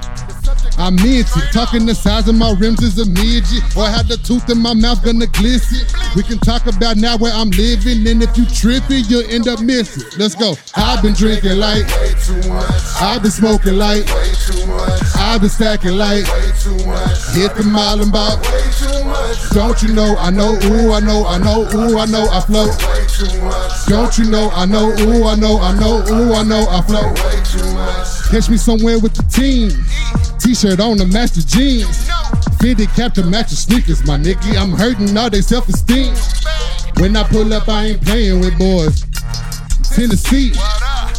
I 0.79 0.91
meant 0.91 1.29
it. 1.37 1.53
Talking 1.53 1.87
the 1.87 1.95
size 1.95 2.29
of 2.29 2.35
my 2.35 2.55
rims 2.59 2.83
is 2.83 2.99
a 2.99 3.07
midget. 3.07 3.63
Or 3.77 3.87
how 3.87 4.03
the 4.03 4.17
tooth 4.17 4.49
in 4.51 4.59
my 4.59 4.75
mouth 4.75 5.05
gonna 5.05 5.27
glisten. 5.27 5.87
We 6.17 6.23
can 6.23 6.39
talk 6.39 6.67
about 6.67 6.97
now 6.97 7.17
where 7.17 7.33
I'm 7.33 7.51
living, 7.51 8.07
and 8.07 8.23
if 8.23 8.37
you 8.37 8.47
tripping, 8.47 9.05
you'll 9.09 9.29
end 9.31 9.49
up 9.49 9.61
missing. 9.61 10.05
Let's 10.19 10.35
go. 10.35 10.55
I've 10.77 11.03
been 11.03 11.15
drinking 11.15 11.59
light. 11.59 11.85
Way 12.01 12.15
too 12.25 12.49
much. 12.49 12.83
I've 13.01 13.23
been 13.23 13.31
smoking 13.31 13.77
light. 13.77 14.09
Way 14.15 14.31
too 14.47 14.67
much. 14.67 15.03
I've 15.17 15.41
been 15.41 15.51
stacking 15.51 15.97
light. 15.97 16.25
Way 16.29 16.53
too 16.61 16.77
much. 16.87 17.35
Hit 17.35 17.55
the 17.55 17.65
mile 17.65 18.01
and 18.01 18.13
bop. 18.13 18.41
Way 18.43 18.63
too 18.79 19.05
much. 19.05 19.51
Don't 19.51 19.83
you 19.83 19.93
know 19.95 20.17
I 20.19 20.31
know, 20.31 20.55
ooh, 20.55 20.93
I 20.93 21.01
know, 21.01 21.27
I 21.27 21.39
know, 21.39 21.67
ooh, 21.75 21.99
I 21.99 22.07
know 22.07 22.27
I 22.31 22.41
float. 22.41 22.71
Way 22.89 23.07
too 23.09 23.41
much. 23.43 23.87
Don't 23.87 24.17
you 24.19 24.31
know 24.31 24.51
I 24.55 24.67
know, 24.67 24.91
ooh, 24.91 25.25
I 25.25 25.35
know, 25.35 25.59
I 25.59 25.79
know, 25.79 26.05
ooh, 26.09 26.33
I 26.35 26.43
know 26.43 26.67
I 26.69 26.81
float. 26.83 27.19
Way 27.25 27.43
too 27.45 27.75
much. 27.75 28.31
Catch 28.31 28.49
me 28.49 28.57
somewhere 28.57 28.99
with 28.99 29.15
the 29.15 29.23
team. 29.25 29.71
T-shirt 30.43 30.81
on 30.81 30.97
the 30.97 31.07
match 31.07 31.33
the 31.33 31.43
jeans. 31.47 32.11
Fitted 32.61 32.89
cap 32.91 33.15
to 33.15 33.23
match 33.23 33.51
the 33.51 33.57
sneakers, 33.57 34.05
my 34.05 34.19
nigga. 34.19 34.57
I'm 34.57 34.73
hurting 34.73 35.17
all 35.17 35.31
they 35.31 35.41
self-esteem. 35.41 36.15
When 36.99 37.17
I 37.17 37.23
pull 37.23 37.53
up, 37.55 37.69
I 37.69 37.87
ain't 37.87 38.03
playing 38.03 38.41
with 38.41 38.59
boys. 38.59 39.05
Tennessee. 39.95 40.53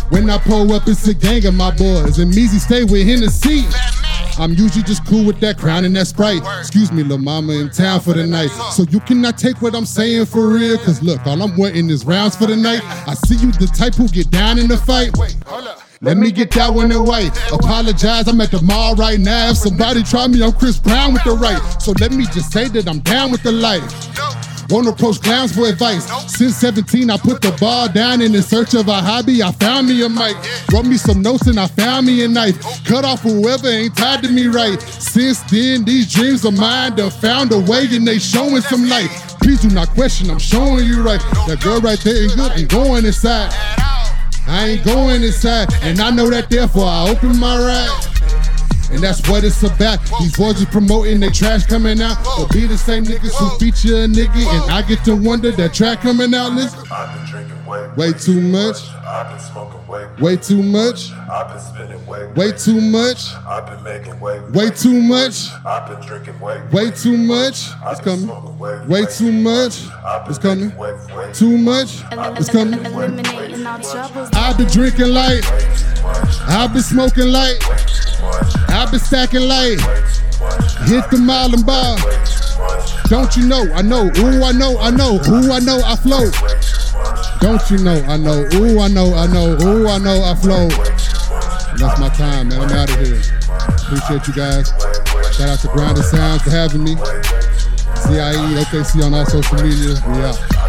When 0.10 0.30
I 0.30 0.38
pull 0.40 0.74
up, 0.74 0.88
it's 0.88 1.08
a 1.08 1.14
gang 1.14 1.46
of 1.46 1.54
my 1.54 1.72
boys. 1.72 2.20
And 2.20 2.34
Measy 2.34 2.60
stay 2.60 2.84
with 2.84 3.08
Hennessy. 3.08 3.64
I'm 4.38 4.52
usually 4.54 4.84
just 4.84 5.06
cool 5.06 5.26
with 5.26 5.40
that 5.40 5.58
crown 5.58 5.86
and 5.86 5.96
that 5.96 6.08
sprite. 6.08 6.42
Excuse 6.60 6.92
me, 6.92 7.04
little 7.04 7.18
mama, 7.18 7.54
in 7.54 7.70
town 7.70 8.02
for 8.02 8.14
the 8.14 8.28
night. 8.28 8.50
So 8.74 8.84
you 8.84 9.00
cannot 9.00 9.38
take 9.38 9.62
what 9.62 9.74
I'm 9.74 9.86
saying 9.86 10.26
for 10.26 10.50
real. 10.50 10.78
Cause 10.80 11.02
look, 11.02 11.26
all 11.26 11.42
I'm 11.42 11.56
wanting 11.56 11.90
is 11.90 12.06
rounds 12.06 12.36
for 12.36 12.48
the 12.48 12.58
night. 12.58 12.82
I 13.08 13.14
see 13.14 13.36
you 13.36 13.52
the 13.54 13.68
type 13.68 13.96
who 13.96 14.08
get 14.10 14.32
down 14.32 14.60
in 14.60 14.68
the 14.68 14.78
fight. 14.78 15.16
Wait, 15.18 15.38
hold 15.46 15.68
up. 15.68 15.83
Let 16.04 16.18
me 16.18 16.32
get 16.34 16.52
that 16.52 16.74
one 16.74 16.92
white. 16.92 17.32
Apologize, 17.54 18.28
I'm 18.28 18.42
at 18.42 18.52
the 18.52 18.62
mall 18.62 18.94
right 18.96 19.18
now. 19.18 19.52
If 19.52 19.58
somebody 19.58 20.04
try 20.04 20.28
me, 20.28 20.44
I'm 20.44 20.52
Chris 20.52 20.78
Brown 20.78 21.14
with 21.14 21.24
the 21.24 21.32
right. 21.32 21.62
So 21.82 21.94
let 21.94 22.12
me 22.12 22.26
just 22.26 22.52
say 22.52 22.68
that 22.68 22.90
I'm 22.90 23.00
down 23.00 23.32
with 23.32 23.42
the 23.42 23.54
light. 23.54 23.82
Won't 24.70 24.90
approach 24.90 25.22
clowns 25.22 25.56
for 25.56 25.66
advice. 25.66 26.04
Since 26.30 26.58
17, 26.58 27.10
I 27.10 27.16
put 27.16 27.42
the 27.42 27.56
ball 27.58 27.88
down 27.88 28.22
and 28.22 28.36
in 28.36 28.42
search 28.42 28.74
of 28.74 28.90
a 28.90 28.96
hobby. 28.96 29.42
I 29.42 29.54
found 29.54 29.88
me 29.88 30.04
a 30.04 30.10
mic, 30.10 30.36
wrote 30.74 30.86
me 30.86 30.98
some 30.98 31.22
notes, 31.22 31.48
and 31.48 31.58
I 31.58 31.68
found 31.68 32.06
me 32.06 32.26
a 32.26 32.28
knife. 32.28 32.60
Cut 32.84 33.06
off 33.06 33.22
whoever 33.22 33.70
ain't 33.70 33.96
tied 33.96 34.24
to 34.24 34.30
me 34.30 34.48
right. 34.48 34.82
Since 34.82 35.40
then, 35.44 35.86
these 35.86 36.14
dreams 36.14 36.44
of 36.44 36.60
mine 36.60 36.98
done 36.98 37.12
found 37.12 37.54
a 37.54 37.60
way 37.60 37.88
and 37.90 38.06
they 38.06 38.20
showing 38.20 38.62
some 38.62 38.90
light. 38.90 39.10
Please 39.42 39.62
do 39.62 39.70
not 39.70 39.88
question, 39.92 40.30
I'm 40.30 40.40
showing 40.40 40.86
you 40.86 41.02
right. 41.02 41.22
That 41.48 41.62
girl 41.64 41.80
right 41.80 42.00
there 42.00 42.24
ain't 42.24 42.36
good, 42.36 42.52
ain't 42.60 42.70
going 42.70 43.06
inside. 43.06 43.83
I 44.48 44.68
ain't 44.68 44.84
going 44.84 45.24
inside, 45.24 45.70
and 45.82 46.00
I 46.00 46.10
know 46.10 46.30
that 46.30 46.50
therefore 46.50 46.86
I 46.86 47.10
open 47.10 47.38
my 47.40 47.58
ride. 47.58 48.14
And 48.92 49.02
that's 49.02 49.28
what 49.28 49.44
it's 49.44 49.64
about. 49.64 50.00
These 50.20 50.38
boys 50.38 50.60
is 50.62 50.66
promoting 50.66 51.20
they 51.20 51.30
trash 51.30 51.66
coming 51.66 52.00
out. 52.00 52.24
But 52.38 52.52
be 52.54 52.68
the 52.68 52.78
same 52.78 53.04
niggas 53.04 53.34
who 53.34 53.58
feature 53.58 54.04
a 54.04 54.08
nigga. 54.08 54.36
And 54.36 54.72
I 54.72 54.84
get 54.84 55.04
to 55.06 55.16
wonder 55.16 55.52
that 55.52 55.74
track 55.74 56.02
coming 56.02 56.34
out. 56.36 56.54
Listen, 56.54 56.80
way, 57.74 57.90
Way 57.98 58.14
too 58.14 58.42
much. 58.42 58.78
I've 59.06 59.30
been 59.30 59.40
smoking 59.40 59.88
way, 59.88 60.08
way 60.20 60.36
too 60.38 60.62
much. 60.64 61.12
I've 61.12 61.48
been 61.50 61.60
spending 61.60 62.06
way, 62.06 62.26
Way 62.36 62.52
too 62.52 62.80
much. 62.82 63.34
I've 63.48 63.66
been 63.66 63.84
making 63.84 64.20
way, 64.20 64.40
Way 64.52 64.70
too 64.70 65.02
much. 65.02 65.50
I've 65.66 65.88
been 65.90 66.00
drinking 66.08 66.40
way, 66.40 66.62
Way 66.72 66.92
too 66.92 67.18
much. 67.18 67.70
I've 67.84 67.92
It's 67.94 68.02
been 68.02 68.28
coming. 68.28 68.60
way, 68.60 68.86
Way 68.88 69.06
too 69.06 69.32
much. 69.32 69.82
It's 70.30 70.38
coming. 70.38 70.66
making 70.68 70.80
way, 70.80 70.94
way 71.16 71.34
Too 71.34 71.58
much. 71.58 72.04
It's 72.40 72.50
coming. 72.50 72.86
Eliminating 72.86 73.66
all 73.66 73.80
troubles. 73.80 74.30
I've 74.34 74.58
been 74.58 74.68
drinking 74.68 75.10
light. 75.10 75.44
I've 76.48 76.74
been 76.74 76.82
smoking 76.84 77.28
light. 77.28 77.58
I've 78.70 78.92
been 78.92 79.00
stacking 79.00 79.48
light. 79.48 79.80
Hit 80.86 81.10
the 81.12 81.18
mile 81.22 81.54
and 81.54 81.66
bar. 81.66 81.98
Don't 83.10 83.36
you 83.36 83.48
know? 83.48 83.64
I 83.74 83.82
know. 83.82 84.10
Ooh, 84.18 84.44
I 84.44 84.52
know. 84.52 84.78
I 84.80 84.90
know. 84.90 85.20
Ooh, 85.28 85.52
I 85.52 85.60
know. 85.60 85.80
I 85.86 85.96
float. 85.96 86.34
Don't 87.40 87.62
you 87.70 87.78
know? 87.80 88.02
I 88.08 88.18
know. 88.18 88.48
Ooh, 88.56 88.80
I 88.80 88.88
know. 88.88 89.14
I 89.14 89.28
know. 89.28 89.58
Ooh, 89.62 89.88
I 89.88 89.98
know. 89.98 90.24
I 90.24 90.36
float. 90.36 90.72
That's 91.78 92.00
my 92.00 92.10
time, 92.10 92.50
man. 92.50 92.62
I'm 92.62 92.70
out 92.72 92.90
of 92.90 93.00
here. 93.00 93.22
Appreciate 93.68 94.28
you 94.28 94.34
guys. 94.34 94.70
Shout 95.36 95.50
out 95.50 95.60
to 95.60 95.68
Grounded 95.70 96.06
Sounds 96.06 96.42
for 96.44 96.52
having 96.52 96.84
me. 96.84 96.96
ZIE, 96.96 98.56
OKC 98.64 99.04
on 99.04 99.14
all 99.14 99.26
social 99.26 99.58
media. 99.58 99.96
We 100.08 100.24
out. 100.24 100.63